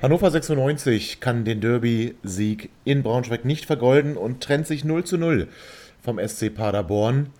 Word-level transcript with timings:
Hannover 0.00 0.30
96 0.30 1.18
kann 1.18 1.44
den 1.44 1.60
Derby-Sieg 1.60 2.70
in 2.84 3.02
Braunschweig 3.02 3.44
nicht 3.44 3.66
vergolden 3.66 4.16
und 4.16 4.40
trennt 4.40 4.68
sich 4.68 4.84
0 4.84 5.02
zu 5.02 5.18
0 5.18 5.48
vom 6.00 6.20
SC 6.24 6.54
Paderborn. 6.54 7.30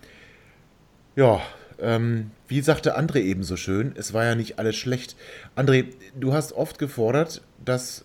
Ja, 1.15 1.41
ähm, 1.79 2.31
wie 2.49 2.59
sagte 2.59 2.99
André 2.99 3.19
eben 3.19 3.43
so 3.43 3.55
schön, 3.55 3.93
es 3.95 4.13
war 4.13 4.25
ja 4.25 4.35
nicht 4.35 4.59
alles 4.59 4.75
schlecht. 4.75 5.15
André, 5.55 5.85
du 6.19 6.33
hast 6.33 6.51
oft 6.51 6.79
gefordert, 6.79 7.43
dass 7.63 8.03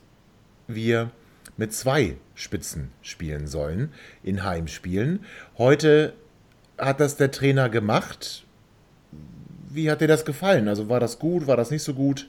wir 0.68 1.10
mit 1.56 1.72
zwei 1.72 2.16
Spitzen 2.36 2.92
spielen 3.02 3.48
sollen 3.48 3.92
in 4.22 4.44
Heimspielen. 4.44 5.24
Heute 5.58 6.12
hat 6.78 7.00
das 7.00 7.16
der 7.16 7.32
Trainer 7.32 7.68
gemacht. 7.68 8.46
Wie 9.68 9.90
hat 9.90 10.00
dir 10.00 10.08
das 10.08 10.24
gefallen? 10.24 10.68
Also 10.68 10.88
war 10.88 11.00
das 11.00 11.18
gut, 11.18 11.48
war 11.48 11.56
das 11.56 11.72
nicht 11.72 11.82
so 11.82 11.94
gut? 11.94 12.28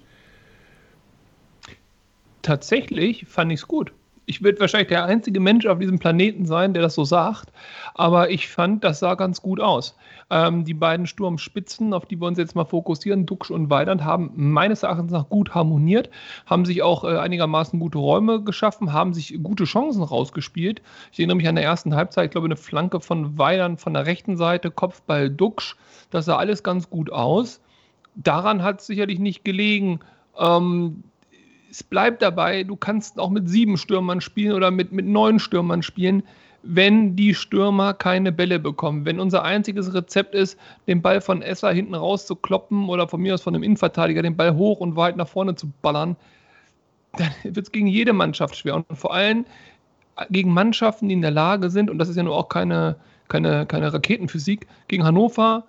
Tatsächlich 2.45 3.25
fand 3.27 3.51
ich 3.51 3.59
es 3.61 3.67
gut. 3.67 3.91
Ich 4.27 4.41
werde 4.41 4.59
wahrscheinlich 4.59 4.87
der 4.87 5.05
einzige 5.05 5.39
Mensch 5.39 5.67
auf 5.67 5.77
diesem 5.77 5.99
Planeten 5.99 6.45
sein, 6.45 6.73
der 6.73 6.81
das 6.81 6.95
so 6.95 7.03
sagt, 7.03 7.51
aber 7.93 8.31
ich 8.31 8.47
fand, 8.47 8.83
das 8.83 8.99
sah 8.99 9.13
ganz 9.13 9.41
gut 9.41 9.59
aus. 9.59 9.95
Ähm, 10.31 10.65
die 10.65 10.73
beiden 10.73 11.05
Sturmspitzen, 11.05 11.93
auf 11.93 12.07
die 12.07 12.19
wir 12.19 12.27
uns 12.27 12.39
jetzt 12.39 12.55
mal 12.55 12.65
fokussieren, 12.65 13.27
Duxch 13.27 13.51
und 13.51 13.69
Weidand, 13.69 14.03
haben 14.03 14.31
meines 14.33 14.81
Erachtens 14.81 15.11
nach 15.11 15.29
gut 15.29 15.53
harmoniert, 15.53 16.09
haben 16.47 16.65
sich 16.65 16.81
auch 16.81 17.03
äh, 17.03 17.17
einigermaßen 17.17 17.79
gute 17.79 17.99
Räume 17.99 18.41
geschaffen, 18.41 18.93
haben 18.93 19.13
sich 19.13 19.37
gute 19.43 19.65
Chancen 19.65 20.01
rausgespielt. 20.01 20.81
Ich 21.11 21.19
erinnere 21.19 21.37
mich 21.37 21.47
an 21.47 21.55
der 21.55 21.63
ersten 21.63 21.95
Halbzeit, 21.95 22.25
ich 22.25 22.31
glaube, 22.31 22.45
eine 22.45 22.57
Flanke 22.57 23.01
von 23.01 23.37
Weidand 23.37 23.79
von 23.79 23.93
der 23.93 24.07
rechten 24.07 24.37
Seite, 24.37 24.71
Kopfball 24.71 25.29
Duxch, 25.29 25.75
das 26.09 26.25
sah 26.25 26.37
alles 26.37 26.63
ganz 26.63 26.89
gut 26.89 27.11
aus. 27.11 27.61
Daran 28.15 28.63
hat 28.63 28.79
es 28.79 28.87
sicherlich 28.87 29.19
nicht 29.19 29.45
gelegen. 29.45 29.99
Ähm, 30.39 31.03
es 31.75 31.83
bleibt 31.83 32.21
dabei, 32.21 32.63
du 32.63 32.77
kannst 32.77 33.19
auch 33.19 33.29
mit 33.29 33.49
sieben 33.49 33.77
Stürmern 33.77 34.21
spielen 34.21 34.53
oder 34.53 34.71
mit, 34.71 34.93
mit 34.93 35.05
neun 35.05 35.39
Stürmern 35.39 35.83
spielen, 35.83 36.23
wenn 36.63 37.17
die 37.17 37.35
Stürmer 37.35 37.93
keine 37.93 38.31
Bälle 38.31 38.59
bekommen. 38.59 39.03
Wenn 39.03 39.19
unser 39.19 39.43
einziges 39.43 39.93
Rezept 39.93 40.35
ist, 40.35 40.57
den 40.87 41.01
Ball 41.01 41.19
von 41.19 41.41
Esser 41.41 41.73
hinten 41.73 41.93
raus 41.93 42.25
zu 42.27 42.37
kloppen 42.37 42.87
oder 42.87 43.09
von 43.09 43.21
mir 43.21 43.33
aus 43.33 43.41
von 43.41 43.53
einem 43.53 43.63
Innenverteidiger 43.63 44.21
den 44.21 44.37
Ball 44.37 44.55
hoch 44.55 44.79
und 44.79 44.95
weit 44.95 45.17
nach 45.17 45.27
vorne 45.27 45.55
zu 45.55 45.69
ballern, 45.81 46.15
dann 47.17 47.31
wird 47.43 47.57
es 47.57 47.71
gegen 47.73 47.87
jede 47.87 48.13
Mannschaft 48.13 48.55
schwer. 48.55 48.75
Und 48.75 48.85
vor 48.93 49.13
allem 49.13 49.45
gegen 50.29 50.53
Mannschaften, 50.53 51.09
die 51.09 51.15
in 51.15 51.21
der 51.21 51.31
Lage 51.31 51.69
sind, 51.69 51.89
und 51.89 51.97
das 51.97 52.07
ist 52.07 52.15
ja 52.15 52.23
nur 52.23 52.37
auch 52.37 52.47
keine, 52.47 52.95
keine, 53.27 53.65
keine 53.65 53.93
Raketenphysik, 53.93 54.65
gegen 54.87 55.03
Hannover 55.03 55.65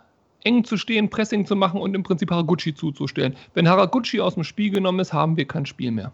eng 0.46 0.64
zu 0.64 0.76
stehen, 0.76 1.10
Pressing 1.10 1.44
zu 1.44 1.56
machen 1.56 1.80
und 1.80 1.94
im 1.94 2.02
Prinzip 2.02 2.30
Haraguchi 2.30 2.74
zuzustellen. 2.74 3.36
Wenn 3.54 3.68
Haraguchi 3.68 4.20
aus 4.20 4.34
dem 4.34 4.44
Spiel 4.44 4.70
genommen 4.70 5.00
ist, 5.00 5.12
haben 5.12 5.36
wir 5.36 5.46
kein 5.46 5.66
Spiel 5.66 5.90
mehr. 5.90 6.12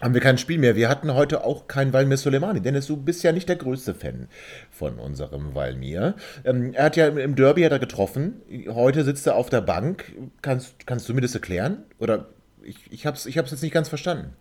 Haben 0.00 0.14
wir 0.14 0.20
kein 0.20 0.36
Spiel 0.36 0.58
mehr. 0.58 0.74
Wir 0.74 0.88
hatten 0.88 1.14
heute 1.14 1.44
auch 1.44 1.68
kein 1.68 1.92
Valmir 1.92 2.16
Soleimani. 2.16 2.60
Dennis, 2.60 2.86
du 2.88 2.96
bist 2.96 3.22
ja 3.22 3.30
nicht 3.30 3.48
der 3.48 3.54
größte 3.54 3.94
Fan 3.94 4.26
von 4.70 4.98
unserem 4.98 5.54
Valmir. 5.54 6.16
Ähm, 6.44 6.74
er 6.74 6.86
hat 6.86 6.96
ja 6.96 7.06
im 7.06 7.36
Derby 7.36 7.62
hat 7.62 7.70
er 7.70 7.78
getroffen. 7.78 8.42
Heute 8.68 9.04
sitzt 9.04 9.28
er 9.28 9.36
auf 9.36 9.48
der 9.48 9.60
Bank. 9.60 10.12
Kannst, 10.40 10.86
kannst 10.86 11.08
du 11.08 11.14
mir 11.14 11.20
das 11.20 11.34
erklären? 11.34 11.84
Oder 12.00 12.26
ich, 12.64 12.78
ich 12.90 13.06
habe 13.06 13.16
es 13.16 13.26
ich 13.26 13.36
jetzt 13.36 13.62
nicht 13.62 13.72
ganz 13.72 13.88
verstanden. 13.88 14.32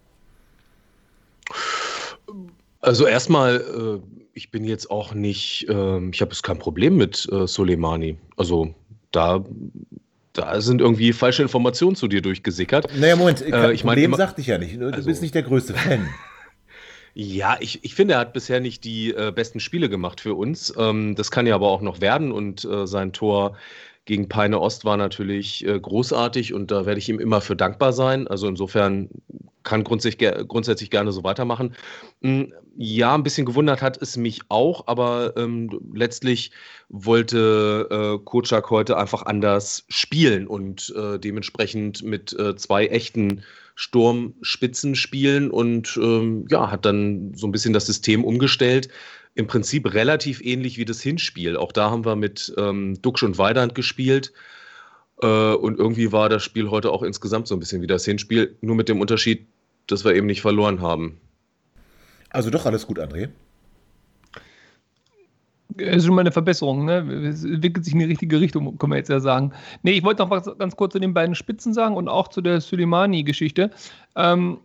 Also 2.79 3.05
erstmal, 3.05 3.57
äh, 3.57 4.21
ich 4.33 4.49
bin 4.49 4.63
jetzt 4.63 4.89
auch 4.89 5.13
nicht, 5.13 5.67
äh, 5.69 6.09
ich 6.09 6.21
habe 6.21 6.31
jetzt 6.31 6.41
kein 6.41 6.57
Problem 6.57 6.97
mit 6.97 7.29
äh, 7.31 7.45
Soleimani. 7.45 8.17
Also 8.35 8.73
da, 9.11 9.43
da 10.33 10.61
sind 10.61 10.81
irgendwie 10.81 11.13
falsche 11.13 11.41
Informationen 11.41 11.95
zu 11.95 12.07
dir 12.07 12.21
durchgesickert. 12.21 12.87
Naja, 12.97 13.15
Moment, 13.15 13.41
äh, 13.41 13.71
ich 13.71 13.83
meine, 13.83 14.15
sagte 14.15 14.41
ich 14.41 14.47
ja 14.47 14.57
nicht. 14.57 14.79
Du 14.79 14.87
also, 14.87 15.07
bist 15.07 15.21
nicht 15.21 15.35
der 15.35 15.43
größte 15.43 15.73
Fan. 15.73 16.07
Ja, 17.13 17.57
ich, 17.59 17.83
ich 17.83 17.93
finde, 17.93 18.13
er 18.13 18.21
hat 18.21 18.31
bisher 18.31 18.61
nicht 18.61 18.85
die 18.85 19.13
äh, 19.13 19.33
besten 19.35 19.59
Spiele 19.59 19.89
gemacht 19.89 20.21
für 20.21 20.33
uns. 20.33 20.73
Ähm, 20.77 21.15
das 21.15 21.29
kann 21.29 21.45
ja 21.45 21.55
aber 21.55 21.67
auch 21.67 21.81
noch 21.81 21.99
werden 21.99 22.31
und 22.31 22.63
äh, 22.63 22.87
sein 22.87 23.11
Tor 23.11 23.57
gegen 24.05 24.27
Peine 24.29 24.59
Ost 24.59 24.83
war 24.83 24.97
natürlich 24.97 25.65
äh, 25.65 25.79
großartig 25.79 26.53
und 26.53 26.71
da 26.71 26.85
werde 26.85 26.99
ich 26.99 27.09
ihm 27.09 27.19
immer 27.19 27.41
für 27.41 27.55
dankbar 27.55 27.93
sein. 27.93 28.27
Also 28.27 28.47
insofern 28.47 29.09
kann 29.63 29.83
grundsätzlich, 29.83 30.47
grundsätzlich 30.47 30.89
gerne 30.89 31.11
so 31.11 31.23
weitermachen. 31.23 31.75
Hm, 32.21 32.51
ja, 32.77 33.13
ein 33.13 33.23
bisschen 33.23 33.45
gewundert 33.45 33.81
hat 33.81 34.01
es 34.01 34.17
mich 34.17 34.41
auch, 34.49 34.87
aber 34.87 35.33
ähm, 35.37 35.69
letztlich 35.93 36.51
wollte 36.89 37.87
äh, 37.91 38.23
Kocak 38.23 38.69
heute 38.69 38.97
einfach 38.97 39.23
anders 39.23 39.85
spielen 39.89 40.47
und 40.47 40.93
äh, 40.97 41.19
dementsprechend 41.19 42.01
mit 42.01 42.33
äh, 42.39 42.55
zwei 42.55 42.87
echten 42.87 43.43
Sturmspitzen 43.75 44.95
spielen 44.95 45.51
und 45.51 45.97
ähm, 46.01 46.45
ja, 46.49 46.71
hat 46.71 46.85
dann 46.85 47.33
so 47.35 47.47
ein 47.47 47.51
bisschen 47.51 47.73
das 47.73 47.85
System 47.85 48.23
umgestellt. 48.23 48.89
Im 49.33 49.47
Prinzip 49.47 49.93
relativ 49.93 50.41
ähnlich 50.41 50.77
wie 50.77 50.85
das 50.85 51.01
Hinspiel. 51.01 51.55
Auch 51.55 51.71
da 51.71 51.89
haben 51.89 52.05
wir 52.05 52.15
mit 52.15 52.53
ähm, 52.57 53.01
Duxch 53.01 53.23
und 53.23 53.37
Weidand 53.37 53.75
gespielt. 53.75 54.33
Äh, 55.21 55.53
und 55.53 55.79
irgendwie 55.79 56.11
war 56.11 56.29
das 56.29 56.43
Spiel 56.43 56.69
heute 56.69 56.91
auch 56.91 57.03
insgesamt 57.03 57.47
so 57.47 57.55
ein 57.55 57.59
bisschen 57.59 57.81
wie 57.81 57.87
das 57.87 58.05
Hinspiel, 58.05 58.57
nur 58.61 58.75
mit 58.75 58.89
dem 58.89 58.99
Unterschied, 58.99 59.47
dass 59.87 60.03
wir 60.03 60.15
eben 60.15 60.27
nicht 60.27 60.41
verloren 60.41 60.81
haben. 60.81 61.19
Also 62.29 62.49
doch 62.49 62.65
alles 62.65 62.87
gut, 62.87 62.99
André. 62.99 63.29
Das 65.75 65.97
ist 65.97 66.05
schon 66.05 66.15
mal 66.15 66.21
eine 66.21 66.31
Verbesserung, 66.31 66.85
ne? 66.85 66.99
Es 67.29 67.45
entwickelt 67.45 67.85
sich 67.85 67.93
in 67.93 67.99
die 67.99 68.05
richtige 68.05 68.39
Richtung, 68.41 68.77
kann 68.77 68.89
man 68.89 68.97
jetzt 68.97 69.09
ja 69.09 69.21
sagen. 69.21 69.53
Nee, 69.83 69.91
ich 69.91 70.03
wollte 70.03 70.21
noch 70.21 70.29
was 70.29 70.49
ganz 70.57 70.75
kurz 70.75 70.93
zu 70.93 70.99
den 70.99 71.13
beiden 71.13 71.35
Spitzen 71.35 71.73
sagen 71.73 71.95
und 71.95 72.09
auch 72.09 72.27
zu 72.27 72.41
der 72.41 72.59
Suleimani-Geschichte. 72.59 73.71
Ähm, 74.15 74.59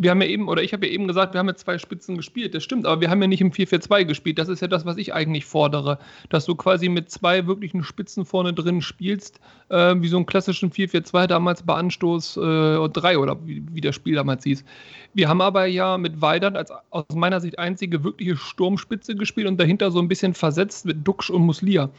wir 0.00 0.10
haben 0.10 0.22
ja 0.22 0.28
eben, 0.28 0.48
oder 0.48 0.62
ich 0.62 0.72
habe 0.72 0.86
ja 0.86 0.92
eben 0.92 1.06
gesagt, 1.06 1.34
wir 1.34 1.38
haben 1.38 1.48
ja 1.48 1.54
zwei 1.54 1.76
Spitzen 1.76 2.16
gespielt, 2.16 2.54
das 2.54 2.64
stimmt, 2.64 2.86
aber 2.86 3.02
wir 3.02 3.10
haben 3.10 3.20
ja 3.20 3.28
nicht 3.28 3.42
im 3.42 3.50
4-4-2 3.50 4.04
gespielt. 4.04 4.38
Das 4.38 4.48
ist 4.48 4.60
ja 4.60 4.68
das, 4.68 4.86
was 4.86 4.96
ich 4.96 5.12
eigentlich 5.12 5.44
fordere, 5.44 5.98
dass 6.30 6.46
du 6.46 6.54
quasi 6.54 6.88
mit 6.88 7.10
zwei 7.10 7.46
wirklichen 7.46 7.84
Spitzen 7.84 8.24
vorne 8.24 8.54
drin 8.54 8.80
spielst, 8.80 9.40
äh, 9.68 9.94
wie 9.98 10.08
so 10.08 10.16
einen 10.16 10.26
klassischen 10.26 10.70
4-4-2 10.70 11.26
damals 11.26 11.62
bei 11.62 11.74
Anstoß 11.74 12.38
äh, 12.38 12.88
3 12.88 13.18
oder 13.18 13.36
wie, 13.46 13.62
wie 13.72 13.80
das 13.82 13.94
Spiel 13.94 14.14
damals 14.14 14.44
hieß. 14.44 14.64
Wir 15.12 15.28
haben 15.28 15.42
aber 15.42 15.66
ja 15.66 15.98
mit 15.98 16.22
Weidern 16.22 16.56
als 16.56 16.72
aus 16.90 17.04
meiner 17.14 17.40
Sicht 17.40 17.58
einzige 17.58 18.02
wirkliche 18.02 18.36
Sturmspitze 18.36 19.14
gespielt 19.14 19.48
und 19.48 19.60
dahinter 19.60 19.90
so 19.90 19.98
ein 19.98 20.08
bisschen 20.08 20.32
versetzt 20.32 20.86
mit 20.86 21.06
Duxch 21.06 21.28
und 21.28 21.42
Muslia. 21.42 21.90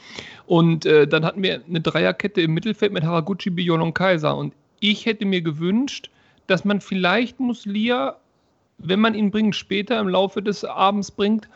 Und 0.48 0.86
äh, 0.88 1.08
dann 1.08 1.24
hatten 1.24 1.44
wir 1.44 1.62
eine 1.68 1.82
Dreierkette 1.82 2.42
im 2.42 2.54
Mittelfeld 2.54 2.94
mit 2.94 3.04
Haraguchi, 3.04 3.52
Bion 3.52 3.82
und 3.82 3.94
Kaiser. 3.94 4.36
Und 4.36 4.54
ich 4.80 5.06
hätte 5.06 5.26
mir 5.26 5.42
gewünscht, 5.42 6.10
dass 6.52 6.66
man 6.66 6.82
vielleicht 6.82 7.40
Muslia, 7.40 8.18
wenn 8.78 9.00
man 9.00 9.16
ihn 9.16 9.32
bringt, 9.32 9.56
später 9.56 9.98
im 10.00 10.10
Laufe 10.10 10.42
des 10.42 10.66
Abends 10.66 11.10
bringt, 11.10 11.48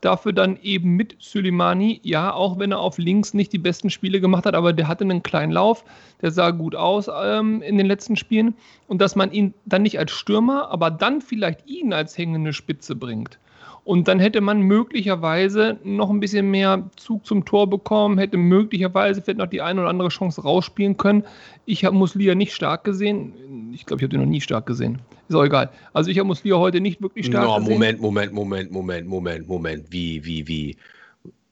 dafür 0.00 0.32
dann 0.32 0.58
eben 0.62 0.96
mit 0.96 1.14
Suleimani, 1.20 2.00
ja, 2.02 2.32
auch 2.32 2.58
wenn 2.58 2.72
er 2.72 2.80
auf 2.80 2.98
links 2.98 3.32
nicht 3.32 3.52
die 3.52 3.58
besten 3.58 3.90
Spiele 3.90 4.20
gemacht 4.20 4.46
hat, 4.46 4.54
aber 4.54 4.72
der 4.72 4.88
hatte 4.88 5.04
einen 5.04 5.22
kleinen 5.22 5.52
Lauf, 5.52 5.84
der 6.20 6.32
sah 6.32 6.50
gut 6.50 6.74
aus 6.74 7.08
ähm, 7.22 7.62
in 7.62 7.78
den 7.78 7.86
letzten 7.86 8.16
Spielen 8.16 8.54
und 8.88 9.00
dass 9.00 9.14
man 9.14 9.30
ihn 9.30 9.54
dann 9.66 9.82
nicht 9.82 9.98
als 10.00 10.10
Stürmer, 10.10 10.70
aber 10.70 10.90
dann 10.90 11.20
vielleicht 11.20 11.68
ihn 11.68 11.92
als 11.92 12.18
hängende 12.18 12.52
Spitze 12.52 12.96
bringt. 12.96 13.38
Und 13.84 14.08
dann 14.08 14.20
hätte 14.20 14.40
man 14.40 14.60
möglicherweise 14.60 15.78
noch 15.84 16.10
ein 16.10 16.20
bisschen 16.20 16.50
mehr 16.50 16.88
Zug 16.96 17.24
zum 17.26 17.44
Tor 17.44 17.68
bekommen, 17.68 18.18
hätte 18.18 18.36
möglicherweise 18.36 19.22
vielleicht 19.22 19.38
noch 19.38 19.46
die 19.46 19.62
eine 19.62 19.80
oder 19.80 19.90
andere 19.90 20.10
Chance 20.10 20.42
rausspielen 20.42 20.96
können. 20.96 21.24
Ich 21.64 21.84
habe 21.84 21.96
Muslia 21.96 22.34
nicht 22.34 22.52
stark 22.52 22.84
gesehen. 22.84 23.72
Ich 23.72 23.86
glaube, 23.86 24.00
ich 24.00 24.04
habe 24.04 24.10
den 24.10 24.20
noch 24.20 24.28
nie 24.28 24.40
stark 24.40 24.66
gesehen. 24.66 24.98
Ist 25.28 25.34
auch 25.34 25.44
egal. 25.44 25.70
Also 25.92 26.10
ich 26.10 26.18
habe 26.18 26.26
Muslia 26.26 26.56
heute 26.56 26.80
nicht 26.80 27.00
wirklich 27.00 27.26
stark 27.26 27.44
no, 27.44 27.56
gesehen. 27.56 27.72
Moment, 27.72 28.00
Moment, 28.00 28.32
Moment, 28.32 28.70
Moment, 28.70 29.06
Moment, 29.08 29.48
Moment. 29.48 29.86
Wie, 29.90 30.24
wie, 30.24 30.46
wie? 30.46 30.76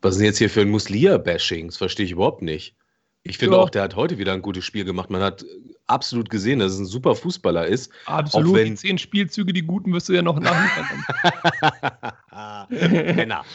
Was 0.03 0.15
ist 0.15 0.19
denn 0.19 0.27
jetzt 0.27 0.39
hier 0.39 0.51
für 0.51 0.61
ein 0.61 0.71
Muslia-Bashing? 0.71 1.69
Das 1.69 1.77
verstehe 1.79 2.07
ich 2.07 2.13
überhaupt 2.13 2.43
nicht. 2.43 2.75
Ich 3.23 3.39
finde 3.39 3.57
ja. 3.57 3.63
auch, 3.63 3.71
der 3.71 3.83
hat 3.83 3.97
heute 3.97 4.19
wieder 4.19 4.33
ein 4.33 4.43
gutes 4.43 4.65
Spiel 4.65 4.85
gemacht. 4.85 5.11
Man 5.11 5.23
hat 5.23 5.45
absolut 5.89 6.31
gesehen, 6.31 6.61
dass 6.61 6.73
es 6.73 6.79
ein 6.79 6.87
super 6.87 7.15
Fußballer 7.15 7.67
ist. 7.67 7.93
Absolut. 8.07 8.51
Auch 8.51 8.55
wenn 8.55 8.67
die 8.67 8.75
zehn 8.75 8.99
Spielzüge, 8.99 9.53
die 9.53 9.63
guten, 9.63 9.93
wirst 9.93 10.09
du 10.09 10.13
ja 10.13 10.23
noch 10.23 10.39
nachliefern. 10.39 11.05
Penner. 12.69 13.45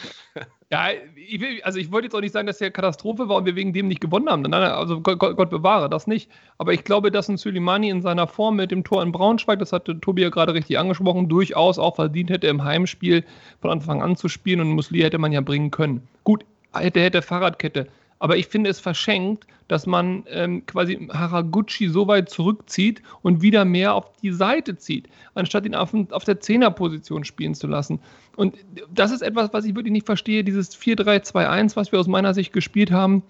Ja, 0.70 0.88
ich 1.14 1.40
will, 1.40 1.62
also 1.62 1.78
ich 1.78 1.92
wollte 1.92 2.06
jetzt 2.06 2.16
auch 2.16 2.20
nicht 2.20 2.32
sagen, 2.32 2.48
dass 2.48 2.58
der 2.58 2.72
Katastrophe 2.72 3.28
war 3.28 3.36
und 3.36 3.44
wir 3.44 3.54
wegen 3.54 3.72
dem 3.72 3.86
nicht 3.86 4.00
gewonnen 4.00 4.28
haben. 4.28 4.42
Nein, 4.42 4.54
also 4.54 5.00
Gott, 5.00 5.20
Gott, 5.20 5.36
Gott, 5.36 5.48
bewahre 5.48 5.88
das 5.88 6.08
nicht. 6.08 6.28
Aber 6.58 6.72
ich 6.72 6.82
glaube, 6.82 7.12
dass 7.12 7.28
ein 7.28 7.36
Suleimani 7.36 7.90
in 7.90 8.02
seiner 8.02 8.26
Form 8.26 8.56
mit 8.56 8.72
dem 8.72 8.82
Tor 8.82 9.00
in 9.04 9.12
Braunschweig, 9.12 9.60
das 9.60 9.72
hatte 9.72 10.00
Tobi 10.00 10.22
ja 10.22 10.30
gerade 10.30 10.52
richtig 10.52 10.76
angesprochen, 10.76 11.28
durchaus 11.28 11.78
auch 11.78 11.94
verdient 11.94 12.30
hätte, 12.30 12.48
im 12.48 12.64
Heimspiel 12.64 13.24
von 13.60 13.70
Anfang 13.70 14.02
an 14.02 14.16
zu 14.16 14.28
spielen 14.28 14.60
und 14.60 14.70
Musli 14.70 15.00
hätte 15.00 15.18
man 15.18 15.30
ja 15.30 15.42
bringen 15.42 15.70
können. 15.70 16.08
Gut, 16.24 16.44
hätte, 16.72 17.00
hätte 17.00 17.22
Fahrradkette. 17.22 17.86
Aber 18.24 18.38
ich 18.38 18.46
finde 18.46 18.70
es 18.70 18.80
verschenkt, 18.80 19.46
dass 19.68 19.84
man 19.84 20.24
ähm, 20.30 20.64
quasi 20.64 21.08
Haraguchi 21.12 21.90
so 21.90 22.08
weit 22.08 22.30
zurückzieht 22.30 23.02
und 23.20 23.42
wieder 23.42 23.66
mehr 23.66 23.92
auf 23.92 24.10
die 24.22 24.32
Seite 24.32 24.78
zieht, 24.78 25.10
anstatt 25.34 25.66
ihn 25.66 25.74
auf, 25.74 25.92
auf 26.10 26.24
der 26.24 26.40
Zehnerposition 26.40 27.24
spielen 27.24 27.54
zu 27.54 27.66
lassen. 27.66 28.00
Und 28.34 28.56
das 28.90 29.10
ist 29.10 29.20
etwas, 29.20 29.52
was 29.52 29.66
ich 29.66 29.74
wirklich 29.74 29.92
nicht 29.92 30.06
verstehe, 30.06 30.42
dieses 30.42 30.74
4-3-2-1, 30.74 31.76
was 31.76 31.92
wir 31.92 32.00
aus 32.00 32.06
meiner 32.06 32.32
Sicht 32.32 32.54
gespielt 32.54 32.90
haben. 32.90 33.22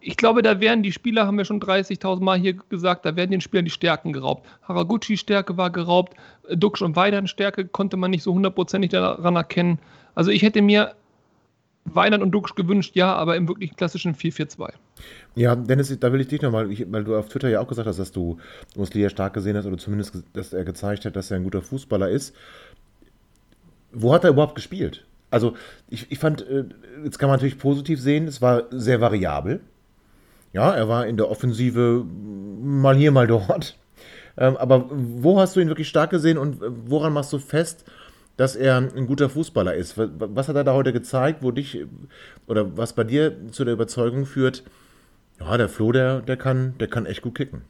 Ich 0.00 0.16
glaube, 0.16 0.42
da 0.42 0.58
werden 0.58 0.82
die 0.82 0.90
Spieler, 0.90 1.28
haben 1.28 1.38
wir 1.38 1.44
schon 1.44 1.60
30.000 1.60 2.20
Mal 2.20 2.40
hier 2.40 2.54
gesagt, 2.54 3.04
da 3.04 3.14
werden 3.14 3.30
den 3.30 3.40
Spielern 3.40 3.66
die 3.66 3.70
Stärken 3.70 4.12
geraubt. 4.12 4.44
Haraguchis 4.62 5.20
Stärke 5.20 5.56
war 5.56 5.70
geraubt, 5.70 6.16
Duxch 6.52 6.82
und 6.82 6.96
Weidern 6.96 7.28
Stärke 7.28 7.64
konnte 7.64 7.96
man 7.96 8.10
nicht 8.10 8.24
so 8.24 8.34
hundertprozentig 8.34 8.90
daran 8.90 9.36
erkennen. 9.36 9.78
Also 10.16 10.32
ich 10.32 10.42
hätte 10.42 10.62
mir 10.62 10.96
Weinand 11.84 12.22
und 12.22 12.30
Duxch 12.30 12.54
gewünscht, 12.54 12.94
ja, 12.94 13.14
aber 13.14 13.36
im 13.36 13.48
wirklich 13.48 13.74
klassischen 13.76 14.14
4-4-2. 14.14 14.72
Ja, 15.34 15.56
Dennis, 15.56 15.96
da 15.98 16.12
will 16.12 16.20
ich 16.20 16.28
dich 16.28 16.42
nochmal, 16.42 16.68
weil 16.68 17.04
du 17.04 17.16
auf 17.16 17.28
Twitter 17.28 17.48
ja 17.48 17.60
auch 17.60 17.68
gesagt 17.68 17.88
hast, 17.88 17.98
dass 17.98 18.12
du 18.12 18.38
Muslia 18.76 19.08
stark 19.08 19.34
gesehen 19.34 19.56
hast 19.56 19.66
oder 19.66 19.78
zumindest, 19.78 20.22
dass 20.32 20.52
er 20.52 20.64
gezeigt 20.64 21.04
hat, 21.04 21.16
dass 21.16 21.30
er 21.30 21.38
ein 21.38 21.44
guter 21.44 21.62
Fußballer 21.62 22.08
ist. 22.08 22.34
Wo 23.92 24.12
hat 24.12 24.24
er 24.24 24.30
überhaupt 24.30 24.54
gespielt? 24.54 25.04
Also, 25.30 25.54
ich, 25.88 26.10
ich 26.10 26.18
fand, 26.18 26.46
äh, 26.46 26.64
jetzt 27.04 27.18
kann 27.18 27.28
man 27.28 27.36
natürlich 27.36 27.58
positiv 27.58 28.00
sehen, 28.00 28.26
es 28.26 28.42
war 28.42 28.64
sehr 28.70 29.00
variabel. 29.00 29.60
Ja, 30.52 30.72
er 30.74 30.88
war 30.88 31.06
in 31.06 31.16
der 31.16 31.30
Offensive 31.30 32.04
mal 32.60 32.96
hier, 32.96 33.12
mal 33.12 33.26
dort. 33.26 33.78
Ähm, 34.36 34.56
aber 34.56 34.86
wo 34.90 35.40
hast 35.40 35.54
du 35.54 35.60
ihn 35.60 35.68
wirklich 35.68 35.88
stark 35.88 36.10
gesehen 36.10 36.38
und 36.38 36.62
äh, 36.62 36.66
woran 36.86 37.12
machst 37.12 37.32
du 37.32 37.38
fest, 37.38 37.84
dass 38.40 38.56
er 38.56 38.78
ein 38.78 39.06
guter 39.06 39.28
Fußballer 39.28 39.74
ist. 39.74 39.98
Was 39.98 40.48
hat 40.48 40.56
er 40.56 40.64
da 40.64 40.72
heute 40.72 40.94
gezeigt, 40.94 41.42
wo 41.42 41.50
dich 41.50 41.84
oder 42.46 42.74
was 42.74 42.94
bei 42.94 43.04
dir 43.04 43.36
zu 43.50 43.66
der 43.66 43.74
Überzeugung 43.74 44.24
führt, 44.24 44.64
ja, 45.38 45.58
der 45.58 45.68
Flo, 45.68 45.92
der, 45.92 46.22
der, 46.22 46.38
kann, 46.38 46.74
der 46.78 46.88
kann 46.88 47.04
echt 47.04 47.20
gut 47.20 47.34
kicken? 47.34 47.66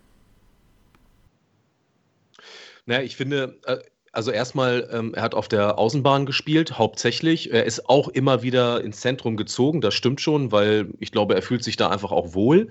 Naja, 2.87 3.03
ich 3.03 3.17
finde, 3.17 3.59
äh, 3.65 3.79
also 4.13 4.33
erstmal, 4.33 4.89
ähm, 4.93 5.15
er 5.15 5.23
hat 5.23 5.35
auf 5.35 5.47
der 5.47 5.79
Außenbahn 5.79 6.27
gespielt, 6.27 6.79
hauptsächlich. 6.79 7.53
Er 7.53 7.65
ist 7.65 7.89
auch 7.89 8.09
immer 8.09 8.43
wieder 8.43 8.83
ins 8.83 9.01
Zentrum 9.01 9.37
gezogen, 9.37 9.81
das 9.81 9.95
stimmt 9.95 10.21
schon, 10.21 10.51
weil 10.51 10.89
ich 10.99 11.13
glaube, 11.13 11.35
er 11.35 11.43
fühlt 11.43 11.63
sich 11.63 11.77
da 11.77 11.91
einfach 11.91 12.11
auch 12.11 12.35
wohl. 12.35 12.69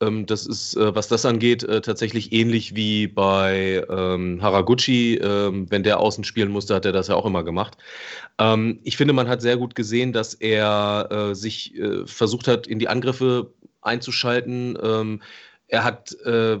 Ähm, 0.00 0.26
das 0.26 0.46
ist, 0.46 0.76
äh, 0.76 0.94
was 0.94 1.08
das 1.08 1.24
angeht, 1.24 1.62
äh, 1.62 1.80
tatsächlich 1.80 2.32
ähnlich 2.32 2.74
wie 2.74 3.06
bei 3.06 3.84
ähm, 3.88 4.42
Haraguchi. 4.42 5.16
Ähm, 5.16 5.70
wenn 5.70 5.82
der 5.82 5.98
außen 5.98 6.24
spielen 6.24 6.50
musste, 6.50 6.74
hat 6.74 6.84
er 6.84 6.92
das 6.92 7.08
ja 7.08 7.14
auch 7.14 7.26
immer 7.26 7.42
gemacht. 7.42 7.78
Ähm, 8.38 8.80
ich 8.82 8.96
finde, 8.98 9.14
man 9.14 9.28
hat 9.28 9.40
sehr 9.40 9.56
gut 9.56 9.74
gesehen, 9.74 10.12
dass 10.12 10.34
er 10.34 11.08
äh, 11.10 11.34
sich 11.34 11.74
äh, 11.78 12.06
versucht 12.06 12.48
hat, 12.48 12.66
in 12.66 12.78
die 12.78 12.88
Angriffe 12.88 13.52
einzuschalten. 13.80 14.78
Er 15.72 15.84
hat 15.84 16.12
äh, 16.26 16.58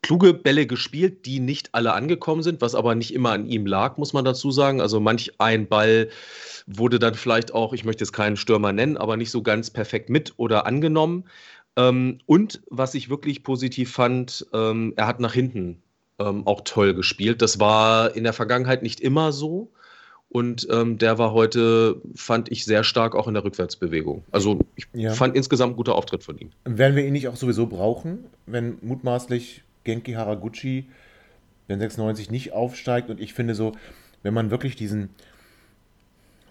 kluge 0.00 0.32
Bälle 0.32 0.68
gespielt, 0.68 1.26
die 1.26 1.40
nicht 1.40 1.70
alle 1.74 1.92
angekommen 1.92 2.44
sind, 2.44 2.60
was 2.60 2.76
aber 2.76 2.94
nicht 2.94 3.12
immer 3.12 3.32
an 3.32 3.48
ihm 3.48 3.66
lag, 3.66 3.96
muss 3.96 4.12
man 4.12 4.24
dazu 4.24 4.52
sagen. 4.52 4.80
Also 4.80 5.00
manch 5.00 5.32
ein 5.38 5.66
Ball 5.66 6.08
wurde 6.68 7.00
dann 7.00 7.14
vielleicht 7.14 7.52
auch, 7.52 7.72
ich 7.72 7.84
möchte 7.84 8.04
jetzt 8.04 8.12
keinen 8.12 8.36
Stürmer 8.36 8.72
nennen, 8.72 8.96
aber 8.96 9.16
nicht 9.16 9.32
so 9.32 9.42
ganz 9.42 9.70
perfekt 9.70 10.08
mit 10.08 10.34
oder 10.36 10.66
angenommen. 10.66 11.24
Ähm, 11.76 12.18
und 12.26 12.62
was 12.70 12.94
ich 12.94 13.10
wirklich 13.10 13.42
positiv 13.42 13.90
fand, 13.90 14.46
ähm, 14.52 14.92
er 14.94 15.08
hat 15.08 15.18
nach 15.18 15.34
hinten 15.34 15.82
ähm, 16.20 16.46
auch 16.46 16.60
toll 16.60 16.94
gespielt. 16.94 17.42
Das 17.42 17.58
war 17.58 18.14
in 18.14 18.22
der 18.22 18.34
Vergangenheit 18.34 18.84
nicht 18.84 19.00
immer 19.00 19.32
so. 19.32 19.72
Und 20.34 20.66
ähm, 20.68 20.98
der 20.98 21.16
war 21.16 21.32
heute, 21.32 22.00
fand 22.16 22.50
ich, 22.50 22.64
sehr 22.64 22.82
stark 22.82 23.14
auch 23.14 23.28
in 23.28 23.34
der 23.34 23.44
Rückwärtsbewegung. 23.44 24.24
Also 24.32 24.58
ich 24.74 24.88
ja. 24.92 25.12
fand 25.12 25.36
insgesamt 25.36 25.74
ein 25.74 25.76
guter 25.76 25.94
Auftritt 25.94 26.24
von 26.24 26.36
ihm. 26.36 26.50
Werden 26.64 26.96
wir 26.96 27.06
ihn 27.06 27.12
nicht 27.12 27.28
auch 27.28 27.36
sowieso 27.36 27.66
brauchen, 27.66 28.24
wenn 28.44 28.76
mutmaßlich 28.82 29.62
Genki 29.84 30.14
Haraguchi, 30.14 30.86
wenn 31.68 31.78
96 31.78 32.32
nicht 32.32 32.52
aufsteigt? 32.52 33.10
Und 33.10 33.20
ich 33.20 33.32
finde 33.32 33.54
so, 33.54 33.76
wenn 34.24 34.34
man 34.34 34.50
wirklich 34.50 34.74
diesen, 34.74 35.10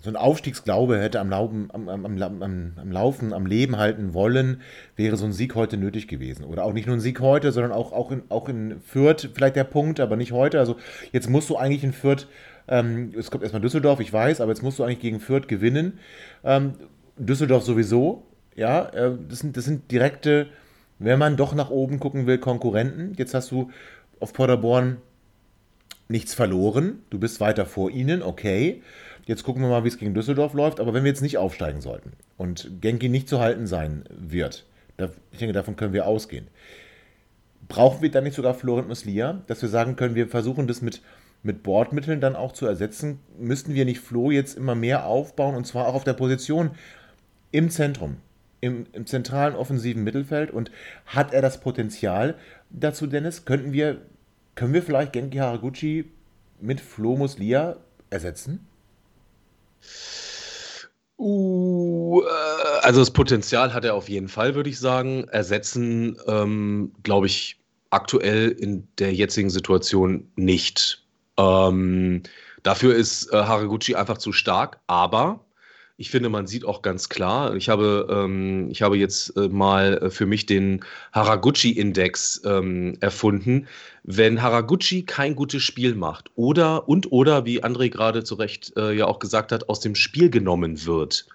so 0.03 0.09
ein 0.09 0.17
Aufstiegsglaube 0.17 0.99
hätte 0.99 1.21
am, 1.21 1.29
Laufen, 1.29 1.69
am, 1.71 1.87
am, 1.87 2.05
am, 2.05 2.43
am, 2.75 2.91
Laufen, 2.91 3.31
am 3.31 3.45
Leben 3.45 3.77
halten 3.77 4.13
wollen, 4.13 4.59
wäre 4.97 5.15
so 5.15 5.23
ein 5.23 5.31
Sieg 5.31 5.55
heute 5.55 5.77
nötig 5.77 6.09
gewesen. 6.09 6.43
Oder 6.43 6.65
auch 6.65 6.73
nicht 6.73 6.87
nur 6.87 6.97
ein 6.97 6.99
Sieg 6.99 7.21
heute, 7.21 7.53
sondern 7.53 7.71
auch, 7.71 7.93
auch, 7.93 8.11
in, 8.11 8.23
auch 8.27 8.49
in 8.49 8.81
Fürth 8.81 9.29
vielleicht 9.33 9.55
der 9.55 9.63
Punkt, 9.63 10.01
aber 10.01 10.17
nicht 10.17 10.33
heute. 10.33 10.59
Also 10.59 10.75
jetzt 11.13 11.29
musst 11.29 11.49
du 11.49 11.55
eigentlich 11.55 11.85
in 11.85 11.93
Fürth, 11.93 12.27
ähm, 12.67 13.13
es 13.17 13.31
kommt 13.31 13.43
erstmal 13.43 13.61
Düsseldorf, 13.61 14.01
ich 14.01 14.11
weiß, 14.11 14.41
aber 14.41 14.51
jetzt 14.51 14.61
musst 14.61 14.77
du 14.77 14.83
eigentlich 14.83 14.99
gegen 14.99 15.21
Fürth 15.21 15.47
gewinnen. 15.47 15.99
Ähm, 16.43 16.73
Düsseldorf 17.15 17.63
sowieso, 17.63 18.27
ja, 18.55 18.89
äh, 18.89 19.11
das, 19.29 19.39
sind, 19.39 19.55
das 19.55 19.63
sind 19.63 19.89
direkte, 19.89 20.47
wenn 20.99 21.17
man 21.17 21.37
doch 21.37 21.55
nach 21.55 21.69
oben 21.69 22.01
gucken 22.01 22.27
will, 22.27 22.39
Konkurrenten. 22.39 23.13
Jetzt 23.15 23.33
hast 23.33 23.51
du 23.51 23.71
auf 24.19 24.33
Paderborn 24.33 24.97
nichts 26.13 26.35
verloren, 26.35 26.99
du 27.09 27.19
bist 27.19 27.41
weiter 27.41 27.65
vor 27.65 27.89
ihnen, 27.89 28.21
okay. 28.21 28.81
Jetzt 29.25 29.43
gucken 29.43 29.61
wir 29.63 29.69
mal, 29.69 29.83
wie 29.83 29.87
es 29.87 29.97
gegen 29.97 30.13
Düsseldorf 30.13 30.53
läuft. 30.53 30.79
Aber 30.79 30.93
wenn 30.93 31.03
wir 31.03 31.09
jetzt 31.09 31.21
nicht 31.21 31.37
aufsteigen 31.37 31.81
sollten 31.81 32.13
und 32.37 32.69
Genki 32.81 33.09
nicht 33.09 33.27
zu 33.27 33.39
halten 33.39 33.67
sein 33.67 34.03
wird, 34.09 34.65
da, 34.97 35.09
ich 35.31 35.39
denke, 35.39 35.53
davon 35.53 35.75
können 35.75 35.93
wir 35.93 36.05
ausgehen. 36.05 36.47
Brauchen 37.67 38.01
wir 38.01 38.11
dann 38.11 38.25
nicht 38.25 38.35
sogar 38.35 38.53
Florent 38.53 38.87
Muslia, 38.87 39.41
dass 39.47 39.61
wir 39.61 39.69
sagen 39.69 39.95
können, 39.95 40.13
wir 40.13 40.27
versuchen 40.27 40.67
das 40.67 40.81
mit, 40.81 41.01
mit 41.41 41.63
Bordmitteln 41.63 42.21
dann 42.21 42.35
auch 42.35 42.51
zu 42.51 42.67
ersetzen? 42.67 43.19
Müssten 43.39 43.73
wir 43.73 43.85
nicht 43.85 43.99
Flo 43.99 44.29
jetzt 44.29 44.55
immer 44.55 44.75
mehr 44.75 45.07
aufbauen 45.07 45.55
und 45.55 45.65
zwar 45.65 45.87
auch 45.87 45.95
auf 45.95 46.03
der 46.03 46.13
Position 46.13 46.71
im 47.51 47.71
Zentrum, 47.71 48.17
im, 48.61 48.85
im 48.91 49.07
zentralen 49.07 49.55
offensiven 49.55 50.03
Mittelfeld? 50.03 50.51
Und 50.51 50.69
hat 51.07 51.33
er 51.33 51.41
das 51.41 51.59
Potenzial 51.59 52.35
dazu, 52.69 53.07
Dennis? 53.07 53.45
Könnten 53.45 53.73
wir, 53.73 54.01
können 54.55 54.73
wir 54.73 54.83
vielleicht 54.83 55.13
Genki 55.13 55.37
Haraguchi 55.37 56.11
mit 56.59 56.79
Flo 56.79 57.15
Muslia 57.15 57.77
ersetzen? 58.09 58.67
Uh, 61.17 62.21
äh, 62.21 62.79
also 62.81 62.99
das 62.99 63.11
Potenzial 63.11 63.73
hat 63.73 63.85
er 63.85 63.95
auf 63.95 64.09
jeden 64.09 64.27
Fall, 64.27 64.55
würde 64.55 64.69
ich 64.69 64.79
sagen. 64.79 65.27
Ersetzen, 65.29 66.17
ähm, 66.27 66.93
glaube 67.03 67.27
ich, 67.27 67.59
aktuell 67.91 68.49
in 68.49 68.87
der 68.97 69.13
jetzigen 69.13 69.49
Situation 69.49 70.31
nicht. 70.35 71.05
Ähm, 71.37 72.23
dafür 72.63 72.95
ist 72.95 73.31
äh, 73.31 73.37
Haraguchi 73.37 73.95
einfach 73.95 74.17
zu 74.17 74.33
stark, 74.33 74.79
aber 74.87 75.45
ich 75.97 76.09
finde, 76.09 76.29
man 76.29 76.47
sieht 76.47 76.65
auch 76.65 76.81
ganz 76.81 77.07
klar, 77.07 77.55
ich 77.55 77.69
habe, 77.69 78.07
ähm, 78.09 78.69
ich 78.71 78.81
habe 78.81 78.97
jetzt 78.97 79.37
äh, 79.37 79.47
mal 79.47 79.97
äh, 79.97 80.09
für 80.09 80.25
mich 80.25 80.45
den 80.45 80.83
Haraguchi-Index 81.13 82.41
ähm, 82.45 82.97
erfunden. 82.99 83.67
Wenn 84.03 84.41
Haraguchi 84.41 85.03
kein 85.05 85.35
gutes 85.35 85.61
Spiel 85.61 85.93
macht 85.93 86.31
oder 86.35 86.89
und 86.89 87.11
oder, 87.11 87.45
wie 87.45 87.63
André 87.63 87.89
gerade 87.89 88.23
zu 88.23 88.35
Recht 88.35 88.73
äh, 88.75 88.93
ja 88.93 89.05
auch 89.05 89.19
gesagt 89.19 89.51
hat, 89.51 89.69
aus 89.69 89.81
dem 89.81 89.93
Spiel 89.93 90.31
genommen 90.31 90.85
wird, 90.85 91.27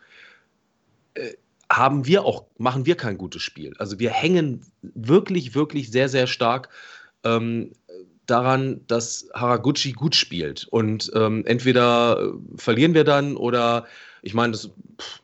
äh, 1.15 1.35
haben 1.71 2.07
wir 2.07 2.25
auch, 2.25 2.47
machen 2.57 2.85
wir 2.85 2.97
kein 2.97 3.17
gutes 3.17 3.43
Spiel. 3.43 3.75
Also 3.79 4.01
wir 4.01 4.11
hängen 4.11 4.63
wirklich, 4.83 5.55
wirklich 5.55 5.91
sehr, 5.91 6.09
sehr 6.09 6.27
stark 6.27 6.69
ähm, 7.25 7.73
daran, 8.27 8.81
dass 8.87 9.29
Haraguchi 9.35 9.93
gut 9.93 10.17
spielt. 10.17 10.67
Und 10.71 11.13
ähm, 11.15 11.45
entweder 11.47 12.21
äh, 12.21 12.33
verlieren 12.57 12.95
wir 12.95 13.05
dann 13.05 13.37
oder 13.37 13.87
ich 14.23 14.35
meine, 14.35 14.53
das 14.53 14.71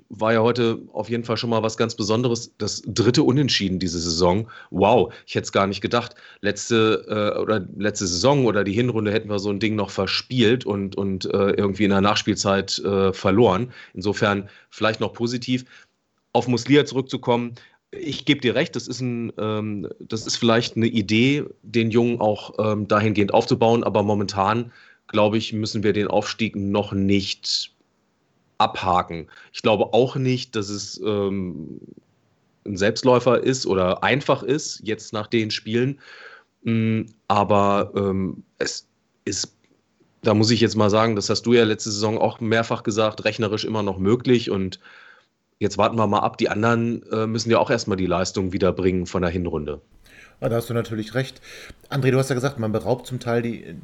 war 0.09 0.33
ja 0.33 0.43
heute 0.43 0.81
auf 0.93 1.09
jeden 1.09 1.25
Fall 1.25 1.37
schon 1.37 1.51
mal 1.51 1.63
was 1.63 1.77
ganz 1.77 1.95
Besonderes. 1.95 2.53
Das 2.59 2.83
dritte 2.87 3.23
Unentschieden 3.23 3.79
diese 3.79 3.99
Saison. 3.99 4.49
Wow, 4.71 5.13
ich 5.27 5.35
hätte 5.35 5.45
es 5.45 5.53
gar 5.53 5.67
nicht 5.67 5.81
gedacht. 5.81 6.15
Letzte 6.41 7.05
äh, 7.09 7.41
oder 7.41 7.67
letzte 7.77 8.07
Saison 8.07 8.47
oder 8.47 8.65
die 8.65 8.73
Hinrunde 8.73 9.13
hätten 9.13 9.29
wir 9.29 9.39
so 9.39 9.51
ein 9.51 9.61
Ding 9.61 9.75
noch 9.75 9.91
verspielt 9.91 10.65
und, 10.65 10.97
und 10.97 11.25
äh, 11.27 11.51
irgendwie 11.51 11.85
in 11.85 11.91
der 11.91 12.01
Nachspielzeit 12.01 12.79
äh, 12.79 13.13
verloren. 13.13 13.73
Insofern 13.95 14.49
vielleicht 14.71 15.01
noch 15.01 15.13
positiv. 15.13 15.65
Auf 16.33 16.49
Muslia 16.49 16.85
zurückzukommen, 16.85 17.55
ich 18.01 18.25
gebe 18.25 18.41
dir 18.41 18.55
recht, 18.55 18.77
das 18.77 18.89
ist, 18.89 19.01
ein, 19.01 19.33
ähm, 19.39 19.89
das 20.01 20.27
ist 20.27 20.37
vielleicht 20.37 20.77
eine 20.77 20.87
Idee, 20.87 21.45
den 21.63 21.91
Jungen 21.91 22.21
auch 22.21 22.55
ähm, 22.59 22.89
dahingehend 22.89 23.33
aufzubauen, 23.33 23.85
aber 23.85 24.03
momentan, 24.03 24.73
glaube 25.07 25.39
ich, 25.39 25.53
müssen 25.53 25.83
wir 25.83 25.93
den 25.93 26.09
Aufstieg 26.09 26.57
noch 26.57 26.93
nicht 26.93 27.74
abhaken. 28.65 29.29
Ich 29.53 29.63
glaube 29.63 29.93
auch 29.93 30.17
nicht, 30.17 30.57
dass 30.57 30.69
es 30.69 31.01
ähm, 31.05 31.81
ein 32.67 32.77
Selbstläufer 32.77 33.43
ist 33.43 33.67
oder 33.67 34.03
einfach 34.03 34.43
ist, 34.43 34.81
jetzt 34.83 35.13
nach 35.13 35.27
den 35.27 35.51
Spielen. 35.51 36.01
Mm, 36.63 37.03
aber 37.29 37.93
ähm, 37.95 38.43
es 38.59 38.89
ist 39.25 39.55
da 40.25 40.35
muss 40.35 40.51
ich 40.51 40.61
jetzt 40.61 40.77
mal 40.77 40.91
sagen, 40.91 41.17
das 41.17 41.31
hast 41.31 41.43
du 41.43 41.53
ja 41.53 41.65
letzte 41.65 41.91
Saison 41.91 42.19
auch 42.19 42.41
mehrfach 42.41 42.83
gesagt, 42.83 43.25
rechnerisch 43.25 43.65
immer 43.65 43.83
noch 43.83 43.99
möglich 43.99 44.51
und 44.51 44.81
jetzt 45.59 45.79
warten 45.79 45.97
wir 45.97 46.07
mal 46.07 46.21
ab. 46.21 46.39
Die 46.39 46.49
anderen 46.49 47.03
äh, 47.11 47.27
müssen 47.27 47.51
ja 47.51 47.59
auch 47.59 47.71
erstmal 47.71 47.97
die 47.97 48.07
Leistung 48.07 48.53
wiederbringen 48.53 49.07
von 49.07 49.23
der 49.23 49.31
Hinrunde. 49.31 49.81
Ja, 50.41 50.49
da 50.49 50.57
hast 50.57 50.71
du 50.71 50.75
natürlich 50.75 51.15
recht. 51.15 51.41
André, 51.91 52.11
du 52.11 52.19
hast 52.19 52.29
ja 52.29 52.35
gesagt, 52.35 52.59
man 52.59 52.73
beraubt 52.73 53.07
zum 53.07 53.21
Teil 53.21 53.43
die, 53.43 53.77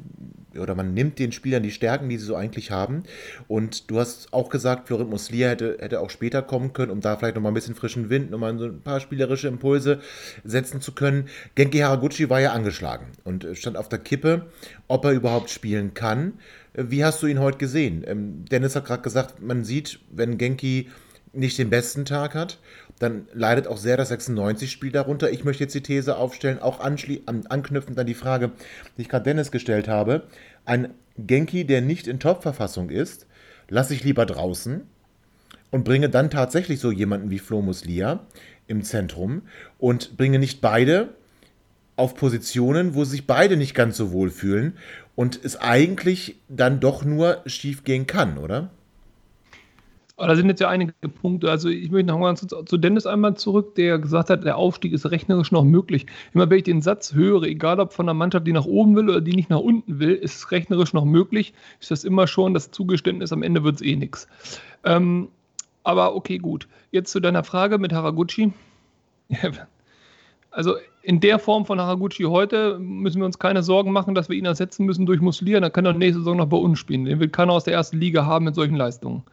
oder 0.57 0.75
man 0.75 0.93
nimmt 0.93 1.19
den 1.19 1.31
Spielern 1.31 1.63
die 1.63 1.71
Stärken, 1.71 2.09
die 2.09 2.17
sie 2.17 2.25
so 2.25 2.35
eigentlich 2.35 2.71
haben. 2.71 3.03
Und 3.47 3.89
du 3.89 3.99
hast 3.99 4.33
auch 4.33 4.49
gesagt, 4.49 4.87
Florent 4.87 5.09
Muslia 5.09 5.49
hätte, 5.49 5.77
hätte 5.79 6.01
auch 6.01 6.09
später 6.09 6.41
kommen 6.41 6.73
können, 6.73 6.91
um 6.91 7.01
da 7.01 7.15
vielleicht 7.15 7.35
nochmal 7.35 7.51
ein 7.51 7.55
bisschen 7.55 7.75
frischen 7.75 8.09
Wind, 8.09 8.31
nochmal 8.31 8.57
so 8.57 8.65
ein 8.65 8.81
paar 8.81 8.99
spielerische 8.99 9.47
Impulse 9.47 10.01
setzen 10.43 10.81
zu 10.81 10.91
können. 10.93 11.29
Genki 11.55 11.79
Haraguchi 11.79 12.29
war 12.29 12.41
ja 12.41 12.51
angeschlagen 12.51 13.07
und 13.23 13.47
stand 13.53 13.77
auf 13.77 13.89
der 13.89 13.99
Kippe, 13.99 14.47
ob 14.87 15.05
er 15.05 15.11
überhaupt 15.11 15.49
spielen 15.49 15.93
kann. 15.93 16.33
Wie 16.73 17.03
hast 17.03 17.21
du 17.21 17.27
ihn 17.27 17.39
heute 17.39 17.57
gesehen? 17.57 18.03
Ähm, 18.07 18.45
Dennis 18.45 18.75
hat 18.75 18.85
gerade 18.85 19.03
gesagt, 19.03 19.41
man 19.41 19.63
sieht, 19.63 19.99
wenn 20.09 20.37
Genki 20.37 20.89
nicht 21.33 21.57
den 21.57 21.69
besten 21.69 22.05
Tag 22.05 22.35
hat, 22.35 22.59
dann 23.01 23.27
leidet 23.33 23.67
auch 23.67 23.77
sehr 23.77 23.97
das 23.97 24.11
96-Spiel 24.11 24.91
darunter. 24.91 25.31
Ich 25.31 25.43
möchte 25.43 25.63
jetzt 25.63 25.73
die 25.73 25.81
These 25.81 26.17
aufstellen, 26.17 26.59
auch 26.59 26.79
an, 26.79 26.97
anknüpfend 27.49 27.97
an 27.97 28.05
die 28.05 28.13
Frage, 28.13 28.51
die 28.97 29.01
ich 29.01 29.09
gerade 29.09 29.23
Dennis 29.23 29.51
gestellt 29.51 29.87
habe. 29.87 30.23
Ein 30.65 30.93
Genki, 31.17 31.65
der 31.65 31.81
nicht 31.81 32.07
in 32.07 32.19
Top-Verfassung 32.19 32.89
ist, 32.89 33.27
lasse 33.69 33.93
ich 33.93 34.03
lieber 34.03 34.25
draußen 34.25 34.81
und 35.71 35.83
bringe 35.83 36.09
dann 36.09 36.29
tatsächlich 36.29 36.79
so 36.79 36.91
jemanden 36.91 37.31
wie 37.31 37.39
Flo 37.39 37.61
Muslia 37.61 38.25
im 38.67 38.83
Zentrum 38.83 39.43
und 39.79 40.17
bringe 40.17 40.39
nicht 40.39 40.61
beide 40.61 41.09
auf 41.95 42.15
Positionen, 42.15 42.95
wo 42.95 43.03
sich 43.03 43.27
beide 43.27 43.57
nicht 43.57 43.75
ganz 43.75 43.97
so 43.97 44.11
wohl 44.11 44.29
fühlen 44.29 44.77
und 45.15 45.39
es 45.43 45.55
eigentlich 45.57 46.35
dann 46.49 46.79
doch 46.79 47.03
nur 47.03 47.41
schief 47.45 47.83
gehen 47.83 48.07
kann, 48.07 48.37
oder? 48.37 48.71
Aber 50.21 50.27
da 50.27 50.35
sind 50.35 50.49
jetzt 50.49 50.61
ja 50.61 50.69
einige 50.69 50.93
Punkte. 51.09 51.49
Also 51.49 51.67
ich 51.67 51.89
möchte 51.89 52.09
noch 52.09 52.19
mal 52.19 52.35
zu 52.35 52.77
Dennis 52.77 53.07
einmal 53.07 53.35
zurück, 53.37 53.73
der 53.73 53.97
gesagt 53.97 54.29
hat, 54.29 54.43
der 54.43 54.55
Aufstieg 54.55 54.93
ist 54.93 55.09
rechnerisch 55.09 55.51
noch 55.51 55.63
möglich. 55.63 56.05
Immer 56.35 56.47
wenn 56.47 56.59
ich 56.59 56.63
den 56.63 56.83
Satz 56.83 57.15
höre, 57.15 57.41
egal 57.41 57.79
ob 57.79 57.91
von 57.91 58.05
einer 58.05 58.13
Mannschaft, 58.13 58.45
die 58.45 58.53
nach 58.53 58.65
oben 58.65 58.95
will 58.95 59.09
oder 59.09 59.19
die 59.19 59.33
nicht 59.33 59.49
nach 59.49 59.61
unten 59.61 59.99
will, 59.99 60.11
ist 60.11 60.35
es 60.35 60.51
rechnerisch 60.51 60.93
noch 60.93 61.05
möglich, 61.05 61.55
ist 61.79 61.89
das 61.89 62.03
immer 62.03 62.27
schon 62.27 62.53
das 62.53 62.69
Zugeständnis, 62.69 63.33
am 63.33 63.41
Ende 63.41 63.63
wird 63.63 63.77
es 63.77 63.81
eh 63.81 63.95
nichts. 63.95 64.27
Ähm, 64.83 65.29
aber 65.83 66.15
okay, 66.15 66.37
gut. 66.37 66.67
Jetzt 66.91 67.11
zu 67.11 67.19
deiner 67.19 67.43
Frage 67.43 67.79
mit 67.79 67.91
Haraguchi. 67.91 68.53
Also 70.53 70.75
in 71.01 71.21
der 71.21 71.39
Form 71.39 71.65
von 71.65 71.79
Haraguchi 71.79 72.23
heute 72.23 72.77
müssen 72.77 73.21
wir 73.21 73.25
uns 73.25 73.39
keine 73.39 73.63
Sorgen 73.63 73.93
machen, 73.93 74.15
dass 74.15 74.27
wir 74.27 74.35
ihn 74.35 74.43
ersetzen 74.43 74.85
müssen 74.85 75.05
durch 75.05 75.21
Muslia. 75.21 75.61
Dann 75.61 75.71
kann 75.71 75.85
er 75.85 75.93
nächste 75.93 76.19
Saison 76.19 76.35
noch 76.35 76.47
bei 76.47 76.57
uns 76.57 76.77
spielen. 76.77 77.05
Den 77.05 77.21
will 77.21 77.29
keiner 77.29 77.53
aus 77.53 77.63
der 77.63 77.73
ersten 77.73 77.97
Liga 77.97 78.25
haben 78.25 78.43
mit 78.43 78.55
solchen 78.55 78.75
Leistungen. 78.75 79.23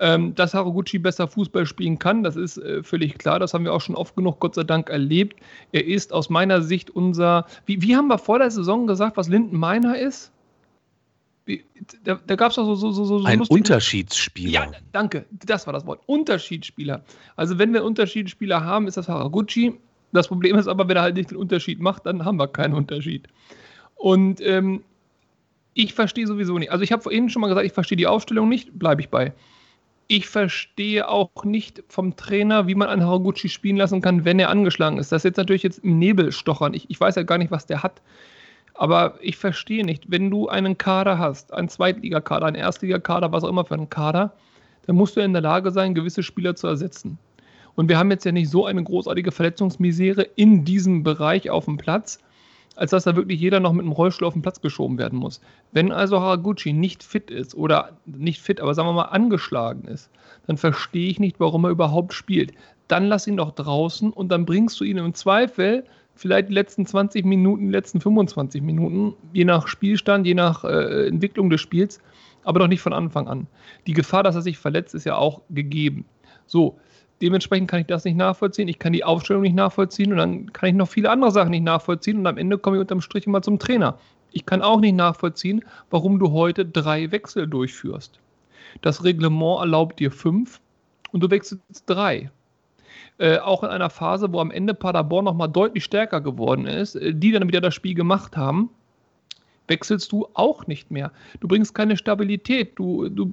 Ähm, 0.00 0.34
dass 0.34 0.54
Haraguchi 0.54 0.98
besser 0.98 1.28
Fußball 1.28 1.66
spielen 1.66 1.98
kann, 1.98 2.24
das 2.24 2.34
ist 2.36 2.58
äh, 2.58 2.82
völlig 2.82 3.18
klar. 3.18 3.38
Das 3.38 3.54
haben 3.54 3.64
wir 3.64 3.72
auch 3.72 3.80
schon 3.80 3.94
oft 3.94 4.16
genug, 4.16 4.40
Gott 4.40 4.54
sei 4.56 4.64
Dank, 4.64 4.90
erlebt. 4.90 5.40
Er 5.72 5.84
ist 5.86 6.12
aus 6.12 6.30
meiner 6.30 6.62
Sicht 6.62 6.90
unser. 6.90 7.46
Wie, 7.66 7.80
wie 7.80 7.94
haben 7.94 8.08
wir 8.08 8.18
vor 8.18 8.38
der 8.38 8.50
Saison 8.50 8.86
gesagt, 8.86 9.16
was 9.16 9.28
Linden 9.28 9.56
Meiner 9.56 9.96
ist? 9.96 10.32
Wie, 11.46 11.62
da, 12.02 12.18
da 12.26 12.36
gab 12.36 12.50
es 12.50 12.56
doch 12.56 12.64
so, 12.64 12.74
so, 12.74 12.90
so, 12.90 13.04
so 13.04 13.24
Ein 13.24 13.38
lustige... 13.38 13.60
Unterschiedsspieler. 13.60 14.50
Ja, 14.50 14.70
danke. 14.92 15.26
Das 15.30 15.66
war 15.66 15.74
das 15.74 15.86
Wort. 15.86 16.00
Unterschiedsspieler. 16.06 17.04
Also, 17.36 17.58
wenn 17.58 17.72
wir 17.72 17.80
einen 17.80 17.88
Unterschiedsspieler 17.88 18.64
haben, 18.64 18.88
ist 18.88 18.96
das 18.96 19.08
Haraguchi. 19.08 19.74
Das 20.12 20.28
Problem 20.28 20.56
ist 20.56 20.66
aber, 20.66 20.88
wenn 20.88 20.96
er 20.96 21.02
halt 21.02 21.16
nicht 21.16 21.30
den 21.30 21.36
Unterschied 21.36 21.80
macht, 21.80 22.06
dann 22.06 22.24
haben 22.24 22.36
wir 22.36 22.48
keinen 22.48 22.74
Unterschied. 22.74 23.28
Und 23.94 24.40
ähm, 24.40 24.82
ich 25.74 25.92
verstehe 25.92 26.26
sowieso 26.26 26.58
nicht. 26.58 26.72
Also, 26.72 26.82
ich 26.82 26.92
habe 26.92 27.02
vorhin 27.02 27.28
schon 27.28 27.42
mal 27.42 27.48
gesagt, 27.48 27.66
ich 27.66 27.72
verstehe 27.72 27.96
die 27.96 28.06
Aufstellung 28.06 28.48
nicht, 28.48 28.76
bleibe 28.78 29.02
ich 29.02 29.10
bei 29.10 29.32
ich 30.06 30.28
verstehe 30.28 31.08
auch 31.08 31.44
nicht 31.44 31.82
vom 31.88 32.16
Trainer, 32.16 32.66
wie 32.66 32.74
man 32.74 32.88
einen 32.88 33.04
Haraguchi 33.04 33.48
spielen 33.48 33.76
lassen 33.76 34.02
kann, 34.02 34.24
wenn 34.24 34.38
er 34.38 34.50
angeschlagen 34.50 34.98
ist. 34.98 35.12
Das 35.12 35.20
ist 35.20 35.24
jetzt 35.24 35.36
natürlich 35.36 35.62
jetzt 35.62 35.78
im 35.78 35.98
Nebel 35.98 36.32
stochern. 36.32 36.74
Ich, 36.74 36.90
ich 36.90 37.00
weiß 37.00 37.14
ja 37.14 37.22
gar 37.22 37.38
nicht, 37.38 37.50
was 37.50 37.66
der 37.66 37.82
hat. 37.82 38.02
Aber 38.74 39.14
ich 39.20 39.36
verstehe 39.36 39.84
nicht, 39.84 40.10
wenn 40.10 40.30
du 40.30 40.48
einen 40.48 40.76
Kader 40.76 41.18
hast, 41.18 41.52
einen 41.54 41.68
Zweitligakader, 41.68 42.46
einen 42.46 42.56
Erstligakader, 42.56 43.32
was 43.32 43.44
auch 43.44 43.48
immer 43.48 43.64
für 43.64 43.74
einen 43.74 43.88
Kader, 43.88 44.32
dann 44.86 44.96
musst 44.96 45.16
du 45.16 45.20
in 45.20 45.32
der 45.32 45.42
Lage 45.42 45.70
sein, 45.70 45.94
gewisse 45.94 46.22
Spieler 46.22 46.56
zu 46.56 46.66
ersetzen. 46.66 47.18
Und 47.76 47.88
wir 47.88 47.98
haben 47.98 48.10
jetzt 48.10 48.24
ja 48.24 48.32
nicht 48.32 48.50
so 48.50 48.66
eine 48.66 48.82
großartige 48.82 49.32
Verletzungsmisere 49.32 50.22
in 50.36 50.64
diesem 50.64 51.02
Bereich 51.02 51.50
auf 51.50 51.64
dem 51.64 51.76
Platz, 51.76 52.18
als 52.76 52.90
dass 52.90 53.04
da 53.04 53.16
wirklich 53.16 53.40
jeder 53.40 53.60
noch 53.60 53.72
mit 53.72 53.82
einem 53.82 53.92
Rollstuhl 53.92 54.26
auf 54.26 54.34
den 54.34 54.42
Platz 54.42 54.60
geschoben 54.60 54.98
werden 54.98 55.18
muss. 55.18 55.40
Wenn 55.72 55.92
also 55.92 56.20
Haraguchi 56.20 56.72
nicht 56.72 57.02
fit 57.02 57.30
ist 57.30 57.54
oder 57.54 57.98
nicht 58.04 58.40
fit, 58.40 58.60
aber 58.60 58.74
sagen 58.74 58.88
wir 58.88 58.92
mal 58.94 59.02
angeschlagen 59.02 59.86
ist, 59.86 60.10
dann 60.46 60.56
verstehe 60.56 61.08
ich 61.08 61.20
nicht, 61.20 61.40
warum 61.40 61.64
er 61.64 61.70
überhaupt 61.70 62.12
spielt. 62.12 62.52
Dann 62.88 63.06
lass 63.06 63.26
ihn 63.26 63.36
doch 63.36 63.52
draußen 63.52 64.12
und 64.12 64.28
dann 64.30 64.44
bringst 64.44 64.80
du 64.80 64.84
ihn 64.84 64.98
im 64.98 65.14
Zweifel 65.14 65.84
vielleicht 66.14 66.48
die 66.48 66.54
letzten 66.54 66.86
20 66.86 67.24
Minuten, 67.24 67.66
die 67.66 67.72
letzten 67.72 68.00
25 68.00 68.62
Minuten, 68.62 69.14
je 69.32 69.44
nach 69.44 69.66
Spielstand, 69.66 70.26
je 70.26 70.34
nach 70.34 70.64
äh, 70.64 71.08
Entwicklung 71.08 71.50
des 71.50 71.60
Spiels, 71.60 72.00
aber 72.44 72.60
doch 72.60 72.68
nicht 72.68 72.82
von 72.82 72.92
Anfang 72.92 73.26
an. 73.26 73.46
Die 73.86 73.94
Gefahr, 73.94 74.22
dass 74.22 74.34
er 74.34 74.42
sich 74.42 74.58
verletzt, 74.58 74.94
ist 74.94 75.04
ja 75.04 75.16
auch 75.16 75.40
gegeben. 75.50 76.04
So, 76.46 76.78
Dementsprechend 77.22 77.70
kann 77.70 77.80
ich 77.80 77.86
das 77.86 78.04
nicht 78.04 78.16
nachvollziehen, 78.16 78.68
ich 78.68 78.78
kann 78.78 78.92
die 78.92 79.04
Aufstellung 79.04 79.42
nicht 79.42 79.54
nachvollziehen 79.54 80.12
und 80.12 80.18
dann 80.18 80.52
kann 80.52 80.68
ich 80.68 80.74
noch 80.74 80.88
viele 80.88 81.10
andere 81.10 81.30
Sachen 81.30 81.50
nicht 81.50 81.62
nachvollziehen 81.62 82.18
und 82.18 82.26
am 82.26 82.38
Ende 82.38 82.58
komme 82.58 82.76
ich 82.76 82.80
unterm 82.80 83.00
Strich 83.00 83.26
immer 83.26 83.40
zum 83.40 83.58
Trainer. 83.58 83.98
Ich 84.32 84.46
kann 84.46 84.62
auch 84.62 84.80
nicht 84.80 84.96
nachvollziehen, 84.96 85.64
warum 85.90 86.18
du 86.18 86.32
heute 86.32 86.66
drei 86.66 87.12
Wechsel 87.12 87.46
durchführst. 87.46 88.18
Das 88.82 89.04
Reglement 89.04 89.60
erlaubt 89.60 90.00
dir 90.00 90.10
fünf 90.10 90.60
und 91.12 91.20
du 91.22 91.30
wechselst 91.30 91.84
drei. 91.86 92.30
Äh, 93.18 93.38
auch 93.38 93.62
in 93.62 93.70
einer 93.70 93.90
Phase, 93.90 94.32
wo 94.32 94.40
am 94.40 94.50
Ende 94.50 94.74
Paderborn 94.74 95.24
nochmal 95.24 95.48
deutlich 95.48 95.84
stärker 95.84 96.20
geworden 96.20 96.66
ist, 96.66 96.96
äh, 96.96 97.14
die 97.14 97.30
dann 97.30 97.46
wieder 97.46 97.60
das 97.60 97.74
Spiel 97.74 97.94
gemacht 97.94 98.36
haben, 98.36 98.70
wechselst 99.68 100.10
du 100.10 100.26
auch 100.34 100.66
nicht 100.66 100.90
mehr. 100.90 101.12
Du 101.38 101.46
bringst 101.46 101.74
keine 101.74 101.96
Stabilität. 101.96 102.72
Du, 102.76 103.08
du, 103.08 103.30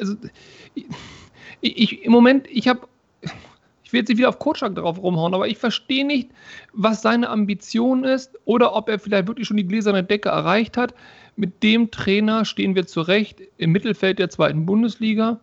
also, 0.00 0.16
ich, 0.74 0.86
ich, 1.60 2.04
im 2.04 2.10
Moment, 2.10 2.48
ich 2.50 2.66
habe 2.66 2.80
ich 3.86 3.92
will 3.92 4.00
jetzt 4.00 4.08
nicht 4.08 4.18
wieder 4.18 4.28
auf 4.28 4.40
Kotschak 4.40 4.74
drauf 4.74 5.00
rumhauen, 5.00 5.32
aber 5.32 5.46
ich 5.46 5.58
verstehe 5.58 6.04
nicht, 6.04 6.30
was 6.72 7.02
seine 7.02 7.30
Ambition 7.30 8.02
ist 8.02 8.36
oder 8.44 8.74
ob 8.74 8.88
er 8.88 8.98
vielleicht 8.98 9.28
wirklich 9.28 9.46
schon 9.46 9.56
die 9.56 9.66
gläserne 9.66 10.02
Decke 10.02 10.30
erreicht 10.30 10.76
hat. 10.76 10.92
Mit 11.36 11.62
dem 11.62 11.92
Trainer 11.92 12.44
stehen 12.44 12.74
wir 12.74 12.88
zurecht 12.88 13.42
im 13.58 13.70
Mittelfeld 13.70 14.18
der 14.18 14.28
zweiten 14.28 14.66
Bundesliga 14.66 15.38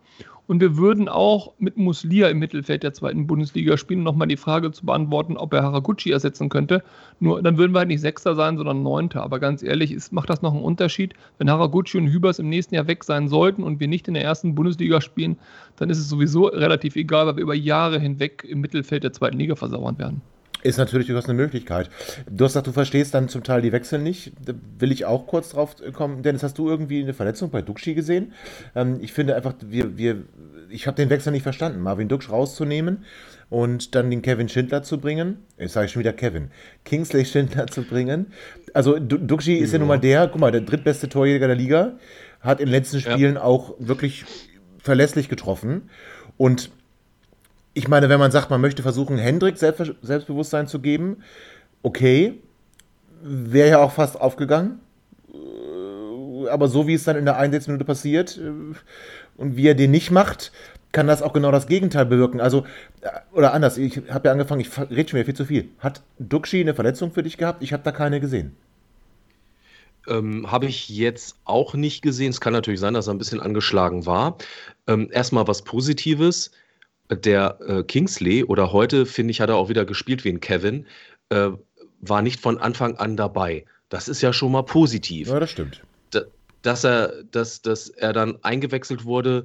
und 0.46 0.60
wir 0.60 0.76
würden 0.76 1.08
auch 1.08 1.52
mit 1.58 1.76
Muslia 1.76 2.28
im 2.28 2.38
Mittelfeld 2.38 2.82
der 2.82 2.92
zweiten 2.92 3.26
Bundesliga 3.26 3.76
spielen, 3.78 4.00
um 4.00 4.04
nochmal 4.04 4.28
die 4.28 4.36
Frage 4.36 4.70
zu 4.72 4.84
beantworten, 4.84 5.36
ob 5.36 5.54
er 5.54 5.62
Haraguchi 5.62 6.10
ersetzen 6.10 6.50
könnte. 6.50 6.82
Nur 7.18 7.42
dann 7.42 7.56
würden 7.56 7.72
wir 7.72 7.78
halt 7.78 7.88
nicht 7.88 8.02
Sechster 8.02 8.34
sein, 8.34 8.58
sondern 8.58 8.82
Neunter. 8.82 9.22
Aber 9.22 9.40
ganz 9.40 9.62
ehrlich, 9.62 9.92
ist, 9.92 10.12
macht 10.12 10.28
das 10.28 10.42
noch 10.42 10.52
einen 10.52 10.62
Unterschied? 10.62 11.14
Wenn 11.38 11.50
Haraguchi 11.50 11.96
und 11.96 12.08
Hübers 12.08 12.38
im 12.38 12.50
nächsten 12.50 12.74
Jahr 12.74 12.86
weg 12.86 13.04
sein 13.04 13.28
sollten 13.28 13.62
und 13.62 13.80
wir 13.80 13.88
nicht 13.88 14.06
in 14.06 14.14
der 14.14 14.24
ersten 14.24 14.54
Bundesliga 14.54 15.00
spielen, 15.00 15.38
dann 15.76 15.88
ist 15.88 15.98
es 15.98 16.08
sowieso 16.08 16.46
relativ 16.46 16.96
egal, 16.96 17.26
weil 17.26 17.36
wir 17.36 17.42
über 17.42 17.54
Jahre 17.54 17.98
hinweg 17.98 18.44
im 18.46 18.60
Mittelfeld 18.60 19.02
der 19.02 19.12
zweiten 19.12 19.38
Liga 19.38 19.56
versauern 19.56 19.98
werden. 19.98 20.20
Ist 20.64 20.78
natürlich 20.78 21.08
durchaus 21.08 21.26
eine 21.26 21.34
Möglichkeit. 21.34 21.90
Du 22.26 22.42
hast 22.42 22.52
gesagt, 22.52 22.66
du 22.66 22.72
verstehst 22.72 23.12
dann 23.12 23.28
zum 23.28 23.42
Teil 23.42 23.60
die 23.60 23.70
Wechsel 23.70 23.98
nicht. 23.98 24.32
Da 24.42 24.54
will 24.78 24.92
ich 24.92 25.04
auch 25.04 25.26
kurz 25.26 25.50
drauf 25.50 25.76
kommen. 25.92 26.22
Dennis, 26.22 26.42
hast 26.42 26.56
du 26.56 26.70
irgendwie 26.70 27.02
eine 27.02 27.12
Verletzung 27.12 27.50
bei 27.50 27.60
Duxi 27.60 27.92
gesehen? 27.92 28.32
Ähm, 28.74 28.98
ich 29.02 29.12
finde 29.12 29.36
einfach, 29.36 29.52
wir, 29.60 29.98
wir, 29.98 30.22
ich 30.70 30.86
habe 30.86 30.96
den 30.96 31.10
Wechsel 31.10 31.32
nicht 31.32 31.42
verstanden. 31.42 31.80
Marvin 31.80 32.08
Dux 32.08 32.30
rauszunehmen 32.30 33.04
und 33.50 33.94
dann 33.94 34.08
den 34.10 34.22
Kevin 34.22 34.48
Schindler 34.48 34.82
zu 34.82 34.98
bringen. 34.98 35.44
Jetzt 35.58 35.74
sage 35.74 35.84
ich 35.84 35.92
schon 35.92 36.00
wieder 36.00 36.14
Kevin. 36.14 36.50
Kingsley 36.86 37.24
Schindler 37.26 37.66
zu 37.66 37.82
bringen. 37.82 38.28
Also 38.72 38.98
Duxi 38.98 39.56
ist 39.56 39.74
ja 39.74 39.78
nun 39.78 39.88
mal 39.88 40.00
der, 40.00 40.28
guck 40.28 40.40
mal, 40.40 40.50
der 40.50 40.62
drittbeste 40.62 41.10
Torjäger 41.10 41.46
der 41.46 41.56
Liga. 41.56 41.98
Hat 42.40 42.60
in 42.60 42.68
den 42.68 42.72
letzten 42.72 43.00
Spielen 43.00 43.34
ja. 43.34 43.42
auch 43.42 43.74
wirklich 43.78 44.24
verlässlich 44.78 45.28
getroffen. 45.28 45.90
Und 46.38 46.70
ich 47.74 47.88
meine, 47.88 48.08
wenn 48.08 48.20
man 48.20 48.30
sagt, 48.30 48.50
man 48.50 48.60
möchte 48.60 48.82
versuchen, 48.82 49.18
Hendrik 49.18 49.58
Selbstbewusstsein 49.58 50.68
zu 50.68 50.80
geben, 50.80 51.18
okay, 51.82 52.40
wäre 53.22 53.68
ja 53.68 53.78
auch 53.80 53.92
fast 53.92 54.20
aufgegangen. 54.20 54.80
Äh, 55.32 56.48
aber 56.48 56.68
so 56.68 56.86
wie 56.86 56.94
es 56.94 57.04
dann 57.04 57.16
in 57.16 57.24
der 57.24 57.36
Einsatzminute 57.36 57.84
passiert 57.84 58.38
äh, 58.38 58.50
und 59.36 59.56
wie 59.56 59.66
er 59.66 59.74
den 59.74 59.90
nicht 59.90 60.10
macht, 60.10 60.52
kann 60.92 61.08
das 61.08 61.22
auch 61.22 61.32
genau 61.32 61.50
das 61.50 61.66
Gegenteil 61.66 62.06
bewirken. 62.06 62.40
Also, 62.40 62.64
äh, 63.00 63.08
oder 63.32 63.52
anders, 63.52 63.76
ich 63.76 64.02
habe 64.08 64.28
ja 64.28 64.32
angefangen, 64.32 64.60
ich 64.60 64.78
rede 64.78 65.08
schon 65.08 65.18
wieder 65.18 65.26
viel 65.26 65.34
zu 65.34 65.44
viel. 65.44 65.68
Hat 65.80 66.02
Duxi 66.18 66.60
eine 66.60 66.74
Verletzung 66.74 67.12
für 67.12 67.24
dich 67.24 67.36
gehabt? 67.36 67.62
Ich 67.62 67.72
habe 67.72 67.82
da 67.82 67.90
keine 67.90 68.20
gesehen. 68.20 68.56
Ähm, 70.06 70.52
habe 70.52 70.66
ich 70.66 70.90
jetzt 70.90 71.36
auch 71.44 71.74
nicht 71.74 72.02
gesehen. 72.02 72.30
Es 72.30 72.40
kann 72.40 72.52
natürlich 72.52 72.78
sein, 72.78 72.94
dass 72.94 73.08
er 73.08 73.14
ein 73.14 73.18
bisschen 73.18 73.40
angeschlagen 73.40 74.06
war. 74.06 74.36
Ähm, 74.86 75.08
erstmal 75.10 75.48
was 75.48 75.62
Positives 75.62 76.52
der 77.10 77.58
äh, 77.66 77.82
Kingsley 77.82 78.44
oder 78.44 78.72
heute, 78.72 79.06
finde 79.06 79.30
ich, 79.30 79.40
hat 79.40 79.50
er 79.50 79.56
auch 79.56 79.68
wieder 79.68 79.84
gespielt 79.84 80.24
wie 80.24 80.30
ein 80.30 80.40
Kevin, 80.40 80.86
äh, 81.28 81.50
war 82.00 82.22
nicht 82.22 82.40
von 82.40 82.58
Anfang 82.58 82.96
an 82.96 83.16
dabei. 83.16 83.64
Das 83.88 84.08
ist 84.08 84.22
ja 84.22 84.32
schon 84.32 84.52
mal 84.52 84.62
positiv. 84.62 85.28
Ja, 85.28 85.40
das 85.40 85.50
stimmt. 85.50 85.82
Da, 86.10 86.22
dass 86.62 86.84
er, 86.84 87.24
dass, 87.30 87.62
dass 87.62 87.88
er 87.88 88.12
dann 88.12 88.38
eingewechselt 88.42 89.04
wurde, 89.04 89.44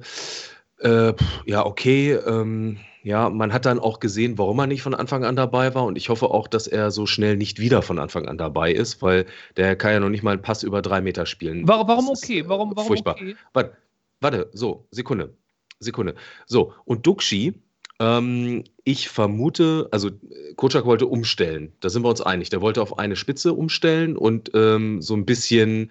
äh, 0.78 1.12
ja, 1.44 1.64
okay. 1.66 2.12
Ähm, 2.12 2.78
ja, 3.02 3.30
man 3.30 3.52
hat 3.52 3.64
dann 3.64 3.78
auch 3.78 3.98
gesehen, 3.98 4.36
warum 4.36 4.58
er 4.58 4.66
nicht 4.66 4.82
von 4.82 4.94
Anfang 4.94 5.24
an 5.24 5.36
dabei 5.36 5.74
war. 5.74 5.84
Und 5.84 5.96
ich 5.96 6.08
hoffe 6.08 6.30
auch, 6.30 6.48
dass 6.48 6.66
er 6.66 6.90
so 6.90 7.06
schnell 7.06 7.36
nicht 7.36 7.58
wieder 7.58 7.82
von 7.82 7.98
Anfang 7.98 8.28
an 8.28 8.36
dabei 8.38 8.72
ist, 8.72 9.00
weil 9.00 9.26
der 9.56 9.76
kann 9.76 9.92
ja 9.92 10.00
noch 10.00 10.10
nicht 10.10 10.22
mal 10.22 10.32
einen 10.32 10.42
Pass 10.42 10.62
über 10.62 10.82
drei 10.82 11.00
Meter 11.00 11.26
spielen. 11.26 11.66
Warum, 11.66 11.88
warum 11.88 12.08
okay? 12.08 12.44
Warum, 12.46 12.72
warum 12.74 12.86
furchtbar. 12.86 13.14
okay? 13.14 13.36
Warte, 13.52 13.72
warte, 14.20 14.50
so, 14.52 14.86
Sekunde. 14.90 15.34
Sekunde. 15.80 16.14
So, 16.46 16.74
und 16.84 17.06
Duxi, 17.06 17.54
ähm, 17.98 18.64
ich 18.84 19.08
vermute, 19.08 19.88
also 19.90 20.10
Kocak 20.56 20.84
wollte 20.84 21.06
umstellen. 21.06 21.72
Da 21.80 21.88
sind 21.88 22.02
wir 22.02 22.08
uns 22.08 22.20
einig. 22.20 22.50
Der 22.50 22.60
wollte 22.60 22.82
auf 22.82 22.98
eine 22.98 23.16
Spitze 23.16 23.52
umstellen 23.54 24.16
und 24.16 24.50
ähm, 24.54 25.02
so 25.02 25.14
ein 25.14 25.26
bisschen, 25.26 25.90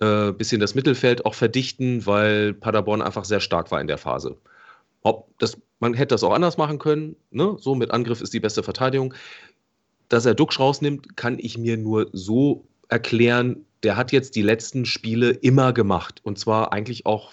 äh, 0.00 0.32
bisschen 0.32 0.60
das 0.60 0.74
Mittelfeld 0.74 1.24
auch 1.24 1.34
verdichten, 1.34 2.04
weil 2.04 2.52
Paderborn 2.52 3.02
einfach 3.02 3.24
sehr 3.24 3.40
stark 3.40 3.70
war 3.70 3.80
in 3.80 3.86
der 3.86 3.98
Phase. 3.98 4.36
Ob 5.02 5.36
das, 5.38 5.56
man 5.78 5.94
hätte 5.94 6.14
das 6.14 6.24
auch 6.24 6.32
anders 6.32 6.58
machen 6.58 6.78
können. 6.78 7.16
Ne? 7.30 7.56
So 7.58 7.74
mit 7.74 7.92
Angriff 7.92 8.20
ist 8.20 8.34
die 8.34 8.40
beste 8.40 8.62
Verteidigung. 8.62 9.14
Dass 10.08 10.26
er 10.26 10.34
Duxch 10.34 10.58
rausnimmt, 10.58 11.16
kann 11.16 11.38
ich 11.38 11.58
mir 11.58 11.76
nur 11.76 12.08
so 12.12 12.64
erklären. 12.88 13.64
Der 13.82 13.96
hat 13.96 14.10
jetzt 14.10 14.36
die 14.36 14.42
letzten 14.42 14.84
Spiele 14.84 15.30
immer 15.30 15.72
gemacht. 15.72 16.20
Und 16.22 16.38
zwar 16.38 16.72
eigentlich 16.72 17.04
auch 17.04 17.32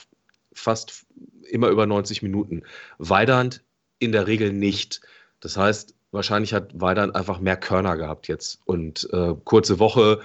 fast 0.51 1.05
immer 1.49 1.69
über 1.69 1.85
90 1.85 2.21
Minuten. 2.21 2.63
Weidand 2.97 3.63
in 3.99 4.11
der 4.11 4.27
Regel 4.27 4.53
nicht. 4.53 5.01
Das 5.39 5.57
heißt, 5.57 5.95
wahrscheinlich 6.11 6.53
hat 6.53 6.79
Weidand 6.79 7.15
einfach 7.15 7.39
mehr 7.39 7.57
Körner 7.57 7.97
gehabt 7.97 8.27
jetzt. 8.27 8.59
Und 8.65 9.07
äh, 9.13 9.33
kurze 9.43 9.79
Woche, 9.79 10.21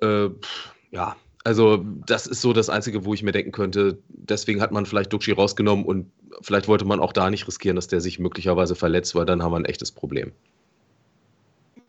äh, 0.00 0.28
ja, 0.90 1.16
also 1.44 1.84
das 2.06 2.26
ist 2.26 2.40
so 2.40 2.52
das 2.52 2.68
Einzige, 2.68 3.04
wo 3.04 3.14
ich 3.14 3.22
mir 3.22 3.32
denken 3.32 3.52
könnte, 3.52 3.98
deswegen 4.08 4.60
hat 4.60 4.72
man 4.72 4.84
vielleicht 4.84 5.12
Duxi 5.12 5.30
rausgenommen 5.30 5.84
und 5.84 6.10
vielleicht 6.40 6.66
wollte 6.66 6.84
man 6.84 6.98
auch 6.98 7.12
da 7.12 7.30
nicht 7.30 7.46
riskieren, 7.46 7.76
dass 7.76 7.86
der 7.86 8.00
sich 8.00 8.18
möglicherweise 8.18 8.74
verletzt, 8.74 9.14
weil 9.14 9.26
dann 9.26 9.42
haben 9.42 9.52
wir 9.52 9.58
ein 9.58 9.64
echtes 9.64 9.92
Problem. 9.92 10.32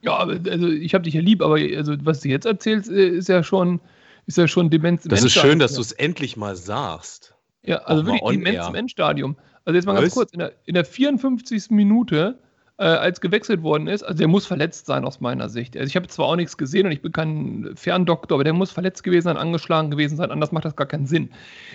Ja, 0.01 0.17
also 0.17 0.67
ich 0.67 0.93
habe 0.93 1.03
dich 1.03 1.15
ja 1.15 1.21
lieb, 1.21 1.41
aber 1.41 1.55
also, 1.55 1.95
was 2.03 2.19
du 2.19 2.29
jetzt 2.29 2.45
erzählst, 2.45 2.89
äh, 2.89 3.07
ist 3.07 3.29
ja 3.29 3.43
schon, 3.43 3.79
ist 4.27 4.37
ja 4.37 4.47
schon 4.47 4.69
Demenz. 4.69 5.03
Das 5.03 5.23
ist 5.23 5.33
schön, 5.33 5.57
dass 5.57 5.73
du 5.73 5.81
es 5.81 5.91
endlich 5.91 6.37
mal 6.37 6.55
sagst. 6.55 7.33
Ja, 7.67 7.77
also 7.79 8.05
wirklich 8.05 8.21
im 8.35 8.75
Endstadium. 8.75 9.35
Also 9.65 9.75
jetzt 9.75 9.85
mal 9.85 9.99
ganz 9.99 10.13
kurz, 10.13 10.31
in 10.31 10.39
der, 10.39 10.53
in 10.65 10.73
der 10.73 10.85
54. 10.85 11.69
Minute 11.71 12.39
äh, 12.77 12.85
als 12.85 13.19
gewechselt 13.19 13.61
worden 13.61 13.87
ist, 13.87 14.03
also 14.03 14.17
der 14.17 14.29
muss 14.29 14.45
verletzt 14.45 14.85
sein 14.85 15.03
aus 15.03 15.19
meiner 15.19 15.49
Sicht. 15.49 15.75
Also 15.75 15.87
ich 15.87 15.95
habe 15.97 16.07
zwar 16.07 16.27
auch 16.27 16.35
nichts 16.37 16.57
gesehen 16.57 16.85
und 16.85 16.93
ich 16.93 17.01
bin 17.01 17.11
kein 17.11 17.71
Ferndoktor, 17.75 18.37
aber 18.37 18.45
der 18.45 18.53
muss 18.53 18.71
verletzt 18.71 19.03
gewesen 19.03 19.25
sein, 19.25 19.35
angeschlagen 19.35 19.91
gewesen 19.91 20.15
sein, 20.15 20.31
anders 20.31 20.53
macht 20.53 20.63
das 20.63 20.77
gar 20.77 20.87
keinen 20.87 21.07
Sinn. 21.07 21.29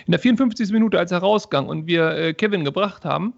In 0.06 0.12
der 0.12 0.20
54. 0.20 0.70
Minute, 0.72 0.98
als 0.98 1.12
er 1.12 1.18
rausgang 1.18 1.66
und 1.66 1.86
wir 1.86 2.10
äh, 2.12 2.32
Kevin 2.32 2.64
gebracht 2.64 3.04
haben, 3.04 3.34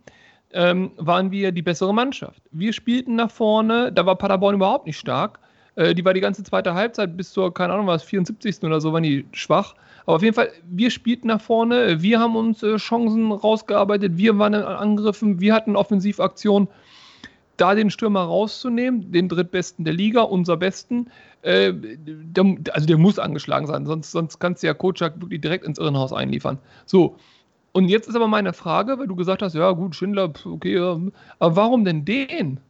ähm, 0.53 0.93
waren 0.97 1.33
wir 1.33 1.51
die 1.51 1.63
bessere 1.63 1.93
Mannschaft. 1.93 2.41
Wir 2.53 2.73
spielten 2.73 3.17
nach 3.17 3.33
vorne, 3.33 3.91
da 3.91 4.07
war 4.07 4.17
Paderborn 4.17 4.55
überhaupt 4.55 4.87
nicht 4.87 4.99
stark. 4.99 5.41
Äh, 5.77 5.95
die 5.95 6.05
war 6.05 6.15
die 6.15 6.21
ganze 6.21 6.43
zweite 6.43 6.75
Halbzeit 6.75 7.17
bis 7.17 7.33
zur, 7.33 7.53
keine 7.53 7.73
Ahnung, 7.73 7.87
was, 7.87 8.03
74. 8.03 8.63
oder 8.63 8.81
so, 8.81 8.93
waren 8.93 9.03
die 9.03 9.27
schwach. 9.33 9.75
Aber 10.07 10.17
auf 10.17 10.23
jeden 10.23 10.35
Fall, 10.35 10.51
wir 10.69 10.91
spielten 10.91 11.29
nach 11.29 11.41
vorne, 11.41 12.03
wir 12.03 12.21
haben 12.21 12.37
uns 12.37 12.63
äh, 12.63 12.77
Chancen 12.77 13.33
rausgearbeitet, 13.33 14.17
wir 14.17 14.39
waren 14.39 14.55
in 14.55 14.63
Angriffen, 14.63 15.41
wir 15.41 15.55
hatten 15.55 15.77
Offensivaktionen 15.77 16.69
da 17.57 17.75
den 17.75 17.91
Stürmer 17.91 18.23
rauszunehmen, 18.23 19.13
den 19.13 19.29
drittbesten 19.29 19.85
der 19.85 19.95
Liga, 19.95 20.23
unser 20.23 20.57
Besten, 20.57 21.09
äh, 21.43 21.73
der, 21.73 22.57
also 22.73 22.87
der 22.87 22.99
muss 22.99 23.19
angeschlagen 23.19 23.67
sein, 23.67 23.87
sonst, 23.87 24.11
sonst 24.11 24.39
kannst 24.41 24.63
du 24.63 24.67
ja 24.67 24.75
Kocak 24.75 25.21
wirklich 25.21 25.41
direkt 25.41 25.65
ins 25.65 25.79
Irrenhaus 25.79 26.13
einliefern. 26.13 26.59
So, 26.85 27.17
und 27.73 27.89
jetzt 27.89 28.09
ist 28.09 28.17
aber 28.17 28.29
meine 28.29 28.53
Frage, 28.53 28.99
weil 28.99 29.07
du 29.07 29.17
gesagt 29.17 29.43
hast, 29.43 29.55
ja 29.55 29.71
gut, 29.73 29.95
Schindler, 29.95 30.33
okay, 30.45 30.79
aber 30.79 31.57
warum 31.57 31.85
denn 31.85 32.05
den? 32.05 32.61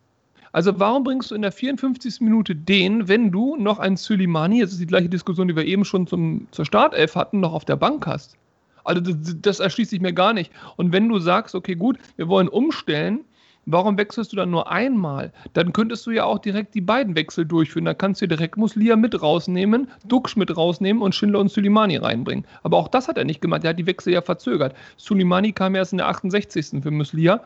Also 0.54 0.78
warum 0.78 1.02
bringst 1.02 1.32
du 1.32 1.34
in 1.34 1.42
der 1.42 1.50
54. 1.50 2.20
Minute 2.20 2.54
den, 2.54 3.08
wenn 3.08 3.32
du 3.32 3.56
noch 3.56 3.80
einen 3.80 3.96
Suleimani, 3.96 4.60
das 4.60 4.70
ist 4.70 4.80
die 4.80 4.86
gleiche 4.86 5.08
Diskussion, 5.08 5.48
die 5.48 5.56
wir 5.56 5.64
eben 5.64 5.84
schon 5.84 6.06
zum, 6.06 6.46
zur 6.52 6.64
Startelf 6.64 7.16
hatten, 7.16 7.40
noch 7.40 7.52
auf 7.52 7.64
der 7.64 7.74
Bank 7.74 8.06
hast? 8.06 8.36
Also 8.84 9.00
das, 9.00 9.34
das 9.42 9.58
erschließt 9.58 9.90
sich 9.90 10.00
mir 10.00 10.12
gar 10.12 10.32
nicht. 10.32 10.52
Und 10.76 10.92
wenn 10.92 11.08
du 11.08 11.18
sagst, 11.18 11.56
okay, 11.56 11.74
gut, 11.74 11.98
wir 12.16 12.28
wollen 12.28 12.48
umstellen, 12.48 13.24
Warum 13.66 13.96
wechselst 13.96 14.30
du 14.30 14.36
dann 14.36 14.50
nur 14.50 14.70
einmal? 14.70 15.32
Dann 15.54 15.72
könntest 15.72 16.04
du 16.04 16.10
ja 16.10 16.24
auch 16.24 16.38
direkt 16.38 16.74
die 16.74 16.82
beiden 16.82 17.16
Wechsel 17.16 17.46
durchführen. 17.46 17.86
Da 17.86 17.94
kannst 17.94 18.20
du 18.20 18.28
direkt 18.28 18.58
Muslia 18.58 18.94
mit 18.94 19.22
rausnehmen, 19.22 19.88
Duxch 20.06 20.36
mit 20.36 20.54
rausnehmen 20.54 21.02
und 21.02 21.14
Schindler 21.14 21.40
und 21.40 21.50
Sulimani 21.50 21.96
reinbringen. 21.96 22.44
Aber 22.62 22.76
auch 22.76 22.88
das 22.88 23.08
hat 23.08 23.16
er 23.16 23.24
nicht 23.24 23.40
gemacht. 23.40 23.64
Er 23.64 23.70
hat 23.70 23.78
die 23.78 23.86
Wechsel 23.86 24.12
ja 24.12 24.20
verzögert. 24.20 24.76
Sulimani 24.98 25.52
kam 25.52 25.74
erst 25.74 25.92
in 25.92 25.96
der 25.98 26.08
68. 26.08 26.82
für 26.82 26.90
Muslia. 26.90 27.40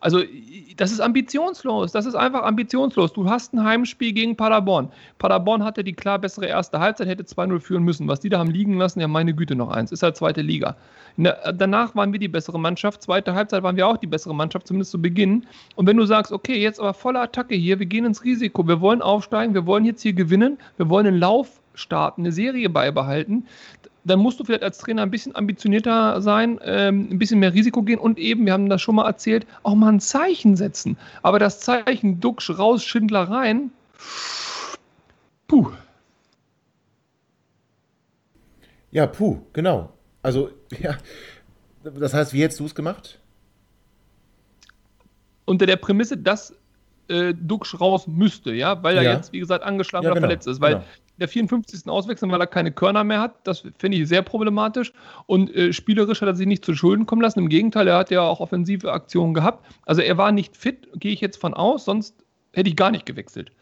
Also, 0.00 0.22
das 0.76 0.92
ist 0.92 1.00
ambitionslos. 1.00 1.90
Das 1.92 2.06
ist 2.06 2.14
einfach 2.14 2.44
ambitionslos. 2.44 3.12
Du 3.12 3.28
hast 3.28 3.52
ein 3.52 3.64
Heimspiel 3.64 4.12
gegen 4.12 4.36
Paderborn. 4.36 4.90
Paderborn 5.18 5.64
hatte 5.64 5.82
die 5.82 5.92
klar 5.92 6.18
bessere 6.18 6.46
erste 6.46 6.78
Halbzeit, 6.78 7.08
hätte 7.08 7.24
2-0 7.24 7.58
führen 7.58 7.82
müssen. 7.82 8.06
Was 8.06 8.20
die 8.20 8.28
da 8.28 8.38
haben 8.38 8.50
liegen 8.50 8.78
lassen, 8.78 9.00
ja, 9.00 9.08
meine 9.08 9.34
Güte, 9.34 9.56
noch 9.56 9.70
eins. 9.70 9.90
Ist 9.90 10.02
halt 10.04 10.16
zweite 10.16 10.40
Liga. 10.42 10.76
Der, 11.16 11.52
danach 11.52 11.96
waren 11.96 12.12
wir 12.12 12.20
die 12.20 12.28
bessere 12.28 12.60
Mannschaft. 12.60 13.02
Zweite 13.02 13.34
Halbzeit 13.34 13.64
waren 13.64 13.76
wir 13.76 13.88
auch 13.88 13.96
die 13.96 14.06
bessere 14.06 14.34
Mannschaft, 14.34 14.68
zumindest 14.68 14.92
zu 14.92 15.02
Beginn. 15.02 15.46
Und 15.74 15.86
wenn 15.86 15.96
du 15.96 16.06
sagst, 16.06 16.32
okay, 16.32 16.60
jetzt 16.60 16.78
aber 16.78 16.94
volle 16.94 17.20
Attacke 17.20 17.56
hier, 17.56 17.80
wir 17.80 17.86
gehen 17.86 18.04
ins 18.04 18.22
Risiko, 18.22 18.66
wir 18.68 18.80
wollen 18.80 19.02
aufsteigen, 19.02 19.52
wir 19.54 19.66
wollen 19.66 19.84
jetzt 19.84 20.02
hier 20.02 20.12
gewinnen, 20.12 20.58
wir 20.76 20.88
wollen 20.88 21.08
einen 21.08 21.18
Lauf 21.18 21.60
starten, 21.74 22.22
eine 22.22 22.32
Serie 22.32 22.68
beibehalten, 22.68 23.46
dann 24.04 24.20
musst 24.20 24.40
du 24.40 24.44
vielleicht 24.44 24.62
als 24.62 24.78
Trainer 24.78 25.02
ein 25.02 25.10
bisschen 25.10 25.34
ambitionierter 25.34 26.20
sein, 26.22 26.58
ähm, 26.62 27.08
ein 27.10 27.18
bisschen 27.18 27.40
mehr 27.40 27.52
Risiko 27.52 27.82
gehen 27.82 27.98
und 27.98 28.18
eben, 28.18 28.46
wir 28.46 28.52
haben 28.52 28.68
das 28.68 28.80
schon 28.80 28.94
mal 28.94 29.06
erzählt, 29.06 29.46
auch 29.62 29.74
mal 29.74 29.92
ein 29.92 30.00
Zeichen 30.00 30.56
setzen. 30.56 30.96
Aber 31.22 31.38
das 31.38 31.60
Zeichen 31.60 32.20
Duxch 32.20 32.50
raus, 32.58 32.84
Schindler 32.84 33.24
rein, 33.24 33.70
puh. 35.46 35.70
Ja, 38.90 39.06
puh, 39.06 39.38
genau. 39.52 39.92
Also, 40.22 40.50
ja, 40.80 40.96
das 41.82 42.14
heißt, 42.14 42.32
wie 42.32 42.42
hättest 42.42 42.60
du 42.60 42.66
es 42.66 42.74
gemacht? 42.74 43.20
Unter 45.44 45.66
der 45.66 45.76
Prämisse, 45.76 46.16
dass 46.16 46.54
äh, 47.08 47.34
Duxch 47.34 47.80
raus 47.80 48.06
müsste, 48.06 48.52
ja, 48.52 48.82
weil 48.82 48.96
er 48.96 49.02
ja. 49.02 49.14
jetzt, 49.14 49.32
wie 49.32 49.38
gesagt, 49.38 49.64
angeschlagen 49.64 50.04
ja, 50.04 50.10
oder 50.10 50.20
genau, 50.20 50.28
verletzt 50.28 50.46
ist. 50.46 50.60
Weil 50.60 50.74
genau 50.74 50.84
der 51.18 51.28
54. 51.28 51.88
auswechseln, 51.88 52.30
weil 52.30 52.40
er 52.40 52.46
keine 52.46 52.72
Körner 52.72 53.04
mehr 53.04 53.20
hat. 53.20 53.34
Das 53.44 53.64
finde 53.78 53.98
ich 53.98 54.08
sehr 54.08 54.22
problematisch. 54.22 54.92
Und 55.26 55.54
äh, 55.54 55.72
spielerisch 55.72 56.20
hat 56.20 56.28
er 56.28 56.34
sich 56.34 56.46
nicht 56.46 56.64
zu 56.64 56.74
Schulden 56.74 57.06
kommen 57.06 57.22
lassen. 57.22 57.40
Im 57.40 57.48
Gegenteil, 57.48 57.88
er 57.88 57.98
hat 57.98 58.10
ja 58.10 58.22
auch 58.22 58.40
offensive 58.40 58.92
Aktionen 58.92 59.34
gehabt. 59.34 59.64
Also 59.86 60.02
er 60.02 60.16
war 60.16 60.32
nicht 60.32 60.56
fit, 60.56 60.88
gehe 60.94 61.12
ich 61.12 61.20
jetzt 61.20 61.40
von 61.40 61.54
aus, 61.54 61.84
sonst 61.84 62.14
hätte 62.52 62.68
ich 62.68 62.76
gar 62.76 62.90
nicht 62.90 63.06
gewechselt. 63.06 63.52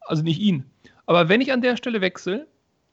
Also 0.00 0.22
nicht 0.22 0.40
ihn. 0.40 0.64
Aber 1.06 1.28
wenn 1.28 1.40
ich 1.40 1.52
an 1.52 1.62
der 1.62 1.76
Stelle 1.76 2.00
wechsle 2.00 2.46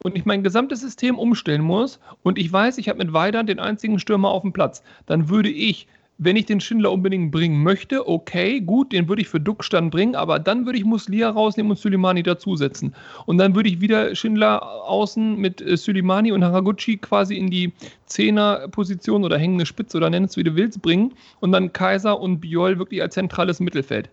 und 0.04 0.16
ich 0.16 0.26
mein 0.26 0.44
gesamtes 0.44 0.82
System 0.82 1.18
umstellen 1.18 1.62
muss 1.62 2.00
und 2.22 2.38
ich 2.38 2.52
weiß, 2.52 2.78
ich 2.78 2.90
habe 2.90 3.00
mit 3.00 3.14
Weidern 3.14 3.48
den 3.48 3.60
einzigen 3.60 4.00
Stürmer 4.00 4.30
auf 4.30 4.42
dem 4.42 4.54
Platz, 4.54 4.84
dann 5.06 5.30
würde 5.30 5.50
ich 5.50 5.88
wenn 6.24 6.36
ich 6.36 6.46
den 6.46 6.60
Schindler 6.60 6.92
unbedingt 6.92 7.32
bringen 7.32 7.64
möchte, 7.64 8.08
okay, 8.08 8.62
gut, 8.62 8.92
den 8.92 9.08
würde 9.08 9.22
ich 9.22 9.28
für 9.28 9.40
Duckstand 9.40 9.92
bringen, 9.92 10.16
aber 10.16 10.40
dann 10.40 10.66
würde 10.66 10.78
ich 10.78 10.86
Muslia 10.86 11.30
rausnehmen 11.30 11.72
und 11.72 11.78
Suleimani 11.78 12.24
dazusetzen. 12.24 12.96
Und 13.26 13.38
dann 13.38 13.56
würde 13.56 13.70
ich 13.70 13.82
wieder 13.82 14.16
Schindler 14.16 14.62
außen 14.84 15.38
mit 15.38 15.62
äh, 15.62 15.78
Suleimani 15.78 16.32
und 16.32 16.44
Haraguchi 16.44 16.98
quasi 16.98 17.36
in 17.36 17.50
die 17.50 17.74
Zehner-Position 18.06 19.24
oder 19.24 19.38
hängende 19.38 19.66
Spitze 19.66 19.98
oder 19.98 20.10
nenn 20.10 20.26
es 20.26 20.38
wie 20.38 20.44
du 20.44 20.56
willst 20.56 20.82
bringen 20.82 21.14
und 21.40 21.52
dann 21.52 21.74
Kaiser 21.74 22.20
und 22.20 22.40
Biol 22.40 22.80
wirklich 22.80 23.02
als 23.02 23.16
zentrales 23.16 23.60
Mittelfeld. 23.60 24.10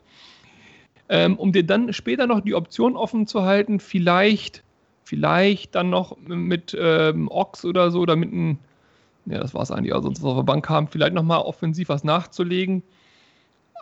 Ähm, 1.08 1.36
um 1.36 1.52
dir 1.52 1.64
dann 1.64 1.92
später 1.92 2.26
noch 2.26 2.40
die 2.40 2.54
Option 2.54 2.96
offen 2.96 3.26
zu 3.26 3.42
halten, 3.42 3.80
vielleicht, 3.80 4.62
vielleicht 5.02 5.74
dann 5.74 5.90
noch 5.90 6.16
mit 6.26 6.76
ähm, 6.80 7.28
Ox 7.28 7.64
oder 7.64 7.90
so 7.90 8.00
oder 8.00 8.14
mit 8.14 8.32
einem 8.32 8.58
ja, 9.30 9.38
das 9.38 9.54
war 9.54 9.62
es 9.62 9.70
eigentlich. 9.70 9.94
Also 9.94 10.08
sonst 10.08 10.24
auf 10.24 10.36
der 10.36 10.42
Bank 10.42 10.68
haben, 10.68 10.88
vielleicht 10.88 11.14
nochmal 11.14 11.40
offensiv 11.40 11.88
was 11.88 12.04
nachzulegen. 12.04 12.82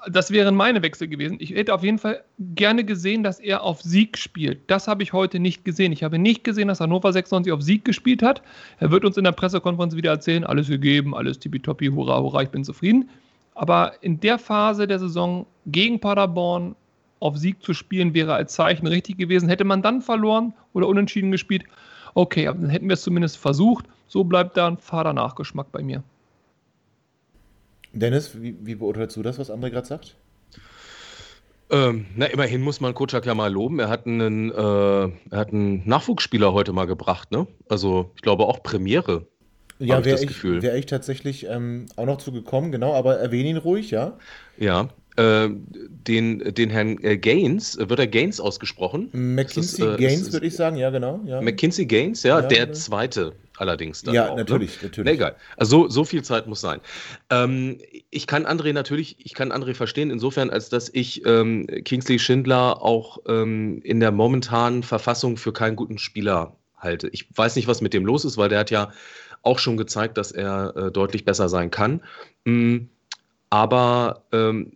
Das 0.07 0.31
wären 0.31 0.55
meine 0.55 0.83
Wechsel 0.83 1.09
gewesen. 1.09 1.39
Ich 1.41 1.51
hätte 1.51 1.75
auf 1.75 1.83
jeden 1.83 1.99
Fall 1.99 2.23
gerne 2.39 2.85
gesehen, 2.85 3.25
dass 3.25 3.41
er 3.41 3.63
auf 3.65 3.83
Sieg 3.83 4.17
spielt. 4.17 4.61
Das 4.69 4.87
habe 4.87 5.03
ich 5.03 5.13
heute 5.13 5.41
nicht 5.41 5.65
gesehen. 5.65 5.91
Ich 5.93 6.05
habe 6.05 6.19
nicht 6.19 6.45
gesehen, 6.45 6.69
dass 6.69 6.81
Hannover 6.81 7.13
96 7.13 7.53
auf 7.53 7.63
Sieg 7.63 7.85
gespielt 7.85 8.23
hat. 8.23 8.43
Er 8.79 8.93
wird 8.93 9.05
uns 9.05 9.17
in 9.17 9.25
der 9.25 9.33
Pressekonferenz 9.33 9.97
wieder 9.97 10.11
erzählen, 10.11 10.45
alles 10.45 10.69
gegeben, 10.69 11.17
alles 11.17 11.41
tippitoppi, 11.41 11.89
hurra, 11.89 12.21
hurra, 12.21 12.43
ich 12.43 12.51
bin 12.51 12.63
zufrieden. 12.63 13.09
Aber 13.55 13.95
in 14.03 14.21
der 14.21 14.39
Phase 14.39 14.87
der 14.87 15.01
Saison 15.01 15.47
gegen 15.67 15.99
Paderborn 15.99 16.77
auf 17.19 17.37
Sieg 17.37 17.61
zu 17.63 17.75
spielen, 17.75 18.15
wäre 18.15 18.35
als 18.35 18.55
Zeichen 18.55 18.87
richtig 18.87 19.19
gewesen. 19.19 19.49
Hätte 19.49 19.65
man 19.65 19.83
dann 19.83 20.01
verloren 20.01 20.55
oder 20.75 20.87
unentschieden 20.87 21.33
gespielt, 21.33 21.65
okay, 22.14 22.44
dann 22.44 22.71
hätten 22.71 22.88
wir 22.88 22.94
es 22.94 23.03
zumindest 23.03 23.37
versucht. 23.38 23.87
So 24.09 24.25
bleibt 24.25 24.57
da 24.57 24.68
ein 24.68 24.79
Fadernachgeschmack 24.79 25.71
bei 25.71 25.83
mir. 25.83 26.03
Dennis, 27.92 28.40
wie, 28.40 28.57
wie 28.61 28.75
beurteilst 28.75 29.16
du 29.16 29.23
das, 29.23 29.38
was 29.38 29.51
André 29.51 29.71
gerade 29.71 29.87
sagt? 29.87 30.14
Ähm, 31.71 32.07
na, 32.16 32.27
immerhin 32.27 32.62
muss 32.62 32.81
man 32.81 32.94
Kutschak 32.94 33.27
ja 33.27 33.35
mal 33.35 33.53
loben. 33.53 33.79
Er 33.79 33.88
hat 33.88 34.07
einen, 34.07 34.51
äh, 34.51 34.55
er 34.55 35.11
hat 35.38 35.53
einen 35.53 35.87
Nachwuchsspieler 35.87 36.53
heute 36.53 36.73
mal 36.73 36.87
gebracht, 36.87 37.31
ne? 37.31 37.47
Also, 37.68 38.11
ich 38.16 38.23
glaube 38.23 38.47
auch 38.47 38.62
Premiere. 38.62 39.27
Ja, 39.79 40.05
wäre 40.05 40.23
ich, 40.23 40.42
wär 40.42 40.75
ich 40.77 40.87
tatsächlich 40.87 41.47
ähm, 41.47 41.87
auch 41.97 42.07
noch 42.07 42.18
zu 42.18 42.33
gekommen, 42.33 42.73
genau, 42.73 42.94
aber 42.94 43.18
erwähne 43.18 43.51
ihn 43.51 43.57
ruhig, 43.59 43.90
ja? 43.90 44.16
Ja, 44.57 44.88
äh, 45.18 45.48
den, 45.50 46.54
den 46.54 46.70
Herrn 46.70 47.02
äh, 47.02 47.18
Gaines, 47.18 47.76
wird 47.78 47.98
er 47.98 48.07
Gaines 48.07 48.40
ausgesprochen? 48.40 49.11
McKinsey 49.12 49.85
das, 49.85 49.94
äh, 49.94 49.96
Gaines, 49.98 50.33
würde 50.33 50.46
ich 50.46 50.57
sagen, 50.57 50.76
ja, 50.76 50.90
genau. 50.90 51.20
Ja. 51.26 51.40
McKinsey 51.40 51.87
Gaines, 51.87 52.22
ja, 52.22 52.40
ja 52.40 52.46
der 52.46 52.66
genau. 52.66 52.78
zweite 52.78 53.33
allerdings 53.59 54.02
dann 54.02 54.14
Ja, 54.14 54.28
auch, 54.28 54.37
ne? 54.37 54.42
natürlich, 54.42 54.76
ne? 54.76 54.88
natürlich. 54.88 55.12
Egal. 55.12 55.37
Also 55.57 55.85
so, 55.85 55.88
so 55.88 56.04
viel 56.04 56.22
Zeit 56.22 56.46
muss 56.46 56.61
sein. 56.61 56.81
Ähm, 57.31 57.78
ich 58.11 58.26
kann 58.26 58.46
André 58.46 58.72
natürlich, 58.72 59.16
ich 59.18 59.35
kann 59.35 59.52
André 59.52 59.74
verstehen, 59.74 60.11
insofern, 60.11 60.50
als 60.50 60.68
dass 60.68 60.88
ich 60.92 61.24
ähm, 61.26 61.66
Kingsley 61.85 62.18
Schindler 62.18 62.83
auch 62.83 63.18
ähm, 63.26 63.81
in 63.83 64.00
der 64.00 64.12
momentanen 64.12 64.83
Verfassung 64.83 65.37
für 65.37 65.52
keinen 65.52 65.76
guten 65.76 65.98
Spieler 65.98 66.57
halte. 66.76 67.09
Ich 67.09 67.26
weiß 67.35 67.57
nicht, 67.57 67.68
was 67.68 67.81
mit 67.81 67.92
dem 67.92 68.07
los 68.07 68.24
ist, 68.24 68.37
weil 68.37 68.48
der 68.48 68.61
hat 68.61 68.70
ja 68.70 68.92
auch 69.42 69.59
schon 69.59 69.76
gezeigt, 69.76 70.18
dass 70.18 70.33
er 70.33 70.76
äh, 70.76 70.90
deutlich 70.90 71.24
besser 71.24 71.48
sein 71.48 71.70
kann. 71.70 72.02
Mm, 72.44 72.87
aber 73.50 74.24
ähm, 74.33 74.72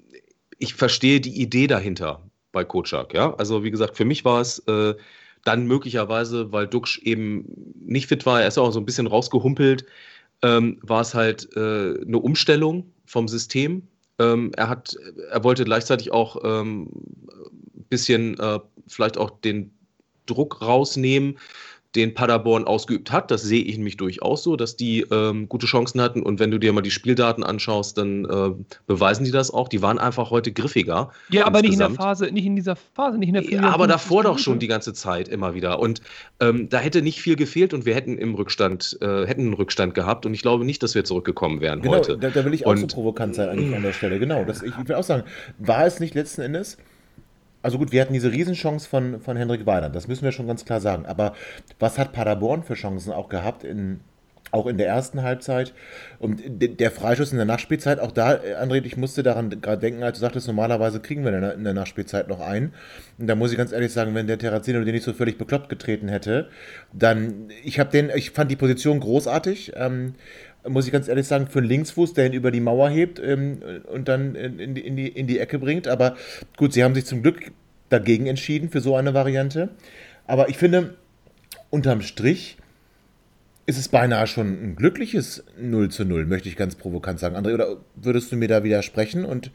ich 0.63 0.75
verstehe 0.75 1.21
die 1.21 1.41
Idee 1.41 1.67
dahinter 1.67 2.23
bei 2.53 2.65
Kocak. 2.65 3.13
Ja? 3.15 3.35
Also 3.35 3.65
wie 3.65 3.71
gesagt, 3.73 3.97
für 3.97 4.05
mich 4.05 4.25
war 4.25 4.41
es 4.41 4.61
äh, 4.61 4.95
dann 5.45 5.67
möglicherweise, 5.67 6.53
weil 6.53 6.69
Duxch 6.69 7.01
eben 7.03 7.75
nicht 7.75 8.07
fit 8.07 8.25
war, 8.27 8.41
er 8.41 8.49
ist 8.49 8.59
auch 8.59 8.71
so 8.71 8.79
ein 8.79 8.87
bisschen 8.87 9.09
rausgehumpelt, 9.09 9.85
ähm, 10.43 10.79
war 10.83 11.01
es 11.01 11.15
halt 11.15 11.49
äh, 11.57 12.01
eine 12.01 12.19
Umstellung 12.19 12.93
vom 13.07 13.27
System. 13.27 13.83
Ähm, 14.21 14.53
er, 14.57 14.69
hat, 14.69 14.97
er 15.31 15.43
wollte 15.43 15.65
gleichzeitig 15.65 16.13
auch 16.13 16.37
ein 16.37 16.61
ähm, 16.61 16.89
bisschen 17.89 18.39
äh, 18.39 18.61
vielleicht 18.87 19.19
auch 19.19 19.31
den 19.41 19.73
Druck 20.27 20.63
rausnehmen 20.63 21.39
den 21.95 22.15
Paderborn 22.15 22.65
ausgeübt 22.65 23.13
hat. 23.13 23.31
Das 23.31 23.43
sehe 23.43 23.63
ich 23.63 23.77
nämlich 23.77 23.97
durchaus 23.97 24.43
so, 24.43 24.57
dass 24.57 24.77
die 24.77 25.03
ähm, 25.11 25.49
gute 25.49 25.67
Chancen 25.67 26.01
hatten. 26.01 26.23
Und 26.23 26.41
wenn 26.41 26.51
du 26.51 26.59
dir 26.59 26.73
mal 26.73 26.81
die 26.81 26.91
Spieldaten 26.91 27.45
anschaust, 27.45 27.99
dann 27.99 28.25
äh, 28.25 28.51
beweisen 28.87 29.25
die 29.25 29.31
das 29.31 29.51
auch. 29.51 29.69
Die 29.69 29.83
waren 29.83 29.99
einfach 29.99 30.31
heute 30.31 30.53
griffiger. 30.53 31.11
Ja, 31.29 31.47
aber 31.47 31.61
nicht 31.61 31.75
in 31.75 31.79
der 31.79 31.91
Phase, 31.91 32.31
nicht 32.33 32.47
in 32.47 32.57
dieser 32.57 32.77
Phase, 32.77 33.19
nicht 33.19 33.29
in 33.29 33.35
der 33.35 33.45
ja, 33.45 33.63
Aber 33.63 33.87
davor 33.87 34.23
doch 34.23 34.39
schon 34.39 34.59
die 34.59 34.69
ganze 34.69 34.95
Zeit 34.95 35.29
immer 35.29 35.55
wieder. 35.55 35.81
Und 35.81 36.01
ähm, 36.41 36.69
da 36.71 36.79
hätte 36.79 37.03
nicht 37.03 37.21
viel 37.21 37.37
gefehlt 37.37 37.75
und 37.75 37.85
wir 37.85 37.95
hätten 37.95 38.17
im 38.17 38.35
Rückstand, 38.35 38.99
äh, 39.03 39.27
hätten 39.27 39.43
einen 39.43 39.55
Rückstand 39.55 39.95
gehabt. 39.95 40.25
Und 40.25 40.33
ich 40.33 40.43
glaube 40.43 40.65
nicht, 40.65 40.83
dass 40.83 40.95
wir 40.95 41.05
zurückgekommen 41.05 41.61
wären 41.61 41.83
genau, 41.83 41.97
heute. 41.97 42.17
Da, 42.17 42.31
da 42.31 42.45
will 42.45 42.55
ich 42.55 42.65
auch 42.65 42.71
und, 42.71 42.79
so 42.79 42.87
provokant 42.87 43.35
sein 43.35 43.51
eigentlich 43.51 43.75
an 43.75 43.83
der 43.83 43.93
Stelle. 43.93 44.19
Genau. 44.19 44.45
Das, 44.45 44.63
ich 44.63 44.73
will 44.89 44.95
auch 44.95 45.05
sagen, 45.05 45.25
war 45.59 45.85
es 45.85 46.01
nicht 46.01 46.15
letzten 46.15 46.41
Endes 46.41 46.79
also 47.63 47.79
gut, 47.79 47.93
wir 47.93 48.01
hatten 48.01 48.13
diese 48.13 48.33
Riesenchance 48.33 48.89
von, 48.89 49.21
von 49.21 49.37
Hendrik 49.37 49.67
Weidand, 49.67 49.95
das 49.95 50.09
müssen 50.09 50.25
wir 50.25 50.33
schon 50.33 50.47
ganz 50.47 50.65
klar 50.65 50.81
sagen. 50.81 51.07
Aber 51.07 51.35
was 51.79 51.99
hat 51.99 52.13
Paderborn 52.13 52.63
für 52.63 52.75
Chancen 52.75 53.13
auch 53.13 53.29
gehabt 53.29 53.65
in, 53.65 54.01
auch 54.53 54.67
in 54.67 54.77
der 54.77 54.87
ersten 54.87 55.23
Halbzeit. 55.23 55.73
Und 56.19 56.43
der 56.45 56.91
Freischuss 56.91 57.33
in 57.33 57.39
der 57.39 57.47
Nachspielzeit, 57.47 57.99
auch 57.99 58.13
da, 58.13 58.33
André, 58.61 58.85
ich 58.85 58.97
musste 58.97 59.23
daran 59.23 59.49
gerade 59.49 59.79
denken, 59.79 60.03
als 60.03 60.19
du 60.19 60.21
sagtest, 60.21 60.47
normalerweise 60.47 61.01
kriegen 61.01 61.25
wir 61.25 61.55
in 61.55 61.65
der 61.65 61.75
Nachspielzeit 61.75 62.29
noch 62.29 62.41
einen. 62.41 62.75
Und 63.19 63.27
da 63.27 63.35
muss 63.35 63.51
ich 63.51 63.59
ganz 63.59 63.73
ehrlich 63.73 63.93
sagen, 63.93 64.15
wenn 64.15 64.27
der 64.27 64.39
Terrazino 64.39 64.85
den 64.85 64.95
nicht 64.95 65.05
so 65.05 65.15
völlig 65.15 65.39
bekloppt 65.39 65.71
getreten 65.71 66.09
hätte, 66.09 66.51
dann, 66.93 67.49
ich 67.65 67.79
den, 67.79 68.11
ich 68.15 68.31
fand 68.31 68.51
die 68.51 68.57
Position 68.57 69.01
großartig. 69.01 69.73
Ähm, 69.75 70.15
muss 70.69 70.87
ich 70.87 70.93
ganz 70.93 71.09
ehrlich 71.09 71.27
sagen, 71.27 71.49
für 71.49 71.59
einen 71.59 71.69
Linksfuß, 71.69 72.15
der 72.15 72.27
ihn 72.27 72.33
über 72.33 72.51
die 72.51 72.61
Mauer 72.61 72.89
hebt 72.89 73.19
ähm, 73.19 73.59
und 73.93 74.09
dann 74.09 74.35
in 74.35 74.75
die, 74.75 74.81
in, 74.81 74.97
die, 74.97 75.09
in 75.09 75.27
die 75.27 75.39
Ecke 75.39 75.59
bringt. 75.59 75.89
Aber 75.89 76.17
gut, 76.57 76.73
sie 76.73 76.85
haben 76.85 76.95
sich 76.95 77.05
zum 77.05 77.23
Glück 77.23 77.53
dagegen 77.89 78.27
entschieden 78.27 78.71
für 78.71 78.81
so 78.81 78.97
eine 78.97 79.15
Variante. 79.15 79.71
Aber 80.27 80.49
ich 80.49 80.57
finde, 80.57 80.95
unterm 81.71 82.03
Strich 82.03 82.57
ist 83.67 83.79
es 83.79 83.89
beinahe 83.89 84.27
schon 84.27 84.49
ein 84.49 84.77
glückliches 84.77 85.45
0 85.61 85.91
zu 85.91 86.05
0, 86.05 86.27
möchte 86.27 86.49
ich 86.49 86.57
ganz 86.57 86.75
provokant 86.75 87.21
sagen. 87.21 87.37
André, 87.37 87.55
oder 87.55 87.77
würdest 87.97 88.33
du 88.33 88.37
mir 88.37 88.49
da 88.49 88.65
widersprechen? 88.65 89.25
Und 89.25 89.51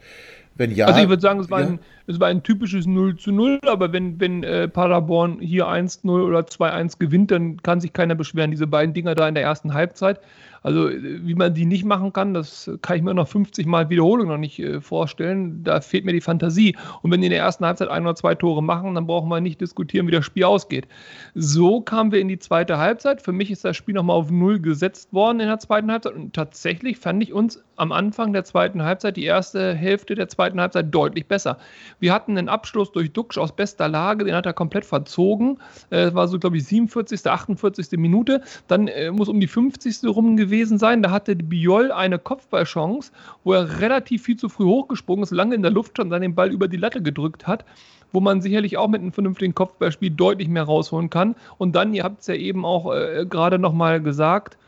wenn 0.54 0.72
ja. 0.72 0.86
Also 0.86 1.00
ich 1.00 1.08
würde 1.08 1.20
sagen, 1.20 1.40
es 1.40 1.50
war, 1.50 1.60
ja. 1.60 1.66
ein, 1.68 1.78
es 2.06 2.18
war 2.18 2.28
ein 2.28 2.42
typisches 2.42 2.86
0 2.86 3.16
zu 3.16 3.32
0, 3.32 3.60
aber 3.66 3.92
wenn, 3.92 4.18
wenn 4.18 4.42
äh, 4.42 4.66
Paderborn 4.66 5.40
hier 5.40 5.66
1-0 5.66 6.08
oder 6.08 6.40
2-1 6.40 6.98
gewinnt, 6.98 7.30
dann 7.30 7.62
kann 7.62 7.80
sich 7.80 7.92
keiner 7.92 8.14
beschweren. 8.14 8.50
Diese 8.50 8.66
beiden 8.66 8.94
Dinger 8.94 9.14
da 9.14 9.28
in 9.28 9.34
der 9.34 9.44
ersten 9.44 9.74
Halbzeit 9.74 10.20
also 10.62 10.90
wie 10.90 11.34
man 11.34 11.54
die 11.54 11.66
nicht 11.66 11.84
machen 11.84 12.12
kann, 12.12 12.34
das 12.34 12.70
kann 12.82 12.96
ich 12.96 13.02
mir 13.02 13.14
noch 13.14 13.28
50 13.28 13.66
Mal 13.66 13.90
Wiederholung 13.90 14.28
noch 14.28 14.38
nicht 14.38 14.58
äh, 14.58 14.80
vorstellen. 14.80 15.62
Da 15.64 15.80
fehlt 15.80 16.04
mir 16.04 16.12
die 16.12 16.20
Fantasie. 16.20 16.76
Und 17.02 17.10
wenn 17.10 17.20
die 17.20 17.26
in 17.26 17.32
der 17.32 17.42
ersten 17.42 17.64
Halbzeit 17.64 17.88
ein 17.88 18.02
oder 18.02 18.14
zwei 18.14 18.34
Tore 18.34 18.62
machen, 18.62 18.94
dann 18.94 19.06
brauchen 19.06 19.28
wir 19.28 19.40
nicht 19.40 19.60
diskutieren, 19.60 20.06
wie 20.06 20.12
das 20.12 20.24
Spiel 20.24 20.44
ausgeht. 20.44 20.88
So 21.34 21.80
kamen 21.80 22.12
wir 22.12 22.20
in 22.20 22.28
die 22.28 22.38
zweite 22.38 22.78
Halbzeit. 22.78 23.22
Für 23.22 23.32
mich 23.32 23.50
ist 23.50 23.64
das 23.64 23.76
Spiel 23.76 23.94
nochmal 23.94 24.16
auf 24.16 24.30
Null 24.30 24.60
gesetzt 24.60 25.12
worden 25.12 25.40
in 25.40 25.48
der 25.48 25.58
zweiten 25.58 25.90
Halbzeit. 25.90 26.14
Und 26.14 26.34
tatsächlich 26.34 26.98
fand 26.98 27.22
ich 27.22 27.32
uns 27.32 27.62
am 27.78 27.92
Anfang 27.92 28.32
der 28.32 28.44
zweiten 28.44 28.82
Halbzeit, 28.82 29.16
die 29.16 29.24
erste 29.24 29.74
Hälfte 29.74 30.14
der 30.14 30.28
zweiten 30.28 30.60
Halbzeit, 30.60 30.92
deutlich 30.94 31.26
besser. 31.26 31.58
Wir 32.00 32.12
hatten 32.12 32.36
einen 32.36 32.48
Abschluss 32.48 32.92
durch 32.92 33.12
Duxch 33.12 33.38
aus 33.38 33.52
bester 33.52 33.88
Lage, 33.88 34.24
den 34.24 34.34
hat 34.34 34.46
er 34.46 34.52
komplett 34.52 34.84
verzogen. 34.84 35.58
Es 35.90 36.10
äh, 36.10 36.14
war 36.14 36.28
so, 36.28 36.38
glaube 36.38 36.56
ich, 36.56 36.64
47., 36.64 37.26
48. 37.26 37.98
Minute. 37.98 38.42
Dann 38.66 38.88
äh, 38.88 39.10
muss 39.10 39.28
um 39.28 39.40
die 39.40 39.46
50. 39.46 40.04
rum 40.04 40.36
gewesen 40.36 40.78
sein. 40.78 41.02
Da 41.02 41.10
hatte 41.10 41.36
Biol 41.36 41.92
eine 41.92 42.18
Kopfballchance, 42.18 43.12
wo 43.44 43.52
er 43.52 43.80
relativ 43.80 44.24
viel 44.24 44.36
zu 44.36 44.48
früh 44.48 44.64
hochgesprungen 44.64 45.22
ist, 45.22 45.30
lange 45.30 45.54
in 45.54 45.62
der 45.62 45.70
Luft 45.70 45.92
stand, 45.92 46.12
dann 46.12 46.22
den 46.22 46.34
Ball 46.34 46.50
über 46.50 46.68
die 46.68 46.76
Latte 46.76 47.02
gedrückt 47.02 47.46
hat, 47.46 47.64
wo 48.12 48.20
man 48.20 48.40
sicherlich 48.40 48.76
auch 48.76 48.88
mit 48.88 49.00
einem 49.00 49.12
vernünftigen 49.12 49.54
Kopfballspiel 49.54 50.10
deutlich 50.10 50.48
mehr 50.48 50.64
rausholen 50.64 51.10
kann. 51.10 51.36
Und 51.58 51.76
dann, 51.76 51.94
ihr 51.94 52.04
habt 52.04 52.20
es 52.20 52.26
ja 52.26 52.34
eben 52.34 52.64
auch 52.64 52.92
äh, 52.92 53.26
gerade 53.28 53.58
nochmal 53.58 54.02
gesagt, 54.02 54.58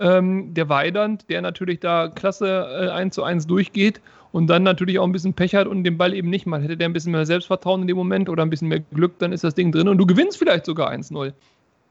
ähm, 0.00 0.54
der 0.54 0.68
Weidand, 0.68 1.28
der 1.28 1.42
natürlich 1.42 1.80
da 1.80 2.08
klasse 2.08 2.66
äh, 2.88 2.90
1 2.90 3.14
zu 3.14 3.22
1 3.22 3.46
durchgeht 3.46 4.00
und 4.32 4.46
dann 4.48 4.62
natürlich 4.62 4.98
auch 4.98 5.04
ein 5.04 5.12
bisschen 5.12 5.34
Pech 5.34 5.54
hat 5.54 5.66
und 5.66 5.84
den 5.84 5.98
Ball 5.98 6.14
eben 6.14 6.30
nicht 6.30 6.46
mal. 6.46 6.62
Hätte 6.62 6.76
der 6.76 6.88
ein 6.88 6.92
bisschen 6.92 7.12
mehr 7.12 7.26
Selbstvertrauen 7.26 7.82
in 7.82 7.86
dem 7.86 7.96
Moment 7.96 8.28
oder 8.28 8.42
ein 8.42 8.50
bisschen 8.50 8.68
mehr 8.68 8.80
Glück, 8.80 9.18
dann 9.18 9.32
ist 9.32 9.44
das 9.44 9.54
Ding 9.54 9.72
drin 9.72 9.88
und 9.88 9.98
du 9.98 10.06
gewinnst 10.06 10.38
vielleicht 10.38 10.66
sogar 10.66 10.90
1-0. 10.90 11.32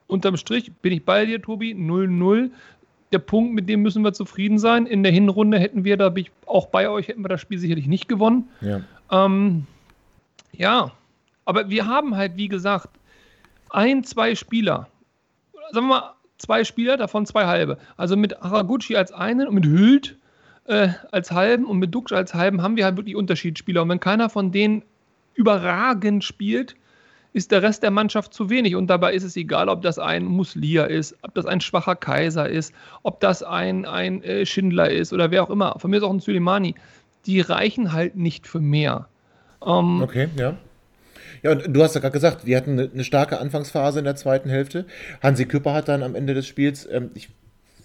Unterm 0.07 0.37
Strich 0.37 0.71
bin 0.81 0.91
ich 0.91 1.05
bei 1.05 1.25
dir, 1.25 1.41
Tobi, 1.41 1.73
0-0 1.73 2.49
der 3.11 3.19
Punkt, 3.19 3.53
mit 3.53 3.67
dem 3.67 3.81
müssen 3.81 4.03
wir 4.03 4.13
zufrieden 4.13 4.59
sein. 4.59 4.85
In 4.85 5.03
der 5.03 5.11
Hinrunde 5.11 5.59
hätten 5.59 5.83
wir, 5.83 5.97
da 5.97 6.09
bin 6.09 6.25
ich 6.25 6.31
auch 6.45 6.67
bei 6.67 6.89
euch, 6.89 7.07
hätten 7.07 7.23
wir 7.23 7.29
das 7.29 7.41
Spiel 7.41 7.57
sicherlich 7.57 7.87
nicht 7.87 8.07
gewonnen. 8.07 8.49
Ja. 8.61 8.81
Ähm, 9.11 9.65
ja, 10.53 10.91
aber 11.45 11.69
wir 11.69 11.87
haben 11.87 12.15
halt, 12.15 12.37
wie 12.37 12.47
gesagt, 12.47 12.89
ein, 13.69 14.03
zwei 14.03 14.35
Spieler, 14.35 14.87
sagen 15.71 15.87
wir 15.87 15.95
mal, 15.95 16.13
zwei 16.39 16.63
Spieler, 16.63 16.97
davon 16.97 17.25
zwei 17.25 17.45
halbe. 17.45 17.77
Also 17.97 18.17
mit 18.17 18.39
Haraguchi 18.41 18.95
als 18.95 19.11
einen 19.11 19.47
und 19.47 19.53
mit 19.53 19.65
Hült 19.65 20.17
äh, 20.65 20.89
als 21.11 21.31
halben 21.31 21.65
und 21.65 21.77
mit 21.77 21.93
Dux 21.93 22.11
als 22.11 22.33
halben 22.33 22.61
haben 22.61 22.75
wir 22.75 22.85
halt 22.85 22.97
wirklich 22.97 23.15
Unterschiedsspieler. 23.15 23.83
Und 23.83 23.89
wenn 23.89 23.99
keiner 23.99 24.29
von 24.29 24.51
denen 24.51 24.83
überragend 25.35 26.23
spielt, 26.23 26.75
ist 27.33 27.51
der 27.51 27.61
Rest 27.61 27.83
der 27.83 27.91
Mannschaft 27.91 28.33
zu 28.33 28.49
wenig. 28.49 28.75
Und 28.75 28.87
dabei 28.87 29.13
ist 29.13 29.23
es 29.23 29.35
egal, 29.35 29.69
ob 29.69 29.81
das 29.81 29.99
ein 29.99 30.25
Muslia 30.25 30.85
ist, 30.85 31.15
ob 31.21 31.33
das 31.35 31.45
ein 31.45 31.61
schwacher 31.61 31.95
Kaiser 31.95 32.49
ist, 32.49 32.73
ob 33.03 33.19
das 33.19 33.43
ein, 33.43 33.85
ein 33.85 34.23
äh, 34.23 34.45
Schindler 34.45 34.89
ist 34.89 35.13
oder 35.13 35.31
wer 35.31 35.43
auch 35.43 35.49
immer. 35.49 35.77
Von 35.77 35.91
mir 35.91 35.97
ist 35.97 36.03
auch 36.03 36.13
ein 36.13 36.19
Suleimani. 36.19 36.75
Die 37.25 37.41
reichen 37.41 37.93
halt 37.93 38.15
nicht 38.15 38.47
für 38.47 38.59
mehr. 38.59 39.07
Ähm, 39.65 40.01
okay, 40.01 40.29
ja. 40.37 40.55
Ja, 41.43 41.51
und 41.51 41.63
du 41.67 41.83
hast 41.83 41.95
ja 41.95 42.01
gerade 42.01 42.13
gesagt, 42.13 42.45
wir 42.45 42.57
hatten 42.57 42.79
eine, 42.79 43.03
starke 43.03 43.39
Anfangsphase 43.39 43.99
in 43.99 44.05
der 44.05 44.15
zweiten 44.15 44.49
Hälfte. 44.49 44.85
Hansi 45.21 45.45
Küpper 45.45 45.73
hat 45.73 45.87
dann 45.87 46.03
am 46.03 46.15
Ende 46.15 46.33
des 46.33 46.47
Spiels, 46.47 46.87
ähm, 46.91 47.11
ich 47.15 47.29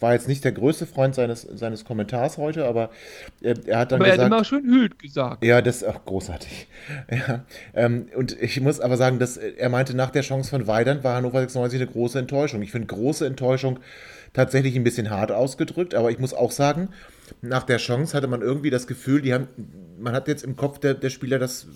war 0.00 0.14
jetzt 0.14 0.28
nicht 0.28 0.44
der 0.44 0.52
größte 0.52 0.86
Freund 0.86 1.14
seines, 1.14 1.42
seines 1.42 1.84
Kommentars 1.84 2.38
heute, 2.38 2.66
aber 2.66 2.90
äh, 3.40 3.54
er 3.66 3.78
hat 3.80 3.92
dann 3.92 4.00
aber 4.00 4.10
gesagt. 4.10 4.18
Er 4.18 4.24
hat 4.24 4.32
immer 4.32 4.44
schön 4.44 4.64
Hült 4.64 4.98
gesagt. 4.98 5.44
Ja, 5.44 5.62
das 5.62 5.76
ist 5.76 5.84
auch 5.84 6.04
großartig. 6.04 6.68
Ja, 7.10 7.44
ähm, 7.74 8.08
und 8.16 8.40
ich 8.40 8.60
muss 8.60 8.80
aber 8.80 8.96
sagen, 8.96 9.18
dass 9.18 9.36
er 9.36 9.68
meinte, 9.68 9.96
nach 9.96 10.10
der 10.10 10.22
Chance 10.22 10.50
von 10.50 10.66
Weidand 10.66 11.04
war 11.04 11.16
Hannover 11.16 11.40
96 11.40 11.80
eine 11.80 11.90
große 11.90 12.18
Enttäuschung. 12.18 12.62
Ich 12.62 12.72
finde 12.72 12.86
große 12.88 13.26
Enttäuschung 13.26 13.78
tatsächlich 14.32 14.76
ein 14.76 14.84
bisschen 14.84 15.10
hart 15.10 15.32
ausgedrückt, 15.32 15.94
aber 15.94 16.10
ich 16.10 16.18
muss 16.18 16.34
auch 16.34 16.50
sagen, 16.50 16.88
nach 17.40 17.62
der 17.62 17.78
Chance 17.78 18.16
hatte 18.16 18.26
man 18.26 18.42
irgendwie 18.42 18.70
das 18.70 18.86
Gefühl, 18.86 19.22
die 19.22 19.32
haben, 19.32 19.48
man 19.98 20.12
hat 20.12 20.28
jetzt 20.28 20.44
im 20.44 20.56
Kopf 20.56 20.78
der, 20.78 20.94
der 20.94 21.10
Spieler, 21.10 21.38
das 21.38 21.66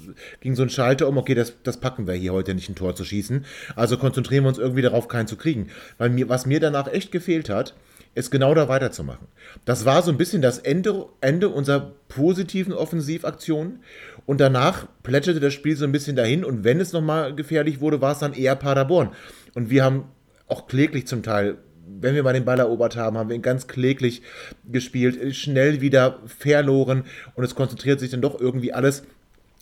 ging 0.41 0.55
so 0.55 0.63
ein 0.63 0.71
Schalter 0.71 1.09
um, 1.09 1.17
okay, 1.17 1.35
das, 1.35 1.55
das 1.63 1.79
packen 1.79 2.07
wir 2.07 2.15
hier 2.15 2.33
heute 2.33 2.55
nicht, 2.55 2.69
ein 2.69 2.75
Tor 2.75 2.95
zu 2.95 3.05
schießen. 3.05 3.45
Also 3.77 3.97
konzentrieren 3.97 4.45
wir 4.45 4.49
uns 4.49 4.59
irgendwie 4.59 4.83
darauf, 4.83 5.09
keinen 5.09 5.29
zu 5.29 5.37
kriegen. 5.37 5.69
Weil 5.97 6.11
mir, 6.11 6.29
was 6.29 6.47
mir 6.47 6.61
danach 6.61 6.93
echt 6.93 7.13
gefehlt 7.13 7.49
hat, 7.49 7.75
ist 8.19 8.31
genau 8.31 8.55
da 8.55 8.69
weiterzumachen. 8.69 9.29
Das 9.65 9.85
war 9.85 10.03
so 10.03 10.11
ein 10.11 10.19
bisschen 10.19 10.43
das 10.43 10.59
Ende, 10.59 11.07
Ende 11.21 11.49
unserer 11.49 11.93
positiven 12.09 12.73
Offensivaktion 12.73 13.81
und 14.27 14.41
danach 14.41 14.89
plätscherte 15.03 15.41
das 15.41 15.55
Spiel 15.55 15.77
so 15.77 15.85
ein 15.85 15.93
bisschen 15.93 16.17
dahin 16.17 16.45
und 16.45 16.65
wenn 16.65 16.81
es 16.81 16.93
nochmal 16.93 17.35
gefährlich 17.35 17.81
wurde, 17.81 18.01
war 18.01 18.13
es 18.13 18.19
dann 18.19 18.35
eher 18.35 18.57
Paderborn. 18.57 19.11
Und 19.55 19.71
wir 19.71 19.85
haben 19.85 20.05
auch 20.49 20.67
kläglich 20.67 21.07
zum 21.07 21.23
Teil, 21.23 21.59
wenn 21.87 22.15
wir 22.15 22.23
mal 22.23 22.33
den 22.33 22.45
Ball 22.45 22.59
erobert 22.59 22.97
haben, 22.97 23.17
haben 23.17 23.29
wir 23.29 23.37
ihn 23.37 23.43
ganz 23.43 23.67
kläglich 23.67 24.23
gespielt, 24.71 25.35
schnell 25.35 25.81
wieder 25.81 26.19
verloren 26.27 27.05
und 27.35 27.45
es 27.45 27.55
konzentriert 27.55 28.01
sich 28.01 28.11
dann 28.11 28.21
doch 28.21 28.41
irgendwie 28.41 28.73
alles 28.73 29.05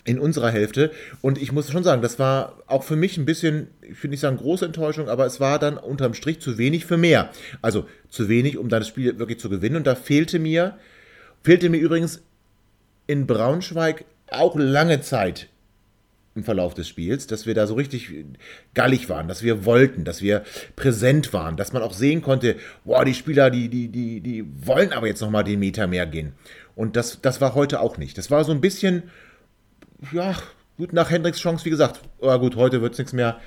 in 0.07 0.19
unserer 0.19 0.49
Hälfte. 0.49 0.91
Und 1.21 1.39
ich 1.39 1.51
muss 1.51 1.69
schon 1.69 1.83
sagen, 1.83 2.01
das 2.01 2.17
war 2.17 2.63
auch 2.65 2.83
für 2.83 2.95
mich 2.95 3.17
ein 3.17 3.25
bisschen, 3.25 3.67
ich 3.81 4.01
will 4.01 4.09
nicht 4.09 4.21
sagen 4.21 4.37
große 4.37 4.65
Enttäuschung, 4.65 5.09
aber 5.09 5.25
es 5.25 5.41
war 5.41 5.59
dann 5.59 5.77
unterm 5.77 6.13
Strich 6.13 6.39
zu 6.39 6.57
wenig 6.57 6.85
für 6.85 6.97
mehr. 6.97 7.29
Also 7.61 7.85
zu 8.09 8.29
wenig, 8.29 8.57
um 8.57 8.69
dann 8.69 8.79
das 8.79 8.87
Spiel 8.87 9.19
wirklich 9.19 9.39
zu 9.39 9.49
gewinnen. 9.49 9.75
Und 9.75 9.85
da 9.85 9.95
fehlte 9.95 10.39
mir, 10.39 10.77
fehlte 11.43 11.69
mir 11.69 11.79
übrigens 11.79 12.21
in 13.05 13.27
Braunschweig 13.27 14.05
auch 14.31 14.55
lange 14.55 15.01
Zeit 15.01 15.49
im 16.35 16.45
Verlauf 16.45 16.73
des 16.73 16.87
Spiels, 16.87 17.27
dass 17.27 17.45
wir 17.45 17.53
da 17.53 17.67
so 17.67 17.73
richtig 17.73 18.09
gallig 18.73 19.09
waren, 19.09 19.27
dass 19.27 19.43
wir 19.43 19.65
wollten, 19.65 20.05
dass 20.05 20.21
wir 20.21 20.43
präsent 20.77 21.33
waren, 21.33 21.57
dass 21.57 21.73
man 21.73 21.81
auch 21.81 21.93
sehen 21.93 22.21
konnte, 22.21 22.55
boah, 22.85 23.03
die 23.03 23.13
Spieler, 23.15 23.49
die, 23.49 23.67
die, 23.67 23.89
die, 23.89 24.21
die 24.21 24.45
wollen 24.65 24.93
aber 24.93 25.07
jetzt 25.07 25.21
nochmal 25.21 25.43
den 25.43 25.59
Meter 25.59 25.87
mehr 25.87 26.05
gehen. 26.05 26.31
Und 26.75 26.95
das, 26.95 27.19
das 27.21 27.41
war 27.41 27.55
heute 27.55 27.81
auch 27.81 27.97
nicht. 27.97 28.17
Das 28.17 28.31
war 28.31 28.45
so 28.45 28.53
ein 28.53 28.61
bisschen, 28.61 29.03
ja, 30.11 30.35
gut, 30.77 30.93
nach 30.93 31.09
Hendricks 31.09 31.39
Chance, 31.39 31.65
wie 31.65 31.69
gesagt, 31.69 32.01
oh, 32.19 32.37
gut, 32.39 32.55
heute 32.55 32.81
wird 32.81 32.93
es 32.93 32.99
nichts 32.99 33.13
mehr. 33.13 33.39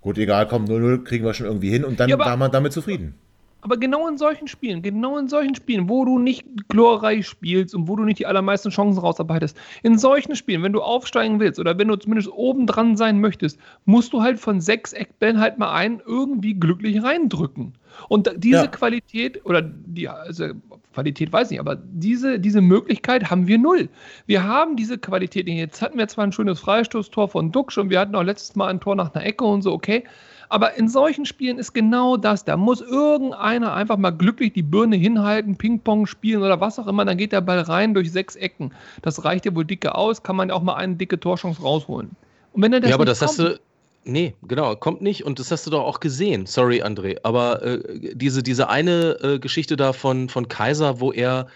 Gut, 0.00 0.18
egal, 0.18 0.48
komm, 0.48 0.64
0-0 0.64 1.04
kriegen 1.04 1.24
wir 1.24 1.34
schon 1.34 1.46
irgendwie 1.46 1.70
hin 1.70 1.84
und 1.84 2.00
dann 2.00 2.08
ja, 2.08 2.18
war 2.18 2.36
man 2.36 2.50
damit 2.50 2.72
zufrieden. 2.72 3.14
Aber 3.62 3.76
genau 3.76 4.08
in 4.08 4.18
solchen 4.18 4.48
Spielen, 4.48 4.82
genau 4.82 5.16
in 5.18 5.28
solchen 5.28 5.54
Spielen, 5.54 5.88
wo 5.88 6.04
du 6.04 6.18
nicht 6.18 6.44
glorreich 6.68 7.28
spielst 7.28 7.76
und 7.76 7.86
wo 7.86 7.94
du 7.94 8.02
nicht 8.02 8.18
die 8.18 8.26
allermeisten 8.26 8.70
Chancen 8.70 8.98
rausarbeitest, 8.98 9.56
in 9.84 9.98
solchen 9.98 10.34
Spielen, 10.34 10.64
wenn 10.64 10.72
du 10.72 10.82
aufsteigen 10.82 11.38
willst 11.38 11.60
oder 11.60 11.78
wenn 11.78 11.86
du 11.86 11.94
zumindest 11.94 12.28
oben 12.32 12.66
dran 12.66 12.96
sein 12.96 13.20
möchtest, 13.20 13.58
musst 13.84 14.12
du 14.12 14.20
halt 14.20 14.40
von 14.40 14.60
sechs 14.60 14.92
Eckbällen 14.92 15.38
halt 15.38 15.58
mal 15.58 15.72
einen 15.72 16.02
irgendwie 16.04 16.54
glücklich 16.54 17.02
reindrücken. 17.04 17.74
Und 18.08 18.30
diese 18.36 18.56
ja. 18.56 18.66
Qualität 18.66 19.44
oder 19.46 19.62
die 19.62 20.08
also 20.08 20.48
Qualität 20.92 21.32
weiß 21.32 21.48
ich 21.48 21.52
nicht, 21.52 21.60
aber 21.60 21.76
diese, 21.76 22.40
diese 22.40 22.60
Möglichkeit 22.60 23.30
haben 23.30 23.46
wir 23.46 23.58
null. 23.58 23.88
Wir 24.26 24.42
haben 24.42 24.76
diese 24.76 24.98
Qualität. 24.98 25.48
Jetzt 25.48 25.80
hatten 25.80 25.98
wir 25.98 26.08
zwar 26.08 26.24
ein 26.24 26.32
schönes 26.32 26.60
Freistoßtor 26.60 27.28
von 27.28 27.52
Duxch 27.52 27.78
und 27.78 27.90
wir 27.90 28.00
hatten 28.00 28.16
auch 28.16 28.22
letztes 28.22 28.56
Mal 28.56 28.68
ein 28.68 28.80
Tor 28.80 28.96
nach 28.96 29.14
einer 29.14 29.24
Ecke 29.24 29.44
und 29.44 29.62
so, 29.62 29.72
okay. 29.72 30.04
Aber 30.52 30.74
in 30.74 30.86
solchen 30.86 31.24
Spielen 31.24 31.58
ist 31.58 31.72
genau 31.72 32.18
das. 32.18 32.44
Da 32.44 32.58
muss 32.58 32.82
irgendeiner 32.82 33.72
einfach 33.72 33.96
mal 33.96 34.10
glücklich 34.10 34.52
die 34.52 34.62
Birne 34.62 34.96
hinhalten, 34.96 35.56
Ping-Pong 35.56 36.06
spielen 36.06 36.42
oder 36.42 36.60
was 36.60 36.78
auch 36.78 36.86
immer. 36.86 37.06
Dann 37.06 37.16
geht 37.16 37.32
der 37.32 37.40
Ball 37.40 37.60
rein 37.60 37.94
durch 37.94 38.12
sechs 38.12 38.36
Ecken. 38.36 38.74
Das 39.00 39.24
reicht 39.24 39.46
ja 39.46 39.54
wohl 39.54 39.64
dicke 39.64 39.94
aus. 39.94 40.22
Kann 40.22 40.36
man 40.36 40.50
ja 40.50 40.54
auch 40.54 40.60
mal 40.60 40.74
eine 40.74 40.96
dicke 40.96 41.18
Torchance 41.18 41.62
rausholen. 41.62 42.10
Und 42.52 42.62
wenn 42.62 42.70
er 42.74 42.80
das 42.80 42.90
ja, 42.90 42.96
aber 42.96 43.06
das 43.06 43.20
kommt, 43.20 43.30
hast 43.30 43.38
du. 43.38 43.60
Nee, 44.04 44.34
genau, 44.42 44.76
kommt 44.76 45.00
nicht 45.00 45.24
und 45.24 45.38
das 45.38 45.50
hast 45.50 45.66
du 45.66 45.70
doch 45.70 45.84
auch 45.84 46.00
gesehen. 46.00 46.44
Sorry, 46.44 46.82
André. 46.82 47.16
Aber 47.22 47.62
äh, 47.62 48.14
diese, 48.14 48.42
diese 48.42 48.68
eine 48.68 49.16
äh, 49.22 49.38
Geschichte 49.38 49.76
da 49.76 49.94
von, 49.94 50.28
von 50.28 50.48
Kaiser, 50.48 51.00
wo 51.00 51.12
er 51.12 51.46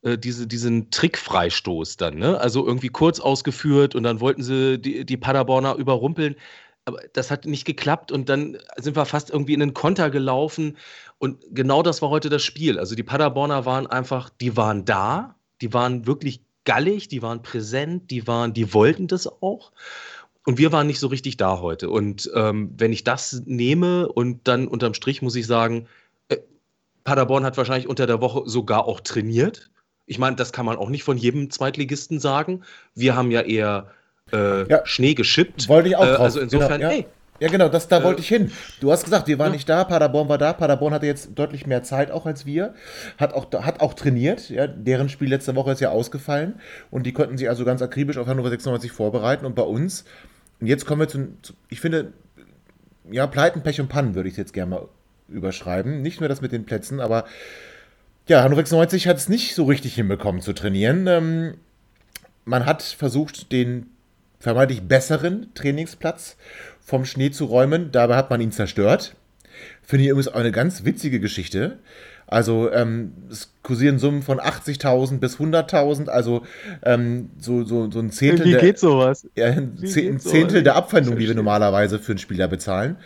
äh, 0.00 0.16
diese, 0.16 0.46
diesen 0.46 0.90
Trickfreistoß 0.90 1.98
dann, 1.98 2.16
ne? 2.16 2.40
Also 2.40 2.66
irgendwie 2.66 2.88
kurz 2.88 3.20
ausgeführt 3.20 3.94
und 3.94 4.04
dann 4.04 4.20
wollten 4.20 4.42
sie 4.42 4.78
die, 4.78 5.04
die 5.04 5.16
Paderborner 5.18 5.74
überrumpeln 5.74 6.36
aber 6.86 7.00
das 7.12 7.30
hat 7.30 7.44
nicht 7.44 7.64
geklappt 7.64 8.12
und 8.12 8.28
dann 8.28 8.58
sind 8.78 8.96
wir 8.96 9.04
fast 9.04 9.30
irgendwie 9.30 9.54
in 9.54 9.60
den 9.60 9.74
Konter 9.74 10.08
gelaufen. 10.08 10.76
Und 11.18 11.44
genau 11.50 11.82
das 11.82 12.00
war 12.00 12.10
heute 12.10 12.30
das 12.30 12.44
Spiel. 12.44 12.78
Also 12.78 12.94
die 12.94 13.02
Paderborner 13.02 13.66
waren 13.66 13.88
einfach, 13.88 14.30
die 14.30 14.56
waren 14.56 14.84
da, 14.84 15.34
die 15.60 15.74
waren 15.74 16.06
wirklich 16.06 16.42
gallig, 16.64 17.08
die 17.08 17.22
waren 17.22 17.42
präsent, 17.42 18.10
die 18.12 18.26
waren, 18.28 18.54
die 18.54 18.72
wollten 18.72 19.08
das 19.08 19.26
auch. 19.26 19.72
Und 20.44 20.58
wir 20.58 20.70
waren 20.70 20.86
nicht 20.86 21.00
so 21.00 21.08
richtig 21.08 21.36
da 21.36 21.58
heute. 21.58 21.90
Und 21.90 22.30
ähm, 22.34 22.72
wenn 22.78 22.92
ich 22.92 23.02
das 23.02 23.42
nehme 23.46 24.08
und 24.08 24.46
dann 24.46 24.68
unterm 24.68 24.94
Strich 24.94 25.22
muss 25.22 25.34
ich 25.34 25.48
sagen, 25.48 25.88
äh, 26.28 26.36
Paderborn 27.02 27.44
hat 27.44 27.56
wahrscheinlich 27.56 27.88
unter 27.88 28.06
der 28.06 28.20
Woche 28.20 28.48
sogar 28.48 28.84
auch 28.84 29.00
trainiert. 29.00 29.70
Ich 30.06 30.20
meine, 30.20 30.36
das 30.36 30.52
kann 30.52 30.66
man 30.66 30.76
auch 30.76 30.88
nicht 30.88 31.02
von 31.02 31.18
jedem 31.18 31.50
Zweitligisten 31.50 32.20
sagen. 32.20 32.62
Wir 32.94 33.16
haben 33.16 33.32
ja 33.32 33.40
eher 33.40 33.90
äh, 34.32 34.68
ja. 34.68 34.80
Schnee 34.84 35.14
geschippt. 35.14 35.68
Wollte 35.68 35.88
ich 35.88 35.96
auch 35.96 36.04
äh, 36.04 36.10
drauf. 36.10 36.20
Also 36.20 36.40
insofern, 36.40 36.80
genau, 36.80 36.90
ja. 36.90 36.96
hey. 36.96 37.06
Ja, 37.38 37.48
genau, 37.48 37.68
das, 37.68 37.88
da 37.88 38.00
äh, 38.00 38.04
wollte 38.04 38.22
ich 38.22 38.28
hin. 38.28 38.50
Du 38.80 38.90
hast 38.90 39.04
gesagt, 39.04 39.28
wir 39.28 39.38
waren 39.38 39.48
ja. 39.48 39.52
nicht 39.54 39.68
da, 39.68 39.84
Paderborn 39.84 40.28
war 40.28 40.38
da. 40.38 40.52
Paderborn 40.52 40.94
hatte 40.94 41.06
jetzt 41.06 41.30
deutlich 41.34 41.66
mehr 41.66 41.82
Zeit 41.82 42.10
auch 42.10 42.24
als 42.24 42.46
wir. 42.46 42.74
Hat 43.18 43.34
auch, 43.34 43.52
hat 43.52 43.80
auch 43.80 43.94
trainiert. 43.94 44.48
Ja, 44.48 44.66
deren 44.66 45.08
Spiel 45.08 45.28
letzte 45.28 45.54
Woche 45.54 45.72
ist 45.72 45.80
ja 45.80 45.90
ausgefallen. 45.90 46.54
Und 46.90 47.04
die 47.04 47.12
konnten 47.12 47.36
sich 47.36 47.48
also 47.48 47.64
ganz 47.64 47.82
akribisch 47.82 48.16
auf 48.16 48.26
Hannover 48.26 48.50
96 48.50 48.90
vorbereiten. 48.90 49.44
Und 49.44 49.54
bei 49.54 49.62
uns, 49.62 50.04
und 50.60 50.66
jetzt 50.66 50.86
kommen 50.86 51.00
wir 51.00 51.08
zu, 51.08 51.28
zu 51.42 51.52
ich 51.68 51.80
finde, 51.80 52.12
ja, 53.10 53.26
Pleiten, 53.26 53.62
Pech 53.62 53.80
und 53.80 53.88
Pannen 53.88 54.14
würde 54.14 54.28
ich 54.28 54.36
jetzt 54.36 54.54
gerne 54.54 54.70
mal 54.70 54.88
überschreiben. 55.28 56.00
Nicht 56.02 56.20
nur 56.20 56.28
das 56.28 56.40
mit 56.40 56.52
den 56.52 56.64
Plätzen, 56.64 57.00
aber 57.00 57.26
ja, 58.28 58.42
Hannover 58.42 58.60
96 58.62 59.06
hat 59.08 59.18
es 59.18 59.28
nicht 59.28 59.54
so 59.54 59.64
richtig 59.64 59.94
hinbekommen 59.94 60.40
zu 60.40 60.52
trainieren. 60.52 61.06
Ähm, 61.06 61.54
man 62.44 62.64
hat 62.64 62.82
versucht, 62.82 63.52
den 63.52 63.90
vermeintlich 64.38 64.82
besseren 64.82 65.48
Trainingsplatz 65.54 66.36
vom 66.80 67.04
Schnee 67.04 67.30
zu 67.30 67.46
räumen. 67.46 67.90
Dabei 67.92 68.16
hat 68.16 68.30
man 68.30 68.40
ihn 68.40 68.52
zerstört. 68.52 69.16
Finde 69.82 70.04
ich 70.04 70.10
übrigens 70.10 70.28
auch 70.28 70.40
eine 70.40 70.52
ganz 70.52 70.84
witzige 70.84 71.20
Geschichte. 71.20 71.78
Also 72.28 72.72
ähm, 72.72 73.12
es 73.30 73.52
kursieren 73.62 74.00
Summen 74.00 74.22
von 74.22 74.40
80.000 74.40 75.18
bis 75.18 75.36
100.000, 75.36 76.08
also 76.08 76.42
ähm, 76.82 77.30
so, 77.38 77.62
so, 77.62 77.88
so 77.90 78.00
ein 78.00 78.10
Zehntel, 78.10 78.46
Wie 78.46 78.56
geht 78.56 78.80
sowas? 78.80 79.28
Ja, 79.36 79.46
ein, 79.46 79.78
Zehntel 79.78 80.18
sowas? 80.20 80.64
der 80.64 80.74
Abfindung, 80.74 81.16
die 81.16 81.28
wir 81.28 81.36
normalerweise 81.36 82.00
für 82.00 82.12
einen 82.12 82.18
Spieler 82.18 82.48
bezahlen, 82.48 82.96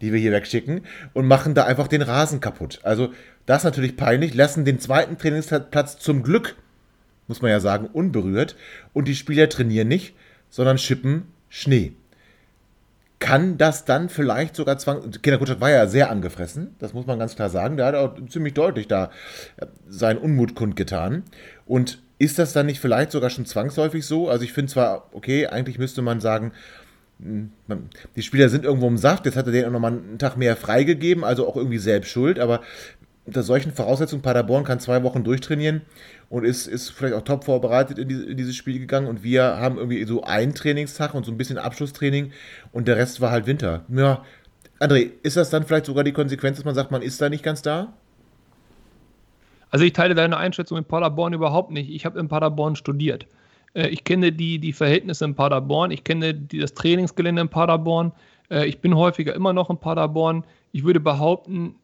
die 0.00 0.14
wir 0.14 0.18
hier 0.18 0.32
wegschicken 0.32 0.80
und 1.12 1.26
machen 1.26 1.54
da 1.54 1.64
einfach 1.64 1.88
den 1.88 2.00
Rasen 2.00 2.40
kaputt. 2.40 2.80
Also 2.82 3.10
das 3.44 3.58
ist 3.58 3.64
natürlich 3.64 3.98
peinlich, 3.98 4.32
lassen 4.32 4.64
den 4.64 4.80
zweiten 4.80 5.18
Trainingsplatz 5.18 5.98
zum 5.98 6.22
Glück, 6.22 6.56
muss 7.28 7.42
man 7.42 7.50
ja 7.50 7.60
sagen, 7.60 7.86
unberührt 7.86 8.56
und 8.94 9.08
die 9.08 9.14
Spieler 9.14 9.50
trainieren 9.50 9.88
nicht, 9.88 10.14
sondern 10.50 10.78
schippen 10.78 11.28
Schnee. 11.48 11.92
Kann 13.18 13.58
das 13.58 13.84
dann 13.84 14.08
vielleicht 14.08 14.56
sogar 14.56 14.78
zwang. 14.78 15.10
Kinder 15.22 15.38
Kutschak 15.38 15.60
war 15.60 15.70
ja 15.70 15.86
sehr 15.86 16.10
angefressen, 16.10 16.74
das 16.78 16.94
muss 16.94 17.06
man 17.06 17.18
ganz 17.18 17.36
klar 17.36 17.50
sagen. 17.50 17.76
Der 17.76 17.86
hat 17.86 17.94
auch 17.94 18.14
ziemlich 18.28 18.54
deutlich 18.54 18.88
da 18.88 19.10
äh, 19.56 19.66
seinen 19.88 20.18
Unmut 20.18 20.54
kundgetan. 20.54 21.22
Und 21.66 22.02
ist 22.18 22.38
das 22.38 22.52
dann 22.52 22.66
nicht 22.66 22.80
vielleicht 22.80 23.12
sogar 23.12 23.30
schon 23.30 23.46
zwangsläufig 23.46 24.06
so? 24.06 24.28
Also, 24.28 24.44
ich 24.44 24.52
finde 24.52 24.72
zwar, 24.72 25.08
okay, 25.12 25.46
eigentlich 25.46 25.78
müsste 25.78 26.02
man 26.02 26.20
sagen, 26.20 26.52
hm, 27.22 27.50
die 28.16 28.22
Spieler 28.22 28.48
sind 28.48 28.64
irgendwo 28.64 28.88
im 28.88 28.96
Saft, 28.98 29.26
jetzt 29.26 29.36
hat 29.36 29.46
er 29.46 29.52
denen 29.52 29.68
auch 29.68 29.72
nochmal 29.72 29.92
einen 29.92 30.18
Tag 30.18 30.36
mehr 30.36 30.56
freigegeben, 30.56 31.22
also 31.22 31.46
auch 31.46 31.56
irgendwie 31.56 31.78
selbst 31.78 32.10
schuld, 32.10 32.38
aber 32.38 32.60
unter 33.26 33.42
solchen 33.42 33.72
Voraussetzungen, 33.72 34.22
Paderborn 34.22 34.64
kann 34.64 34.80
zwei 34.80 35.02
Wochen 35.02 35.24
durchtrainieren 35.24 35.82
und 36.30 36.44
ist, 36.44 36.68
ist 36.68 36.90
vielleicht 36.90 37.14
auch 37.14 37.22
top 37.22 37.44
vorbereitet 37.44 37.98
in, 37.98 38.08
die, 38.08 38.14
in, 38.14 38.36
dieses 38.36 38.56
Spiel 38.56 38.78
gegangen. 38.78 39.08
Und 39.08 39.22
wir 39.22 39.42
haben 39.42 39.76
irgendwie 39.76 40.02
so 40.04 40.22
einen 40.22 40.54
Trainingstag 40.54 41.12
und 41.12 41.26
so 41.26 41.32
ein 41.32 41.36
bisschen 41.36 41.58
Abschlusstraining 41.58 42.32
und 42.72 42.88
der 42.88 42.96
Rest 42.96 43.20
war 43.20 43.30
halt 43.32 43.46
Winter. 43.46 43.84
Ja, 43.88 44.22
André, 44.78 45.10
ist 45.22 45.36
das 45.36 45.50
dann 45.50 45.64
vielleicht 45.64 45.86
sogar 45.86 46.04
die 46.04 46.12
Konsequenz, 46.12 46.56
dass 46.56 46.64
man 46.64 46.74
sagt, 46.74 46.90
man 46.92 47.02
ist 47.02 47.20
da 47.20 47.28
nicht 47.28 47.42
ganz 47.42 47.60
da? 47.60 47.92
Also 49.70 49.84
ich 49.84 49.92
teile 49.92 50.14
deine 50.14 50.36
Einschätzung 50.36 50.78
in 50.78 50.84
Paderborn 50.84 51.32
überhaupt 51.32 51.72
nicht. 51.72 51.90
Ich 51.90 52.06
habe 52.06 52.18
in 52.18 52.28
Paderborn 52.28 52.76
studiert. 52.76 53.26
Äh, 53.74 53.88
ich 53.88 54.04
kenne 54.04 54.32
die, 54.32 54.60
die 54.60 54.72
Verhältnisse 54.72 55.24
in 55.24 55.34
Paderborn, 55.34 55.90
ich 55.90 56.04
kenne 56.04 56.32
die, 56.34 56.58
das 56.58 56.74
Trainingsgelände 56.74 57.42
in 57.42 57.48
Paderborn. 57.48 58.12
Äh, 58.50 58.66
ich 58.66 58.80
bin 58.80 58.96
häufiger 58.96 59.34
immer 59.34 59.52
noch 59.52 59.68
in 59.68 59.78
Paderborn. 59.78 60.44
Ich 60.72 60.84
würde 60.84 61.00
behaupten, 61.00 61.74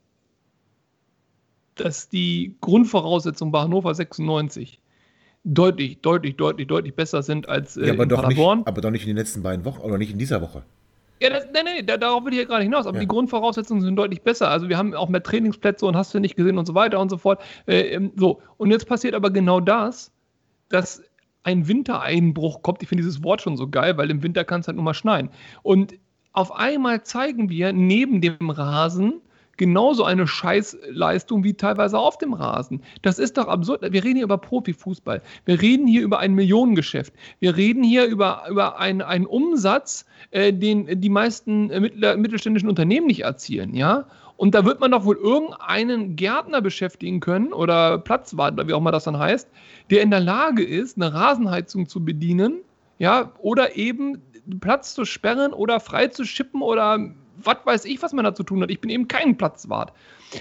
dass 1.76 2.08
die 2.08 2.54
Grundvoraussetzungen 2.60 3.52
bei 3.52 3.60
Hannover 3.60 3.94
96 3.94 4.80
deutlich, 5.44 6.00
deutlich, 6.00 6.36
deutlich, 6.36 6.66
deutlich 6.66 6.94
besser 6.94 7.22
sind 7.22 7.48
als 7.48 7.76
äh, 7.76 7.86
ja, 7.86 7.92
aber 7.92 8.02
in 8.02 8.08
doch 8.08 8.22
Paderborn. 8.22 8.58
Nicht, 8.58 8.68
aber 8.68 8.80
doch 8.80 8.90
nicht 8.90 9.02
in 9.02 9.08
den 9.08 9.16
letzten 9.16 9.42
beiden 9.42 9.64
Wochen 9.64 9.80
oder 9.80 9.98
nicht 9.98 10.10
in 10.10 10.18
dieser 10.18 10.42
Woche. 10.42 10.62
Ja, 11.20 11.30
das, 11.30 11.46
nee, 11.52 11.60
nee, 11.62 11.82
darauf 11.82 12.24
will 12.24 12.32
ich 12.32 12.40
ja 12.40 12.44
gerade 12.44 12.64
hinaus. 12.64 12.86
Aber 12.86 12.96
ja. 12.96 13.00
die 13.00 13.08
Grundvoraussetzungen 13.08 13.82
sind 13.82 13.96
deutlich 13.96 14.22
besser. 14.22 14.50
Also 14.50 14.68
wir 14.68 14.76
haben 14.76 14.92
auch 14.94 15.08
mehr 15.08 15.22
Trainingsplätze 15.22 15.86
und 15.86 15.96
hast 15.96 16.12
du 16.12 16.18
nicht 16.18 16.36
gesehen 16.36 16.58
und 16.58 16.66
so 16.66 16.74
weiter 16.74 17.00
und 17.00 17.08
so 17.08 17.16
fort. 17.16 17.40
Äh, 17.66 17.94
ähm, 17.94 18.12
so, 18.16 18.42
und 18.58 18.70
jetzt 18.70 18.86
passiert 18.86 19.14
aber 19.14 19.30
genau 19.30 19.60
das, 19.60 20.12
dass 20.68 21.02
ein 21.42 21.68
Wintereinbruch 21.68 22.62
kommt. 22.62 22.82
Ich 22.82 22.88
finde 22.88 23.02
dieses 23.02 23.22
Wort 23.22 23.40
schon 23.40 23.56
so 23.56 23.68
geil, 23.68 23.96
weil 23.96 24.10
im 24.10 24.22
Winter 24.22 24.44
kann 24.44 24.60
es 24.60 24.66
halt 24.66 24.76
nur 24.76 24.84
mal 24.84 24.94
schneien. 24.94 25.30
Und 25.62 25.94
auf 26.32 26.52
einmal 26.52 27.02
zeigen 27.04 27.48
wir 27.48 27.72
neben 27.72 28.20
dem 28.20 28.50
Rasen 28.50 29.22
genauso 29.56 30.04
eine 30.04 30.26
Scheißleistung 30.26 31.44
wie 31.44 31.54
teilweise 31.54 31.98
auf 31.98 32.18
dem 32.18 32.32
Rasen. 32.32 32.82
Das 33.02 33.18
ist 33.18 33.36
doch 33.36 33.48
absurd. 33.48 33.82
Wir 33.82 34.04
reden 34.04 34.16
hier 34.16 34.24
über 34.24 34.38
Profifußball. 34.38 35.22
Wir 35.44 35.60
reden 35.60 35.86
hier 35.86 36.02
über 36.02 36.18
ein 36.18 36.34
Millionengeschäft. 36.34 37.12
Wir 37.40 37.56
reden 37.56 37.82
hier 37.82 38.06
über, 38.06 38.44
über 38.48 38.78
ein, 38.78 39.02
einen 39.02 39.26
Umsatz, 39.26 40.04
äh, 40.30 40.52
den 40.52 41.00
die 41.00 41.08
meisten 41.08 41.70
äh, 41.70 42.16
mittelständischen 42.16 42.68
Unternehmen 42.68 43.06
nicht 43.06 43.22
erzielen, 43.22 43.74
ja. 43.74 44.06
Und 44.36 44.54
da 44.54 44.66
wird 44.66 44.80
man 44.80 44.90
doch 44.90 45.04
wohl 45.06 45.16
irgendeinen 45.16 46.14
Gärtner 46.14 46.60
beschäftigen 46.60 47.20
können 47.20 47.54
oder 47.54 47.98
Platzwart 47.98 48.54
wie 48.68 48.72
auch 48.74 48.80
immer 48.80 48.92
das 48.92 49.04
dann 49.04 49.18
heißt, 49.18 49.48
der 49.90 50.02
in 50.02 50.10
der 50.10 50.20
Lage 50.20 50.62
ist, 50.62 50.96
eine 50.96 51.14
Rasenheizung 51.14 51.88
zu 51.88 52.04
bedienen, 52.04 52.60
ja, 52.98 53.32
oder 53.38 53.76
eben 53.76 54.20
Platz 54.60 54.94
zu 54.94 55.04
sperren 55.04 55.52
oder 55.52 55.80
frei 55.80 56.08
zu 56.08 56.24
schippen 56.24 56.62
oder 56.62 56.98
was 57.42 57.56
weiß 57.64 57.84
ich, 57.84 58.02
was 58.02 58.12
man 58.12 58.24
da 58.24 58.34
zu 58.34 58.42
tun 58.42 58.62
hat. 58.62 58.70
Ich 58.70 58.80
bin 58.80 58.90
eben 58.90 59.08
kein 59.08 59.36
Platzwart. 59.36 59.92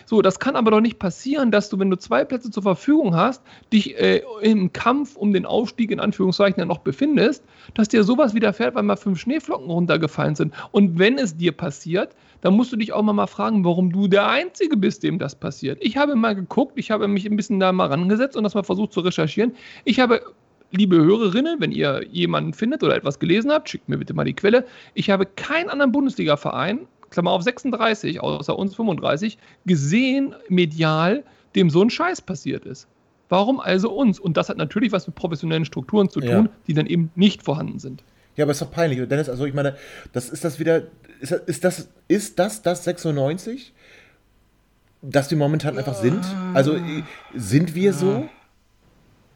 So, 0.05 0.21
das 0.21 0.39
kann 0.39 0.55
aber 0.55 0.71
doch 0.71 0.81
nicht 0.81 0.99
passieren, 0.99 1.51
dass 1.51 1.69
du, 1.69 1.79
wenn 1.79 1.89
du 1.89 1.97
zwei 1.97 2.25
Plätze 2.25 2.49
zur 2.49 2.63
Verfügung 2.63 3.15
hast, 3.15 3.43
dich 3.71 3.97
äh, 3.99 4.21
im 4.41 4.73
Kampf 4.73 5.15
um 5.15 5.31
den 5.31 5.45
Aufstieg 5.45 5.91
in 5.91 5.99
Anführungszeichen 5.99 6.59
ja 6.59 6.65
noch 6.65 6.79
befindest, 6.79 7.43
dass 7.75 7.87
dir 7.87 8.03
sowas 8.03 8.33
widerfährt, 8.33 8.75
weil 8.75 8.83
mal 8.83 8.95
fünf 8.95 9.19
Schneeflocken 9.19 9.69
runtergefallen 9.69 10.35
sind. 10.35 10.53
Und 10.71 10.97
wenn 10.97 11.17
es 11.17 11.37
dir 11.37 11.51
passiert, 11.51 12.15
dann 12.41 12.55
musst 12.55 12.71
du 12.71 12.77
dich 12.77 12.93
auch 12.93 13.03
mal 13.03 13.27
fragen, 13.27 13.63
warum 13.65 13.91
du 13.91 14.07
der 14.07 14.27
Einzige 14.27 14.77
bist, 14.77 15.03
dem 15.03 15.19
das 15.19 15.35
passiert. 15.35 15.79
Ich 15.81 15.97
habe 15.97 16.15
mal 16.15 16.35
geguckt, 16.35 16.73
ich 16.75 16.91
habe 16.91 17.07
mich 17.07 17.25
ein 17.25 17.35
bisschen 17.35 17.59
da 17.59 17.71
mal 17.71 17.87
rangesetzt 17.87 18.35
und 18.35 18.43
das 18.43 18.53
mal 18.53 18.63
versucht 18.63 18.93
zu 18.93 18.99
recherchieren. 18.99 19.55
Ich 19.83 19.99
habe 19.99 20.21
liebe 20.71 20.97
Hörerinnen, 20.97 21.59
wenn 21.59 21.71
ihr 21.71 22.03
jemanden 22.11 22.53
findet 22.53 22.83
oder 22.83 22.95
etwas 22.95 23.19
gelesen 23.19 23.51
habt, 23.51 23.69
schickt 23.69 23.89
mir 23.89 23.97
bitte 23.97 24.13
mal 24.13 24.25
die 24.25 24.33
Quelle. 24.33 24.65
Ich 24.93 25.09
habe 25.09 25.25
keinen 25.25 25.69
anderen 25.69 25.91
Bundesliga-Verein 25.91 26.87
Klammer 27.09 27.31
auf 27.31 27.43
36, 27.43 28.19
außer 28.19 28.57
uns 28.57 28.75
35, 28.75 29.37
gesehen, 29.65 30.35
medial, 30.49 31.23
dem 31.55 31.69
so 31.69 31.81
ein 31.81 31.89
Scheiß 31.89 32.21
passiert 32.21 32.65
ist. 32.65 32.87
Warum 33.29 33.59
also 33.59 33.91
uns? 33.91 34.19
Und 34.19 34.37
das 34.37 34.49
hat 34.49 34.57
natürlich 34.57 34.91
was 34.91 35.07
mit 35.07 35.15
professionellen 35.15 35.65
Strukturen 35.65 36.09
zu 36.09 36.19
tun, 36.19 36.29
ja. 36.29 36.49
die 36.67 36.73
dann 36.73 36.85
eben 36.85 37.11
nicht 37.15 37.41
vorhanden 37.41 37.79
sind. 37.79 38.03
Ja, 38.35 38.43
aber 38.43 38.51
ist 38.51 38.61
doch 38.61 38.71
peinlich. 38.71 39.07
Dennis, 39.07 39.29
also 39.29 39.45
ich 39.45 39.53
meine, 39.53 39.75
das 40.11 40.29
ist 40.29 40.43
das 40.43 40.59
wieder, 40.59 40.83
ist 41.21 41.31
das, 41.31 41.39
ist 41.45 41.63
das, 41.63 41.89
ist 42.07 42.39
das, 42.39 42.61
das 42.61 42.83
96? 42.83 43.73
Dass 45.01 45.27
die 45.27 45.35
momentan 45.35 45.77
einfach 45.77 45.95
sind? 45.95 46.25
Also 46.53 46.77
sind 47.33 47.75
wir 47.75 47.93
so? 47.93 48.27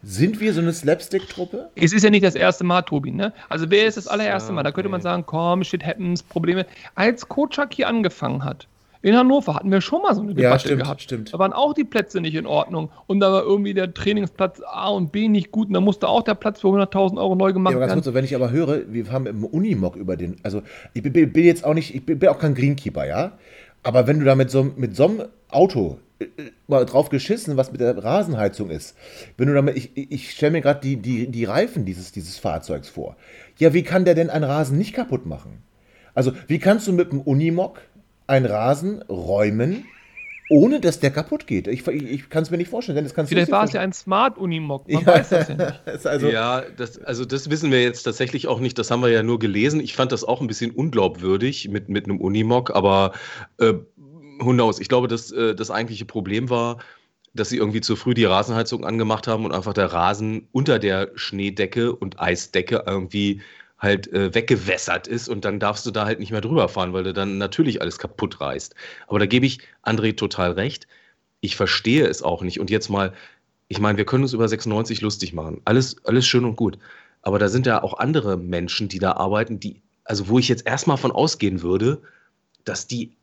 Sind 0.02 0.40
wir 0.40 0.54
so 0.54 0.62
eine 0.62 0.72
Slapstick-Truppe? 0.72 1.70
Es 1.76 1.92
ist 1.92 2.04
ja 2.04 2.10
nicht 2.10 2.24
das 2.24 2.36
erste 2.36 2.64
Mal, 2.64 2.84
Tobi. 2.84 3.12
Ne? 3.12 3.34
Also 3.50 3.70
wer 3.70 3.86
ist 3.86 3.98
das 3.98 4.08
allererste 4.08 4.54
Mal? 4.54 4.64
Da 4.64 4.72
könnte 4.72 4.90
man 4.90 5.02
sagen, 5.02 5.24
komm, 5.26 5.64
shit 5.64 5.86
happens, 5.86 6.24
Probleme. 6.24 6.66
Als 6.96 7.28
Kocak 7.28 7.74
hier 7.74 7.88
angefangen 7.88 8.46
hat, 8.46 8.68
in 9.02 9.16
Hannover 9.16 9.56
hatten 9.56 9.72
wir 9.72 9.80
schon 9.80 10.02
mal 10.02 10.14
so 10.14 10.22
eine 10.22 10.34
Debatte 10.34 10.44
ja, 10.44 10.60
stimmt, 10.60 10.82
gehabt. 10.82 11.02
Stimmt. 11.02 11.34
Da 11.34 11.40
waren 11.40 11.54
auch 11.54 11.74
die 11.74 11.86
Plätze 11.86 12.20
nicht 12.20 12.36
in 12.36 12.46
Ordnung. 12.46 12.90
Und 13.08 13.22
da 13.22 13.32
war 13.32 13.44
irgendwie 13.44 13.74
der 13.74 13.94
Trainingsplatz 13.94 14.62
A 14.66 14.90
und 14.90 15.12
B 15.14 15.30
nicht 15.30 15.52
gut. 15.52 15.68
Und 15.68 15.74
da 15.74 15.80
musste 15.80 16.10
auch 16.10 16.22
der 16.22 16.36
Platz 16.36 16.62
für 16.62 16.68
100.000 16.68 17.18
Euro 17.18 17.36
neu 17.36 17.54
gemacht 17.54 17.74
ja, 17.74 17.80
werden. 17.80 18.02
Kurz, 18.02 18.14
wenn 18.14 18.26
ich 18.26 18.36
aber 18.36 18.52
höre, 18.52 18.92
wir 18.92 19.10
haben 19.12 19.26
im 19.26 19.46
Unimog 19.46 19.96
über 19.96 20.18
den, 20.18 20.36
also 20.44 20.64
ich 20.94 21.02
bin, 21.02 21.14
bin 21.14 21.46
jetzt 21.46 21.64
auch 21.64 21.74
nicht, 21.74 21.96
ich 21.96 22.06
bin, 22.06 22.20
bin 22.20 22.28
auch 22.28 22.40
kein 22.40 22.56
Greenkeeper, 22.56 23.06
ja. 23.06 23.34
Aber 23.84 24.06
wenn 24.08 24.20
du 24.20 24.26
da 24.26 24.36
mit 24.36 24.52
so, 24.52 24.64
mit 24.76 24.98
so 24.98 25.06
einem 25.06 25.24
Auto 25.50 25.98
mal 26.68 26.86
drauf 26.86 27.10
geschissen, 27.10 27.58
was 27.58 27.72
mit 27.72 27.82
der 27.82 28.04
Rasenheizung 28.04 28.70
ist. 28.70 28.96
Wenn 29.38 29.48
du 29.48 29.54
damit, 29.54 29.78
ich, 29.78 29.92
ich 29.96 30.32
stelle 30.32 30.52
mir 30.52 30.62
gerade 30.62 30.82
die, 30.82 30.98
die, 30.98 31.28
die 31.28 31.46
Reifen 31.46 31.86
dieses, 31.86 32.12
dieses 32.12 32.38
Fahrzeugs 32.38 32.90
vor. 32.90 33.16
Ja, 33.58 33.74
wie 33.74 33.84
kann 33.84 34.06
der 34.06 34.16
denn 34.16 34.30
einen 34.30 34.44
Rasen 34.44 34.78
nicht 34.78 34.94
kaputt 34.94 35.26
machen? 35.26 35.64
Also, 36.14 36.34
wie 36.48 36.60
kannst 36.60 36.88
du 36.88 36.94
mit 36.94 37.12
einem 37.12 37.22
Unimog 37.22 37.82
einen 38.28 38.46
Rasen 38.46 39.02
räumen, 39.04 39.86
ohne 40.50 40.80
dass 40.80 41.00
der 41.00 41.12
kaputt 41.12 41.48
geht? 41.48 41.68
Ich, 41.68 41.88
ich, 41.88 42.04
ich 42.04 42.30
kann 42.30 42.44
es 42.44 42.52
mir 42.52 42.58
nicht 42.58 42.70
vorstellen. 42.70 42.98
Denn 42.98 43.06
das 43.06 43.14
kannst 43.14 43.30
Vielleicht 43.32 43.52
war 43.52 43.64
es 43.64 43.74
ja 43.74 43.82
ein 43.82 43.94
Smart 43.94 44.38
Unimog. 44.38 44.90
Man 44.90 45.04
ja, 45.04 45.08
weiß 45.08 45.30
das 45.30 45.48
ja 45.48 45.56
nicht. 45.56 45.82
also 46.06 46.28
ja, 46.28 46.64
das, 46.76 47.02
also 47.04 47.24
das 47.24 47.50
wissen 47.50 47.72
wir 47.72 47.82
jetzt 47.82 48.04
tatsächlich 48.04 48.48
auch 48.48 48.60
nicht. 48.60 48.78
Das 48.78 48.92
haben 48.92 49.02
wir 49.02 49.10
ja 49.10 49.24
nur 49.24 49.40
gelesen. 49.40 49.80
Ich 49.80 49.96
fand 49.96 50.12
das 50.12 50.24
auch 50.24 50.42
ein 50.42 50.48
bisschen 50.48 50.72
unglaubwürdig 50.72 51.70
mit, 51.70 51.88
mit 51.88 52.06
einem 52.06 52.20
Unimog, 52.20 52.76
aber 52.76 53.14
äh, 53.60 53.74
who 54.40 54.52
knows? 54.52 54.80
Ich 54.80 54.90
glaube, 54.90 55.08
dass 55.08 55.32
äh, 55.32 55.56
das 55.56 55.72
eigentliche 55.72 56.06
Problem 56.06 56.50
war, 56.50 56.80
dass 57.34 57.50
sie 57.50 57.58
irgendwie 57.58 57.82
zu 57.82 57.96
früh 57.96 58.14
die 58.14 58.26
Rasenheizung 58.26 58.86
angemacht 58.86 59.28
haben 59.28 59.46
und 59.46 59.54
einfach 59.54 59.74
der 59.74 59.92
Rasen 59.94 60.48
unter 60.52 60.80
der 60.80 61.12
Schneedecke 61.16 61.96
und 61.96 62.20
Eisdecke 62.20 62.84
irgendwie 62.86 63.42
halt 63.78 64.12
äh, 64.12 64.34
weggewässert 64.34 65.08
ist 65.08 65.30
und 65.30 65.46
dann 65.46 65.60
darfst 65.60 65.86
du 65.86 65.92
da 65.92 66.06
halt 66.06 66.20
nicht 66.20 66.32
mehr 66.32 66.42
drüber 66.42 66.68
fahren, 66.68 66.92
weil 66.94 67.04
du 67.04 67.14
dann 67.14 67.38
natürlich 67.38 67.82
alles 67.82 67.98
kaputt 67.98 68.42
reißt. 68.42 68.76
Aber 69.08 69.20
da 69.20 69.26
gebe 69.26 69.46
ich 69.46 69.60
André 69.84 70.16
total 70.16 70.52
recht. 70.52 70.88
Ich 71.40 71.56
verstehe 71.56 72.06
es 72.06 72.22
auch 72.22 72.42
nicht. 72.42 72.60
Und 72.60 72.70
jetzt 72.70 72.90
mal, 72.90 73.14
ich 73.70 73.80
meine, 73.80 73.98
wir 73.98 74.06
können 74.06 74.24
uns 74.24 74.34
über 74.34 74.48
96 74.48 75.00
lustig 75.02 75.34
machen. 75.34 75.62
Alles, 75.64 76.04
alles 76.06 76.28
schön 76.28 76.44
und 76.44 76.58
gut. 76.58 76.78
Aber 77.22 77.40
da 77.40 77.48
sind 77.48 77.66
ja 77.66 77.82
auch 77.82 78.00
andere 78.00 78.38
Menschen, 78.38 78.90
die 78.90 79.00
da 79.00 79.14
arbeiten, 79.14 79.60
die, 79.60 79.82
also 80.04 80.28
wo 80.28 80.40
ich 80.40 80.50
jetzt 80.50 80.66
erstmal 80.66 80.98
von 80.98 81.12
ausgehen 81.12 81.62
würde, 81.62 82.02
dass 82.66 82.88
die 82.88 83.16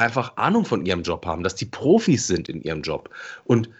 einfach 0.00 0.36
Ahnung 0.36 0.64
von 0.64 0.84
ihrem 0.84 1.02
Job 1.02 1.26
haben, 1.26 1.42
dass 1.42 1.54
die 1.54 1.66
Profis 1.66 2.26
sind 2.26 2.48
in 2.48 2.62
ihrem 2.62 2.82
Job. 2.82 3.10
Und 3.44 3.70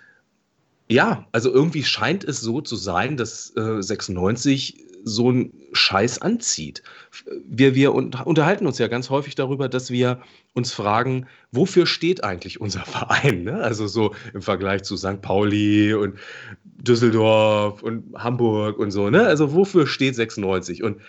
ja, 0.89 1.27
also 1.33 1.53
irgendwie 1.53 1.85
scheint 1.85 2.25
es 2.25 2.41
so 2.41 2.61
zu 2.61 2.77
sein, 2.77 3.17
dass 3.17 3.55
äh, 3.57 3.83
96 3.83 4.87
so 5.05 5.29
einen 5.29 5.53
Scheiß 5.73 6.21
anzieht. 6.21 6.83
Wir, 7.47 7.75
wir 7.75 7.95
unterhalten 7.95 8.67
uns 8.67 8.79
ja 8.79 8.89
ganz 8.89 9.09
häufig 9.09 9.35
darüber, 9.35 9.69
dass 9.69 9.91
wir 9.91 10.21
uns 10.53 10.73
fragen, 10.73 11.27
wofür 11.53 11.87
steht 11.87 12.25
eigentlich 12.25 12.61
unser 12.61 12.81
Verein? 12.85 13.45
Ne? 13.45 13.63
Also 13.63 13.87
so 13.87 14.15
im 14.35 14.43
Vergleich 14.43 14.83
zu 14.83 14.97
St. 14.97 15.23
Pauli 15.23 15.95
und 15.95 16.19
Düsseldorf 16.65 17.83
und 17.83 18.15
Hamburg 18.17 18.79
und 18.79 18.91
so. 18.91 19.11
Ne? 19.11 19.25
Also 19.25 19.55
wofür 19.55 19.87
steht 19.87 20.17
96? 20.17 20.83
Und 20.83 21.01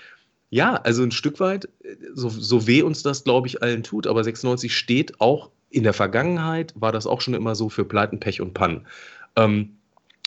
ja, 0.51 0.75
also 0.75 1.01
ein 1.01 1.11
Stück 1.11 1.39
weit, 1.39 1.67
so, 2.13 2.29
so 2.29 2.67
weh 2.67 2.81
uns 2.83 3.03
das, 3.03 3.23
glaube 3.23 3.47
ich, 3.47 3.63
allen 3.63 3.83
tut, 3.83 4.05
aber 4.05 4.23
96 4.23 4.75
steht 4.75 5.19
auch 5.19 5.49
in 5.69 5.83
der 5.83 5.93
Vergangenheit, 5.93 6.73
war 6.75 6.91
das 6.91 7.07
auch 7.07 7.21
schon 7.21 7.33
immer 7.33 7.55
so 7.55 7.69
für 7.69 7.85
Pleiten, 7.85 8.19
Pech 8.19 8.41
und 8.41 8.53
Pannen. 8.53 8.85
Ähm, 9.37 9.77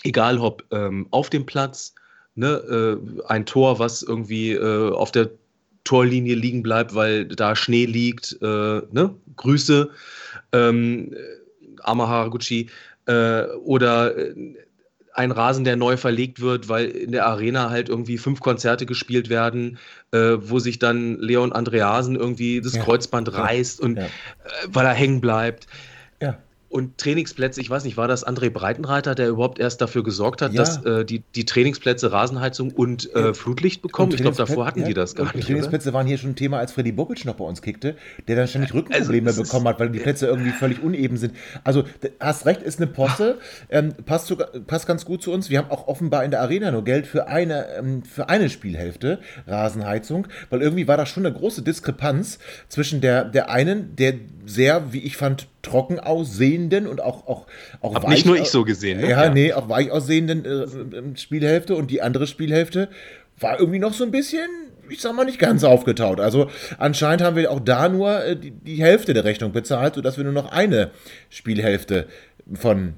egal 0.03 0.39
ob 0.39 0.65
ähm, 0.71 1.07
auf 1.11 1.29
dem 1.29 1.45
Platz, 1.45 1.95
ne, 2.35 2.49
äh, 2.49 3.23
ein 3.29 3.45
Tor, 3.45 3.79
was 3.79 4.03
irgendwie 4.03 4.53
äh, 4.53 4.93
auf 4.93 5.13
der 5.13 5.31
Torlinie 5.85 6.35
liegen 6.35 6.63
bleibt, 6.63 6.95
weil 6.95 7.27
da 7.27 7.55
Schnee 7.55 7.85
liegt, 7.85 8.39
äh, 8.41 8.47
ne? 8.91 9.15
Grüße, 9.37 9.91
ähm, 10.53 11.15
Ama 11.83 12.09
Haraguchi, 12.09 12.71
äh, 13.05 13.45
oder 13.57 14.17
äh, 14.17 14.55
ein 15.14 15.31
Rasen, 15.31 15.64
der 15.64 15.77
neu 15.77 15.96
verlegt 15.96 16.40
wird, 16.40 16.68
weil 16.68 16.87
in 16.87 17.12
der 17.12 17.27
Arena 17.27 17.70
halt 17.70 17.88
irgendwie 17.88 18.18
fünf 18.18 18.40
Konzerte 18.40 18.85
gespielt 18.85 19.29
werden, 19.29 19.79
äh, 20.11 20.37
wo 20.38 20.59
sich 20.59 20.81
dann 20.81 21.18
Leon 21.18 21.53
Andreasen 21.53 22.16
irgendwie 22.16 22.61
das 22.61 22.74
ja. 22.74 22.83
Kreuzband 22.83 23.33
reißt 23.33 23.81
und 23.81 23.96
ja. 23.96 24.05
äh, 24.05 24.09
weil 24.68 24.85
er 24.85 24.92
hängen 24.92 25.20
bleibt. 25.20 25.68
Und 26.75 26.99
Trainingsplätze, 26.99 27.61
ich 27.61 27.71
weiß 27.71 27.85
nicht, 27.85 27.97
war 27.97 28.09
das 28.09 28.27
André 28.27 28.51
Breitenreiter, 28.51 29.15
der 29.15 29.29
überhaupt 29.29 29.61
erst 29.61 29.81
dafür 29.81 30.03
gesorgt 30.03 30.43
hat, 30.43 30.53
ja. 30.53 30.59
dass 30.59 30.85
äh, 30.85 31.05
die, 31.05 31.23
die 31.37 31.45
Trainingsplätze 31.45 32.11
Rasenheizung 32.11 32.73
und 32.73 33.15
äh, 33.15 33.33
Flutlicht 33.33 33.81
bekommen? 33.81 34.11
Ich 34.11 34.21
glaube, 34.21 34.37
davor 34.37 34.67
hatten 34.67 34.81
ja. 34.81 34.87
die 34.87 34.93
das 34.93 35.15
gar 35.15 35.27
und 35.27 35.37
nicht. 35.37 35.47
Die 35.47 35.53
Trainingsplätze 35.53 35.91
oder? 35.91 35.99
waren 35.99 36.09
hier 36.09 36.19
schon 36.19 36.31
ein 36.31 36.35
Thema, 36.35 36.59
als 36.59 36.73
Freddy 36.73 36.91
Bobic 36.91 37.25
noch 37.27 37.37
bei 37.37 37.45
uns 37.45 37.63
kickte, 37.63 37.95
der 38.27 38.35
dann 38.35 38.49
ständig 38.49 38.75
Rückenprobleme 38.75 39.29
also, 39.29 39.45
bekommen 39.45 39.69
hat, 39.69 39.79
weil 39.79 39.91
die 39.91 40.01
Plätze 40.01 40.27
irgendwie 40.27 40.51
völlig 40.51 40.83
uneben 40.83 41.17
sind. 41.17 41.35
Also, 41.63 41.85
hast 42.19 42.45
recht, 42.45 42.61
ist 42.61 42.81
eine 42.81 42.89
Posse, 42.89 43.39
ähm, 43.71 43.95
passt, 44.05 44.27
sogar, 44.27 44.49
passt 44.67 44.89
ganz 44.89 45.05
gut 45.05 45.23
zu 45.23 45.31
uns. 45.31 45.51
Wir 45.51 45.59
haben 45.59 45.71
auch 45.71 45.87
offenbar 45.87 46.25
in 46.25 46.33
der 46.33 46.41
Arena 46.41 46.73
nur 46.73 46.83
Geld 46.83 47.07
für 47.07 47.29
eine, 47.29 47.69
ähm, 47.77 48.03
für 48.03 48.29
eine 48.29 48.51
Spielhälfte 48.51 49.21
Rasenheizung, 49.47 50.27
weil 50.51 50.61
irgendwie 50.61 50.89
war 50.89 50.97
da 50.97 51.07
schon 51.07 51.25
eine 51.25 51.37
große 51.37 51.63
Diskrepanz 51.63 52.41
zwischen 52.69 53.01
der, 53.01 53.25
der 53.25 53.49
einen, 53.49 53.95
der 53.95 54.15
sehr, 54.45 54.93
wie 54.93 55.05
ich 55.05 55.17
fand, 55.17 55.47
trocken 55.64 55.98
aussehenden 55.98 56.87
und 56.87 57.00
auch 57.00 57.27
auch 57.27 57.46
auch 57.81 57.94
Hab 57.94 58.09
nicht 58.09 58.27
nur 58.27 58.37
ich 58.37 58.48
so 58.48 58.64
gesehen, 58.64 59.00
ne? 59.00 59.11
Ja, 59.11 59.24
ja. 59.24 59.31
nee, 59.31 59.53
auch 59.53 59.68
weich 59.68 59.90
aussehenden 59.90 60.44
äh, 60.44 61.18
Spielhälfte 61.18 61.74
und 61.74 61.90
die 61.90 62.03
andere 62.03 62.27
Spielhälfte 62.27 62.88
war 63.38 63.59
irgendwie 63.59 63.79
noch 63.79 63.92
so 63.92 64.05
ein 64.05 64.11
bisschen, 64.11 64.48
ich 64.88 65.00
sag 65.00 65.14
mal, 65.14 65.24
nicht 65.24 65.38
ganz 65.38 65.64
aufgetaut. 65.64 66.20
Also 66.20 66.48
anscheinend 66.79 67.22
haben 67.22 67.37
wir 67.37 67.50
auch 67.50 67.61
da 67.61 67.88
nur 67.88 68.24
äh, 68.24 68.37
die, 68.37 68.53
die 68.53 68.83
Hälfte 68.83 69.14
der 69.14 69.24
Rechnung 69.24 69.53
bezahlt, 69.53 69.96
sodass 69.96 70.16
wir 70.16 70.24
nur 70.24 70.33
noch 70.33 70.53
eine 70.53 70.90
Spielhälfte 71.31 72.07
von 72.53 72.94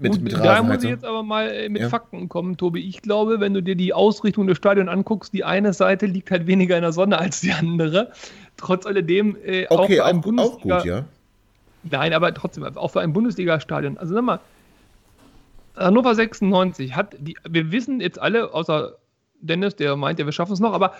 mit, 0.00 0.12
Gut, 0.12 0.22
mit 0.22 0.32
Da 0.32 0.62
muss 0.62 0.82
ich 0.82 0.90
jetzt 0.90 1.04
aber 1.04 1.22
mal 1.22 1.48
äh, 1.48 1.68
mit 1.68 1.82
ja. 1.82 1.88
Fakten 1.88 2.28
kommen, 2.28 2.56
Tobi. 2.56 2.80
Ich 2.80 3.00
glaube, 3.00 3.38
wenn 3.40 3.54
du 3.54 3.62
dir 3.62 3.76
die 3.76 3.92
Ausrichtung 3.92 4.46
des 4.46 4.56
Stadions 4.56 4.88
anguckst, 4.88 5.32
die 5.32 5.44
eine 5.44 5.72
Seite 5.72 6.06
liegt 6.06 6.30
halt 6.30 6.46
weniger 6.46 6.76
in 6.76 6.82
der 6.82 6.92
Sonne 6.92 7.18
als 7.18 7.40
die 7.40 7.52
andere. 7.52 8.10
Trotz 8.56 8.86
alledem 8.86 9.36
äh, 9.44 9.66
okay, 9.68 10.00
auch, 10.00 10.08
auch, 10.08 10.38
auch 10.38 10.60
gut, 10.60 10.84
ja. 10.84 11.04
Nein, 11.90 12.12
aber 12.12 12.32
trotzdem, 12.32 12.64
auch 12.64 12.90
für 12.90 13.00
ein 13.00 13.12
Bundesliga-Stadion. 13.12 13.98
Also 13.98 14.14
sag 14.14 14.24
mal, 14.24 14.40
Hannover 15.76 16.14
96 16.14 16.94
hat, 16.94 17.16
die, 17.18 17.36
wir 17.48 17.72
wissen 17.72 18.00
jetzt 18.00 18.18
alle, 18.18 18.54
außer 18.54 18.96
Dennis, 19.40 19.76
der 19.76 19.96
meint 19.96 20.18
ja, 20.18 20.24
wir 20.24 20.32
schaffen 20.32 20.52
es 20.52 20.60
noch, 20.60 20.72
aber 20.72 20.94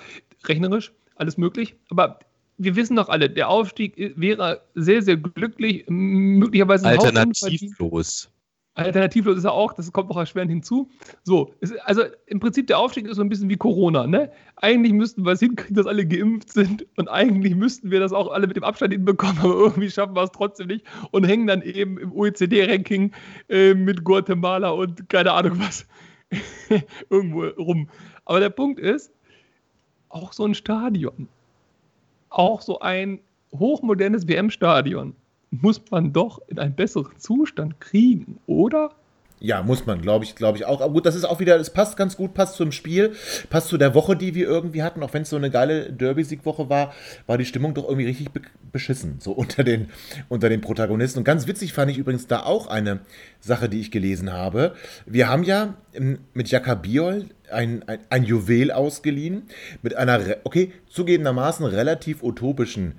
rechnerisch 0.47 0.93
alles 1.17 1.39
möglich. 1.39 1.75
Aber 1.91 2.19
wir 2.59 2.77
wissen 2.77 2.97
doch 2.97 3.09
alle, 3.09 3.31
der 3.31 3.49
Aufstieg 3.49 3.95
wäre 4.17 4.63
sehr, 4.75 5.03
sehr 5.03 5.17
glücklich, 5.17 5.85
möglicherweise 5.89 6.87
alternativlos. 6.87 8.31
Alternativlos 8.75 9.39
ist 9.39 9.45
er 9.45 9.53
auch, 9.53 9.73
das 9.73 9.93
kommt 9.93 10.09
noch 10.09 10.17
erschwerend 10.17 10.51
hinzu. 10.51 10.91
So, 11.23 11.55
es, 11.61 11.73
also 11.79 12.03
im 12.27 12.41
Prinzip 12.41 12.67
der 12.67 12.79
Aufstieg 12.79 13.07
ist 13.07 13.17
so 13.17 13.23
ein 13.23 13.29
bisschen 13.29 13.49
wie 13.49 13.57
Corona. 13.57 14.07
Ne? 14.07 14.33
Eigentlich 14.57 14.93
müssten 14.93 15.25
wir 15.25 15.33
es 15.33 15.41
hinkriegen, 15.41 15.77
dass 15.77 15.87
alle 15.87 16.07
geimpft 16.07 16.53
sind 16.53 16.87
und 16.97 17.09
eigentlich 17.09 17.55
müssten 17.55 17.91
wir 17.91 18.01
das 18.01 18.13
auch 18.13 18.31
alle 18.33 18.47
mit 18.47 18.57
dem 18.57 18.65
Abstand 18.65 18.93
hinbekommen, 18.93 19.39
aber 19.43 19.55
irgendwie 19.55 19.91
schaffen 19.91 20.17
wir 20.17 20.23
es 20.23 20.33
trotzdem 20.33 20.67
nicht 20.67 20.85
und 21.13 21.25
hängen 21.25 21.47
dann 21.47 21.63
eben 21.63 21.99
im 21.99 22.13
OECD-Ranking 22.13 23.13
äh, 23.49 23.75
mit 23.75 24.05
Guatemala 24.05 24.71
und 24.71 25.09
keine 25.09 25.33
Ahnung 25.33 25.61
was 25.61 25.87
irgendwo 27.11 27.45
rum. 27.63 27.89
Aber 28.25 28.41
der 28.41 28.51
Punkt 28.51 28.81
ist, 28.81 29.13
auch 30.09 30.33
so 30.33 30.45
ein 30.45 30.55
Stadion 30.55 31.29
auch 32.35 32.61
so 32.61 32.81
ein 32.81 33.21
hochmodernes 33.53 34.27
WM-Stadion 34.27 35.15
muss 35.61 35.81
man 35.91 36.13
doch 36.13 36.41
in 36.49 36.59
einen 36.59 36.75
besseren 36.75 37.19
Zustand 37.19 37.81
kriegen, 37.81 38.39
oder? 38.47 38.91
Ja, 39.41 39.63
muss 39.63 39.85
man, 39.85 40.01
glaube 40.01 40.25
ich, 40.25 40.37
glaube 40.37 40.57
ich 40.57 40.65
auch. 40.65 40.81
Aber 40.81 40.93
gut, 40.95 41.05
das 41.05 41.15
ist 41.15 41.25
auch 41.25 41.39
wieder, 41.39 41.57
es 41.57 41.69
passt 41.69 41.99
ganz 41.99 42.17
gut, 42.17 42.33
passt 42.33 42.57
zum 42.57 42.73
Spiel, 42.73 43.15
passt 43.51 43.69
zu 43.69 43.77
der 43.77 43.95
Woche, 43.95 44.17
die 44.17 44.35
wir 44.35 44.47
irgendwie 44.47 44.83
hatten. 44.83 45.03
Auch 45.03 45.13
wenn 45.13 45.23
es 45.23 45.29
so 45.29 45.37
eine 45.37 45.51
geile 45.51 45.93
Derby-Siegwoche 45.93 46.71
war, 46.71 46.95
war 47.27 47.37
die 47.37 47.45
Stimmung 47.45 47.75
doch 47.75 47.85
irgendwie 47.85 48.07
richtig 48.07 48.31
be 48.31 48.41
beschissen, 48.73 49.17
so 49.21 49.33
unter 49.33 49.63
den, 49.63 49.91
unter 50.31 50.49
den 50.49 50.63
Protagonisten. 50.63 51.19
Und 51.19 51.25
ganz 51.25 51.47
witzig 51.47 51.75
fand 51.75 51.91
ich 51.91 51.99
übrigens 51.99 52.27
da 52.27 52.43
auch 52.43 52.69
eine 52.69 53.01
Sache, 53.41 53.69
die 53.69 53.81
ich 53.81 53.91
gelesen 53.91 54.33
habe. 54.33 54.75
Wir 55.05 55.29
haben 55.29 55.43
ja 55.43 55.75
mit 56.33 56.49
Jakabiol 56.49 57.27
ein, 57.53 57.87
ein, 57.87 57.99
ein 58.09 58.25
Juwel 58.25 58.73
ausgeliehen, 58.73 59.43
mit 59.83 59.95
einer, 59.95 60.21
okay, 60.45 60.73
zugegebenermaßen 60.89 61.67
relativ 61.67 62.23
utopischen 62.23 62.95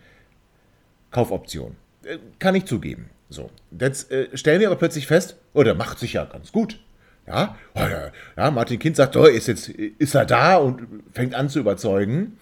Kaufoption. 1.10 1.76
Äh, 2.06 2.20
kann 2.39 2.56
ich 2.56 2.66
zugeben. 2.66 3.10
So, 3.30 3.49
jetzt 3.80 4.12
äh, 4.12 4.28
stellen 4.38 4.60
wir 4.60 4.68
aber 4.68 4.78
plötzlich 4.78 5.08
fest, 5.08 5.38
oh, 5.53 5.64
der 5.64 5.76
macht 5.76 5.99
sich 5.99 6.14
ja 6.14 6.26
ganz 6.26 6.51
gut. 6.51 6.80
Ja, 7.28 7.56
oh, 7.74 7.80
ja, 7.80 8.12
ja 8.38 8.51
Martin 8.51 8.78
Kind 8.78 8.95
sagt, 8.95 9.16
oh, 9.18 9.26
ist 9.26 9.47
jetzt 9.47 9.70
ist 9.70 10.14
er 10.14 10.26
da 10.26 10.58
und 10.58 10.88
fängt 11.12 11.34
an 11.34 11.49
zu 11.49 11.60
überzeugen 11.60 12.38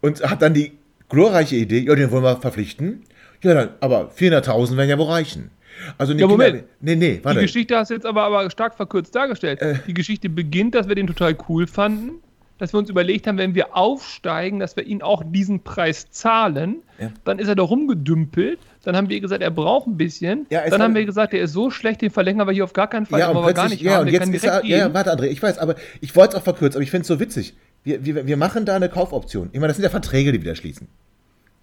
und 0.00 0.22
hat 0.22 0.40
dann 0.40 0.54
die 0.54 0.78
glorreiche 1.08 1.56
Idee, 1.56 1.80
ja, 1.80 1.94
den 1.96 2.10
wollen 2.12 2.22
wir 2.22 2.36
verpflichten. 2.36 3.02
Ja, 3.42 3.54
dann, 3.54 3.70
aber 3.80 4.10
400.000 4.10 4.76
werden 4.76 4.90
ja 4.90 4.98
wohl 4.98 5.06
reichen. 5.06 5.50
Also 5.96 6.12
ja, 6.12 6.26
Moment. 6.26 6.56
Kinder, 6.56 6.68
nee, 6.80 6.96
nee, 6.96 7.20
warte. 7.22 7.40
Die 7.40 7.46
Geschichte 7.46 7.76
hast 7.76 7.90
du 7.90 7.94
jetzt 7.94 8.06
aber, 8.06 8.22
aber 8.22 8.50
stark 8.50 8.74
verkürzt 8.74 9.14
dargestellt. 9.14 9.60
Äh, 9.62 9.78
die 9.86 9.94
Geschichte 9.94 10.28
beginnt, 10.28 10.74
dass 10.74 10.88
wir 10.88 10.94
den 10.94 11.06
total 11.06 11.36
cool 11.48 11.66
fanden 11.66 12.20
dass 12.58 12.74
wir 12.74 12.78
uns 12.78 12.90
überlegt 12.90 13.26
haben, 13.26 13.38
wenn 13.38 13.54
wir 13.54 13.76
aufsteigen, 13.76 14.58
dass 14.58 14.76
wir 14.76 14.84
ihn 14.84 15.00
auch 15.00 15.22
diesen 15.24 15.62
Preis 15.62 16.10
zahlen. 16.10 16.76
Ja. 16.98 17.10
Dann 17.24 17.38
ist 17.38 17.48
er 17.48 17.54
da 17.54 17.62
rumgedümpelt. 17.62 18.58
Dann 18.84 18.96
haben 18.96 19.08
wir 19.08 19.20
gesagt, 19.20 19.42
er 19.42 19.50
braucht 19.50 19.86
ein 19.86 19.96
bisschen. 19.96 20.46
Ja, 20.50 20.68
dann 20.68 20.82
haben 20.82 20.94
wir 20.94 21.04
gesagt, 21.04 21.34
er 21.34 21.42
ist 21.42 21.52
so 21.52 21.70
schlecht, 21.70 22.02
den 22.02 22.10
verlängern 22.10 22.46
wir 22.46 22.52
hier 22.52 22.64
auf 22.64 22.72
gar 22.72 22.88
keinen 22.88 23.06
Fall. 23.06 23.20
Ja, 23.20 23.30
und 23.30 23.36
aber 23.36 23.52
gar 23.52 23.68
nicht 23.68 23.82
ja, 23.82 23.94
haben. 23.94 24.06
und 24.06 24.12
jetzt 24.12 24.28
ist 24.28 24.44
er, 24.44 24.64
ja, 24.64 24.92
warte, 24.92 25.12
André, 25.12 25.26
ich 25.26 25.42
weiß, 25.42 25.58
aber 25.58 25.76
ich 26.00 26.14
wollte 26.16 26.34
es 26.34 26.40
auch 26.40 26.44
verkürzen, 26.44 26.78
aber 26.78 26.82
ich 26.82 26.90
finde 26.90 27.02
es 27.02 27.08
so 27.08 27.20
witzig. 27.20 27.54
Wir, 27.84 28.04
wir, 28.04 28.26
wir 28.26 28.36
machen 28.36 28.64
da 28.64 28.76
eine 28.76 28.88
Kaufoption. 28.88 29.50
Ich 29.52 29.60
meine, 29.60 29.68
das 29.68 29.76
sind 29.76 29.84
ja 29.84 29.90
Verträge, 29.90 30.32
die 30.32 30.42
wir 30.42 30.52
da 30.52 30.56
schließen. 30.56 30.88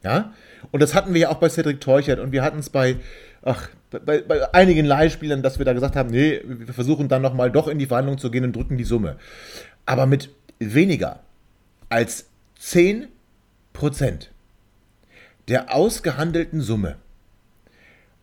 Ja? 0.04 0.34
Und 0.72 0.82
das 0.82 0.94
hatten 0.94 1.14
wir 1.14 1.22
ja 1.22 1.30
auch 1.30 1.38
bei 1.38 1.50
Cedric 1.50 1.82
Teuchert 1.82 2.20
und 2.20 2.32
wir 2.32 2.44
hatten 2.44 2.60
es 2.60 2.70
bei, 2.70 2.98
ach, 3.44 3.70
bei, 3.92 4.22
bei, 4.22 4.54
einigen 4.54 4.86
Leihspielern, 4.86 5.42
dass 5.42 5.58
wir 5.58 5.66
da 5.66 5.74
gesagt 5.74 5.96
haben, 5.96 6.10
nee, 6.10 6.42
wir 6.46 6.74
versuchen 6.74 7.08
dann 7.08 7.22
nochmal 7.22 7.52
doch 7.52 7.68
in 7.68 7.80
die 7.80 7.86
Verhandlung 7.86 8.18
zu 8.18 8.32
gehen 8.32 8.44
und 8.44 8.56
drücken 8.56 8.78
die 8.78 8.84
Summe. 8.84 9.18
Aber 9.86 10.06
mit 10.06 10.30
weniger 10.60 11.22
als 11.90 12.26
10% 12.62 13.08
der 15.48 15.74
ausgehandelten 15.74 16.62
Summe 16.62 16.98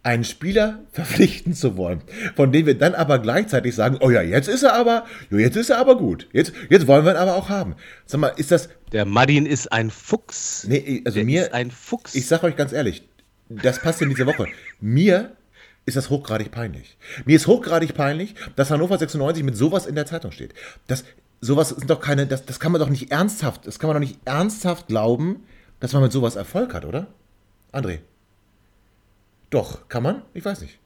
einen 0.03 0.25
Spieler 0.25 0.81
verpflichten 0.93 1.55
zu 1.55 1.77
wollen, 1.77 2.03
von 2.35 2.53
dem 2.53 2.67
wir 2.67 2.77
dann 2.77 2.95
aber 2.95 3.19
gleichzeitig 3.19 3.75
sagen, 3.75 3.99
oh 4.01 4.11
ja, 4.11 4.23
jetzt 4.23 4.49
ist 4.49 4.63
er 4.63 4.75
aber, 4.75 5.07
jetzt 5.31 5.57
ist 5.57 5.71
er 5.71 5.79
aber 5.79 5.97
gut. 5.97 6.29
Jetzt, 6.33 6.53
jetzt 6.71 6.87
wollen 6.87 7.05
wir 7.05 7.13
ihn 7.13 7.17
aber 7.19 7.37
auch 7.37 7.49
haben. 7.49 7.77
Sag 8.07 8.21
mal, 8.21 8.29
ist 8.29 8.51
das. 8.51 8.69
Der 8.91 9.05
Martin 9.05 9.47
ist 9.47 9.73
ein 9.73 9.91
Fuchs. 9.91 10.67
Nee, 10.69 11.03
also 11.05 11.17
Der 11.17 11.25
mir. 11.25 11.43
Ist 11.43 11.55
ein 11.55 11.71
Fuchs. 11.71 12.15
Ich 12.15 12.27
sag 12.27 12.43
euch 12.43 12.57
ganz 12.57 12.73
ehrlich, 12.73 13.09
das 13.49 13.81
passt 13.81 14.03
in 14.03 14.09
diese 14.09 14.27
Woche. 14.27 14.47
Mir 14.81 15.37
ist 15.85 15.97
das 15.97 16.11
hochgradig 16.11 16.51
peinlich. 16.51 16.97
Mir 17.25 17.37
ist 17.37 17.47
hochgradig 17.47 17.95
peinlich, 17.95 18.35
dass 18.57 18.71
Hannover 18.71 18.99
96 18.99 19.43
mit 19.43 19.57
sowas 19.57 19.87
in 19.87 19.95
der 19.95 20.07
Zeitung 20.07 20.31
steht. 20.31 20.55
Das, 20.87 21.05
sowas 21.43 21.71
sind 21.71 21.91
doch 21.91 22.01
keine, 22.01 22.27
das, 22.27 22.47
das 22.47 22.61
kann 22.61 22.73
man 22.73 22.81
doch 22.81 22.89
nicht 22.89 23.11
ernsthaft, 23.11 23.67
das 23.67 23.79
kann 23.79 23.89
man 23.89 23.97
doch 24.01 24.09
nicht 24.09 24.21
ernsthaft 24.25 24.87
glauben, 24.87 25.45
dass 25.81 25.93
man 25.93 26.03
mit 26.03 26.13
sowas 26.13 26.37
Erfolg 26.37 26.73
hat, 26.73 26.87
oder? 26.87 27.09
André? 27.73 27.99
Doch, 29.51 29.89
kann 29.89 30.03
man? 30.03 30.23
Ich 30.33 30.45
weiß 30.45 30.63
nicht. 30.63 30.79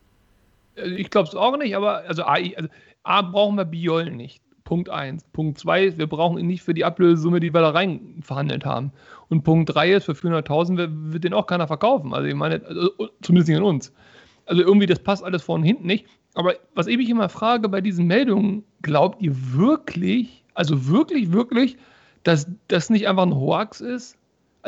Äh, 0.75 0.89
ich 0.95 1.11
glaube 1.11 1.29
es 1.29 1.35
auch 1.37 1.57
nicht, 1.59 1.77
aber 1.77 1.99
also 2.09 2.25
A, 2.25 2.35
also 2.35 2.69
A 3.05 3.23
brauchen 3.23 3.57
wir 3.57 3.67
Biol 3.67 4.11
nicht. 4.11 4.43
Punkt 4.65 4.89
1. 4.89 5.25
Punkt 5.33 5.59
2 5.59 5.99
wir 5.99 6.09
brauchen 6.09 6.39
ihn 6.39 6.49
nicht 6.49 6.63
für 6.63 6.75
die 6.75 6.85
Ablösesumme, 6.85 7.39
die 7.39 7.55
wir 7.55 7.61
da 7.61 7.71
rein 7.71 8.21
verhandelt 8.23 8.65
haben. 8.65 8.93
Und 9.29 9.45
Punkt 9.45 9.73
3 9.73 9.93
ist, 9.93 10.07
für 10.07 10.13
400.000 10.13 10.77
wird, 10.77 10.91
wird 10.93 11.25
den 11.25 11.35
auch 11.35 11.47
keiner 11.47 11.69
verkaufen. 11.69 12.13
Also 12.13 12.27
ich 12.27 12.35
meine, 12.35 12.65
also, 12.67 12.91
zumindest 13.23 13.49
nicht 13.49 13.59
an 13.59 13.63
uns. 13.63 13.93
Also 14.47 14.63
irgendwie, 14.63 14.87
das 14.87 14.99
passt 14.99 15.23
alles 15.23 15.43
vorne 15.43 15.63
und 15.63 15.67
hinten 15.67 15.87
nicht. 15.87 16.07
Aber 16.35 16.55
was 16.75 16.87
ich 16.87 16.97
mich 16.97 17.09
immer 17.09 17.29
frage 17.29 17.69
bei 17.69 17.81
diesen 17.81 18.07
Meldungen, 18.07 18.65
glaubt 18.83 19.23
ihr 19.23 19.33
wirklich, 19.55 20.45
also 20.57 20.89
wirklich, 20.89 21.33
wirklich, 21.33 21.77
dass 22.25 22.47
das 22.69 22.91
nicht 22.91 23.09
einfach 23.09 23.25
ein 23.25 23.35
Hoax 23.35 23.81
ist? 23.81 24.17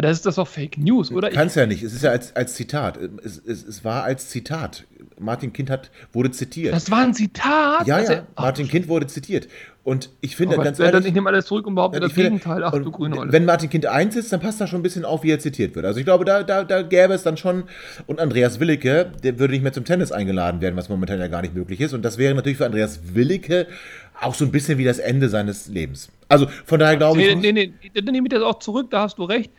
Das 0.00 0.12
ist 0.12 0.26
das 0.26 0.36
doch 0.36 0.46
Fake 0.46 0.78
News, 0.78 1.10
oder? 1.10 1.28
Kann 1.30 1.48
es 1.48 1.56
ja 1.56 1.66
nicht. 1.66 1.82
Es 1.82 1.92
ist 1.92 2.04
ja 2.04 2.10
als, 2.10 2.36
als 2.36 2.54
Zitat. 2.54 2.98
Es, 3.24 3.42
es, 3.44 3.66
es 3.66 3.84
war 3.84 4.04
als 4.04 4.28
Zitat. 4.28 4.84
Martin 5.18 5.52
Kind 5.52 5.70
hat, 5.70 5.90
wurde 6.12 6.30
zitiert. 6.30 6.72
Das 6.72 6.88
war 6.88 7.00
ein 7.00 7.14
Zitat? 7.14 7.84
Ja, 7.88 7.98
ja. 7.98 8.22
Martin 8.36 8.68
Kind 8.68 8.86
wurde 8.86 9.08
zitiert. 9.08 9.48
Und 9.82 10.10
ich 10.20 10.36
finde 10.36 10.54
Aber 10.54 10.64
ganz 10.64 10.78
ehrlich. 10.78 11.06
ich 11.06 11.14
nehme 11.14 11.30
alles 11.30 11.46
zurück 11.46 11.66
und 11.66 11.74
behaupte 11.74 11.98
das 11.98 12.12
finde, 12.12 12.30
Gegenteil. 12.30 12.62
Ach 12.62 12.72
du 12.72 12.90
grüne 12.90 13.32
Wenn 13.32 13.44
Martin 13.44 13.70
Kind 13.70 13.86
einsitzt, 13.86 14.32
dann 14.32 14.38
passt 14.38 14.60
das 14.60 14.68
schon 14.68 14.80
ein 14.80 14.82
bisschen 14.82 15.04
auf, 15.04 15.22
wie 15.22 15.30
er 15.30 15.40
zitiert 15.40 15.74
wird. 15.74 15.86
Also 15.86 15.98
ich 15.98 16.04
glaube, 16.04 16.24
da, 16.24 16.42
da, 16.42 16.62
da 16.62 16.82
gäbe 16.82 17.14
es 17.14 17.22
dann 17.22 17.36
schon. 17.36 17.64
Und 18.06 18.20
Andreas 18.20 18.60
Willicke, 18.60 19.10
der 19.24 19.38
würde 19.38 19.54
nicht 19.54 19.62
mehr 19.62 19.72
zum 19.72 19.84
Tennis 19.84 20.12
eingeladen 20.12 20.60
werden, 20.60 20.76
was 20.76 20.88
momentan 20.90 21.18
ja 21.18 21.26
gar 21.28 21.42
nicht 21.42 21.54
möglich 21.54 21.80
ist. 21.80 21.94
Und 21.94 22.04
das 22.04 22.18
wäre 22.18 22.34
natürlich 22.34 22.58
für 22.58 22.66
Andreas 22.66 23.14
Willicke 23.14 23.66
auch 24.20 24.34
so 24.34 24.44
ein 24.44 24.52
bisschen 24.52 24.78
wie 24.78 24.84
das 24.84 24.98
Ende 24.98 25.28
seines 25.28 25.68
Lebens. 25.68 26.10
Also 26.28 26.46
von 26.64 26.78
daher 26.78 26.96
glaube 26.96 27.20
ich. 27.20 27.36
Nee, 27.36 27.52
nee, 27.52 27.72
nee, 27.82 28.00
dann 28.00 28.12
nehme 28.12 28.26
ich 28.26 28.32
das 28.32 28.42
auch 28.42 28.58
zurück, 28.58 28.90
da 28.90 29.02
hast 29.02 29.18
du 29.18 29.24
recht. 29.24 29.50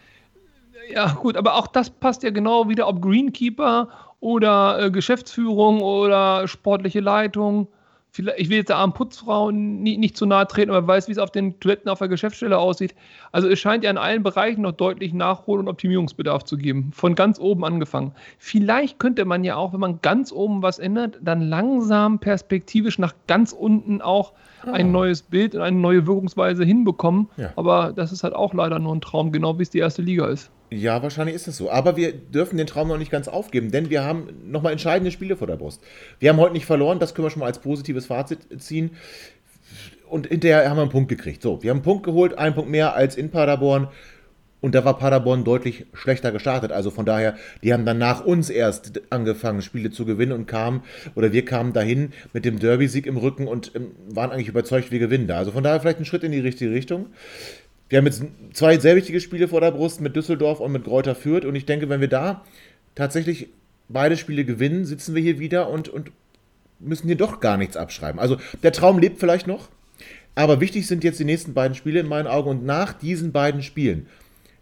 Ja, 0.93 1.13
gut, 1.13 1.37
aber 1.37 1.55
auch 1.55 1.67
das 1.67 1.89
passt 1.89 2.23
ja 2.23 2.31
genau 2.31 2.67
wieder, 2.67 2.87
ob 2.87 3.01
Greenkeeper 3.01 3.89
oder 4.19 4.85
äh, 4.85 4.91
Geschäftsführung 4.91 5.81
oder 5.81 6.47
sportliche 6.47 6.99
Leitung. 6.99 7.67
Vielleicht, 8.11 8.39
ich 8.39 8.49
will 8.49 8.57
jetzt 8.57 8.69
der 8.69 8.77
armen 8.77 8.93
Putzfrau 8.93 9.51
nie, 9.51 9.97
nicht 9.97 10.17
zu 10.17 10.25
nahe 10.25 10.47
treten, 10.47 10.71
aber 10.71 10.87
weiß, 10.87 11.07
wie 11.07 11.11
es 11.11 11.19
auf 11.19 11.31
den 11.31 11.59
Toiletten 11.59 11.89
auf 11.89 11.99
der 11.99 12.07
Geschäftsstelle 12.07 12.57
aussieht. 12.57 12.95
Also 13.31 13.47
es 13.47 13.59
scheint 13.59 13.83
ja 13.83 13.91
in 13.91 13.97
allen 13.97 14.23
Bereichen 14.23 14.63
noch 14.63 14.71
deutlich 14.71 15.13
Nachhol- 15.13 15.59
und 15.59 15.67
Optimierungsbedarf 15.67 16.43
zu 16.43 16.57
geben. 16.57 16.91
Von 16.91 17.13
ganz 17.13 17.39
oben 17.39 17.63
angefangen. 17.63 18.13
Vielleicht 18.39 18.97
könnte 18.97 19.25
man 19.25 19.43
ja 19.43 19.57
auch, 19.57 19.73
wenn 19.73 19.79
man 19.79 20.01
ganz 20.01 20.31
oben 20.31 20.63
was 20.63 20.79
ändert, 20.79 21.19
dann 21.21 21.41
langsam 21.41 22.17
perspektivisch 22.19 22.97
nach 22.97 23.13
ganz 23.27 23.51
unten 23.51 24.01
auch 24.01 24.33
ein 24.65 24.87
ah. 24.87 24.91
neues 24.91 25.21
Bild 25.21 25.53
und 25.53 25.61
eine 25.61 25.77
neue 25.77 26.07
Wirkungsweise 26.07 26.63
hinbekommen. 26.63 27.29
Ja. 27.37 27.51
Aber 27.55 27.93
das 27.95 28.11
ist 28.11 28.23
halt 28.23 28.33
auch 28.33 28.53
leider 28.55 28.79
nur 28.79 28.95
ein 28.95 29.01
Traum, 29.01 29.31
genau 29.31 29.59
wie 29.59 29.63
es 29.63 29.69
die 29.69 29.79
erste 29.79 30.01
Liga 30.01 30.27
ist. 30.27 30.51
Ja, 30.71 31.01
wahrscheinlich 31.01 31.35
ist 31.35 31.47
es 31.47 31.57
so. 31.57 31.71
Aber 31.71 31.97
wir 31.97 32.13
dürfen 32.13 32.57
den 32.57 32.67
Traum 32.67 32.87
noch 32.87 32.97
nicht 32.97 33.11
ganz 33.11 33.27
aufgeben, 33.27 33.71
denn 33.71 33.89
wir 33.89 34.03
haben 34.03 34.29
nochmal 34.45 34.71
entscheidende 34.71 35.11
Spiele 35.11 35.35
vor 35.35 35.47
der 35.47 35.55
Brust. 35.55 35.81
Wir 36.19 36.29
haben 36.29 36.37
heute 36.37 36.53
nicht 36.53 36.65
verloren, 36.65 36.99
das 36.99 37.15
können 37.15 37.25
wir 37.25 37.31
schon 37.31 37.39
mal 37.39 37.47
als 37.47 37.59
positives 37.59 38.05
Fazit 38.05 38.39
ziehen. 38.61 38.91
Und 40.07 40.27
hinterher 40.27 40.69
haben 40.69 40.77
wir 40.77 40.83
einen 40.83 40.91
Punkt 40.91 41.09
gekriegt. 41.09 41.41
So, 41.41 41.63
wir 41.63 41.71
haben 41.71 41.77
einen 41.77 41.83
Punkt 41.83 42.03
geholt, 42.03 42.37
einen 42.37 42.55
Punkt 42.55 42.69
mehr 42.69 42.95
als 42.95 43.15
in 43.15 43.29
Paderborn. 43.29 43.87
Und 44.61 44.75
da 44.75 44.83
war 44.83 44.97
Paderborn 44.97 45.43
deutlich 45.43 45.85
schlechter 45.93 46.31
gestartet. 46.31 46.71
Also 46.71 46.91
von 46.91 47.05
daher, 47.05 47.37
die 47.63 47.73
haben 47.73 47.85
dann 47.85 47.97
nach 47.97 48.25
uns 48.25 48.49
erst 48.49 49.01
angefangen, 49.09 49.61
Spiele 49.61 49.89
zu 49.89 50.05
gewinnen 50.05 50.33
und 50.33 50.47
kamen, 50.47 50.83
oder 51.15 51.31
wir 51.31 51.45
kamen 51.45 51.71
dahin 51.73 52.11
mit 52.33 52.43
dem 52.45 52.59
Derby-Sieg 52.59 53.05
im 53.05 53.17
Rücken 53.17 53.47
und 53.47 53.71
ähm, 53.75 53.91
waren 54.09 54.31
eigentlich 54.31 54.49
überzeugt, 54.49 54.91
wir 54.91 54.99
gewinnen 54.99 55.27
da. 55.27 55.37
Also 55.37 55.51
von 55.51 55.63
daher 55.63 55.79
vielleicht 55.79 55.99
ein 55.99 56.05
Schritt 56.05 56.23
in 56.23 56.31
die 56.31 56.39
richtige 56.39 56.71
Richtung. 56.71 57.07
Wir 57.89 57.97
haben 57.97 58.05
jetzt 58.05 58.23
zwei 58.53 58.77
sehr 58.77 58.95
wichtige 58.95 59.19
Spiele 59.19 59.47
vor 59.47 59.61
der 59.61 59.71
Brust 59.71 59.99
mit 59.99 60.15
Düsseldorf 60.15 60.59
und 60.59 60.71
mit 60.71 60.83
Gräuter 60.83 61.15
Fürth. 61.15 61.45
Und 61.45 61.55
ich 61.55 61.65
denke, 61.65 61.89
wenn 61.89 62.01
wir 62.01 62.07
da 62.07 62.45
tatsächlich 62.93 63.49
beide 63.89 64.15
Spiele 64.15 64.45
gewinnen, 64.45 64.85
sitzen 64.85 65.15
wir 65.15 65.21
hier 65.23 65.39
wieder 65.39 65.69
und, 65.69 65.89
und 65.89 66.11
müssen 66.79 67.07
hier 67.07 67.17
doch 67.17 67.39
gar 67.39 67.57
nichts 67.57 67.75
abschreiben. 67.75 68.19
Also 68.19 68.37
der 68.61 68.71
Traum 68.71 68.99
lebt 68.99 69.19
vielleicht 69.19 69.47
noch. 69.47 69.69
Aber 70.35 70.61
wichtig 70.61 70.87
sind 70.87 71.03
jetzt 71.03 71.19
die 71.19 71.25
nächsten 71.25 71.55
beiden 71.55 71.75
Spiele 71.75 71.99
in 71.99 72.07
meinen 72.07 72.27
Augen. 72.27 72.49
Und 72.49 72.65
nach 72.65 72.93
diesen 72.93 73.31
beiden 73.31 73.63
Spielen, 73.63 74.05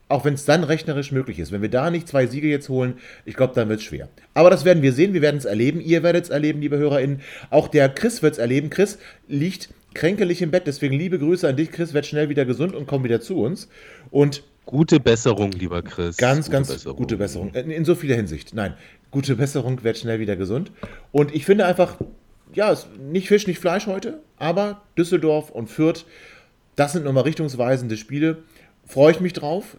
auch 0.08 0.24
wenn 0.24 0.34
es 0.34 0.46
dann 0.46 0.64
rechnerisch 0.64 1.12
möglich 1.12 1.38
ist, 1.38 1.52
wenn 1.52 1.62
wir 1.62 1.70
da 1.70 1.92
nicht 1.92 2.08
zwei 2.08 2.28
Siege 2.28 2.48
jetzt 2.48 2.70
holen, 2.70 2.94
ich 3.26 3.36
glaube, 3.36 3.54
dann 3.54 3.68
wird 3.68 3.82
es 3.82 3.86
schwer. 3.86 4.08
Aber 4.34 4.50
das 4.50 4.64
werden 4.64 4.82
wir 4.82 4.94
sehen, 4.94 5.14
wir 5.14 5.22
werden 5.22 5.38
es 5.38 5.46
erleben. 5.46 5.82
Ihr 5.82 6.02
werdet 6.02 6.24
es 6.24 6.30
erleben, 6.30 6.62
liebe 6.62 6.78
HörerInnen. 6.78 7.22
Auch 7.50 7.68
der 7.68 7.90
Chris 7.90 8.24
wird 8.24 8.34
es 8.34 8.40
erleben. 8.40 8.70
Chris 8.70 8.98
liegt 9.28 9.70
kränkelig 9.94 10.42
im 10.42 10.52
Bett. 10.52 10.68
Deswegen 10.68 10.96
liebe 10.98 11.20
Grüße 11.20 11.48
an 11.48 11.56
dich, 11.56 11.72
Chris. 11.72 11.94
Werd 11.94 12.06
schnell 12.06 12.30
wieder 12.30 12.46
gesund 12.46 12.76
und 12.76 12.88
komm 12.88 13.04
wieder 13.04 13.22
zu 13.22 13.42
uns. 13.42 13.70
Und 14.12 14.44
gute 14.66 15.00
Besserung, 15.00 15.52
lieber 15.52 15.82
Chris. 15.82 16.18
Ganz, 16.18 16.46
gute 16.46 16.52
ganz 16.52 16.68
Besserung. 16.70 16.98
gute 16.98 17.18
Besserung. 17.18 17.54
In, 17.54 17.72
in 17.72 17.86
so 17.86 17.96
vieler 17.96 18.16
Hinsicht. 18.16 18.54
Nein, 18.54 18.74
gute 19.12 19.36
Besserung, 19.36 19.84
werd 19.84 19.98
schnell 19.98 20.20
wieder 20.20 20.36
gesund. 20.36 20.72
Und 21.12 21.34
ich 21.34 21.46
finde 21.46 21.66
einfach, 21.66 21.98
ja, 22.54 22.76
nicht 23.00 23.28
Fisch, 23.28 23.48
nicht 23.48 23.60
Fleisch 23.60 23.88
heute, 23.88 24.22
aber 24.38 24.84
Düsseldorf 24.98 25.50
und 25.50 25.70
Fürth, 25.70 26.06
das 26.76 26.94
sind 26.94 27.06
nochmal 27.06 27.24
richtungsweisende 27.24 27.98
Spiele. 27.98 28.44
Freue 28.86 29.12
ich 29.12 29.20
mich 29.20 29.34
drauf. 29.34 29.78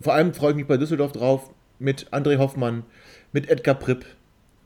Vor 0.00 0.14
allem 0.14 0.34
freue 0.34 0.50
ich 0.50 0.56
mich 0.56 0.66
bei 0.66 0.76
Düsseldorf 0.76 1.12
drauf 1.12 1.50
mit 1.78 2.08
André 2.12 2.38
Hoffmann, 2.38 2.84
mit 3.32 3.48
Edgar 3.48 3.74
Pripp, 3.74 4.04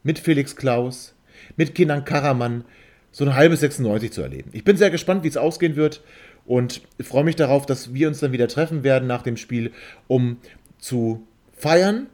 mit 0.03 0.18
Felix 0.18 0.57
Klaus, 0.57 1.14
mit 1.57 1.74
Kenan 1.74 2.05
Karaman, 2.05 2.64
so 3.11 3.25
ein 3.25 3.35
halbes 3.35 3.61
96 3.61 4.13
zu 4.13 4.23
erleben. 4.23 4.51
Ich 4.53 4.65
bin 4.65 4.77
sehr 4.77 4.91
gespannt, 4.91 5.25
wie 5.25 5.29
es 5.29 5.37
ausgehen 5.37 5.77
wird 5.77 6.03
und 6.47 6.83
freue 7.01 7.25
mich 7.25 7.37
darauf, 7.37 7.67
dass 7.67 7.93
wir 7.95 8.09
uns 8.09 8.21
dann 8.21 8.33
wieder 8.33 8.49
treffen 8.49 8.83
werden 8.83 9.07
nach 9.07 9.23
dem 9.23 9.37
Spiel, 9.37 9.73
um 10.07 10.39
zu 10.79 11.27
feiern 11.57 12.07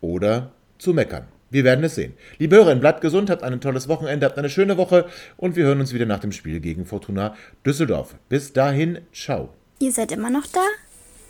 oder 0.00 0.52
zu 0.78 0.94
meckern. 0.94 1.26
Wir 1.50 1.64
werden 1.64 1.84
es 1.84 1.96
sehen. 1.96 2.14
Liebe 2.38 2.56
Hörerinnen, 2.56 2.80
bleibt 2.80 3.00
gesund, 3.00 3.28
habt 3.28 3.42
ein 3.42 3.60
tolles 3.60 3.88
Wochenende, 3.88 4.24
habt 4.24 4.38
eine 4.38 4.48
schöne 4.48 4.76
Woche 4.76 5.06
und 5.36 5.56
wir 5.56 5.64
hören 5.64 5.80
uns 5.80 5.92
wieder 5.92 6.06
nach 6.06 6.20
dem 6.20 6.32
Spiel 6.32 6.60
gegen 6.60 6.86
Fortuna 6.86 7.34
Düsseldorf. 7.66 8.14
Bis 8.28 8.52
dahin, 8.52 9.00
ciao. 9.12 9.50
Ihr 9.80 9.90
seid 9.90 10.12
immer 10.12 10.30
noch 10.30 10.46
da? 10.46 10.64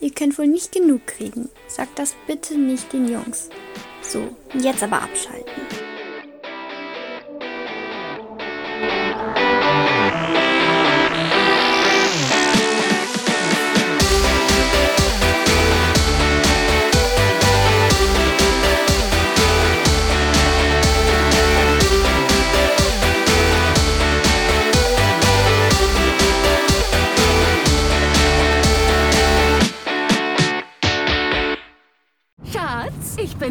Ihr 0.00 0.12
könnt 0.12 0.38
wohl 0.38 0.46
nicht 0.46 0.72
genug 0.72 1.06
kriegen. 1.06 1.48
Sagt 1.68 1.98
das 1.98 2.14
bitte 2.26 2.58
nicht 2.58 2.92
den 2.92 3.08
Jungs. 3.08 3.48
So, 4.02 4.36
jetzt 4.58 4.82
aber 4.82 5.02
abschalten. 5.02 5.89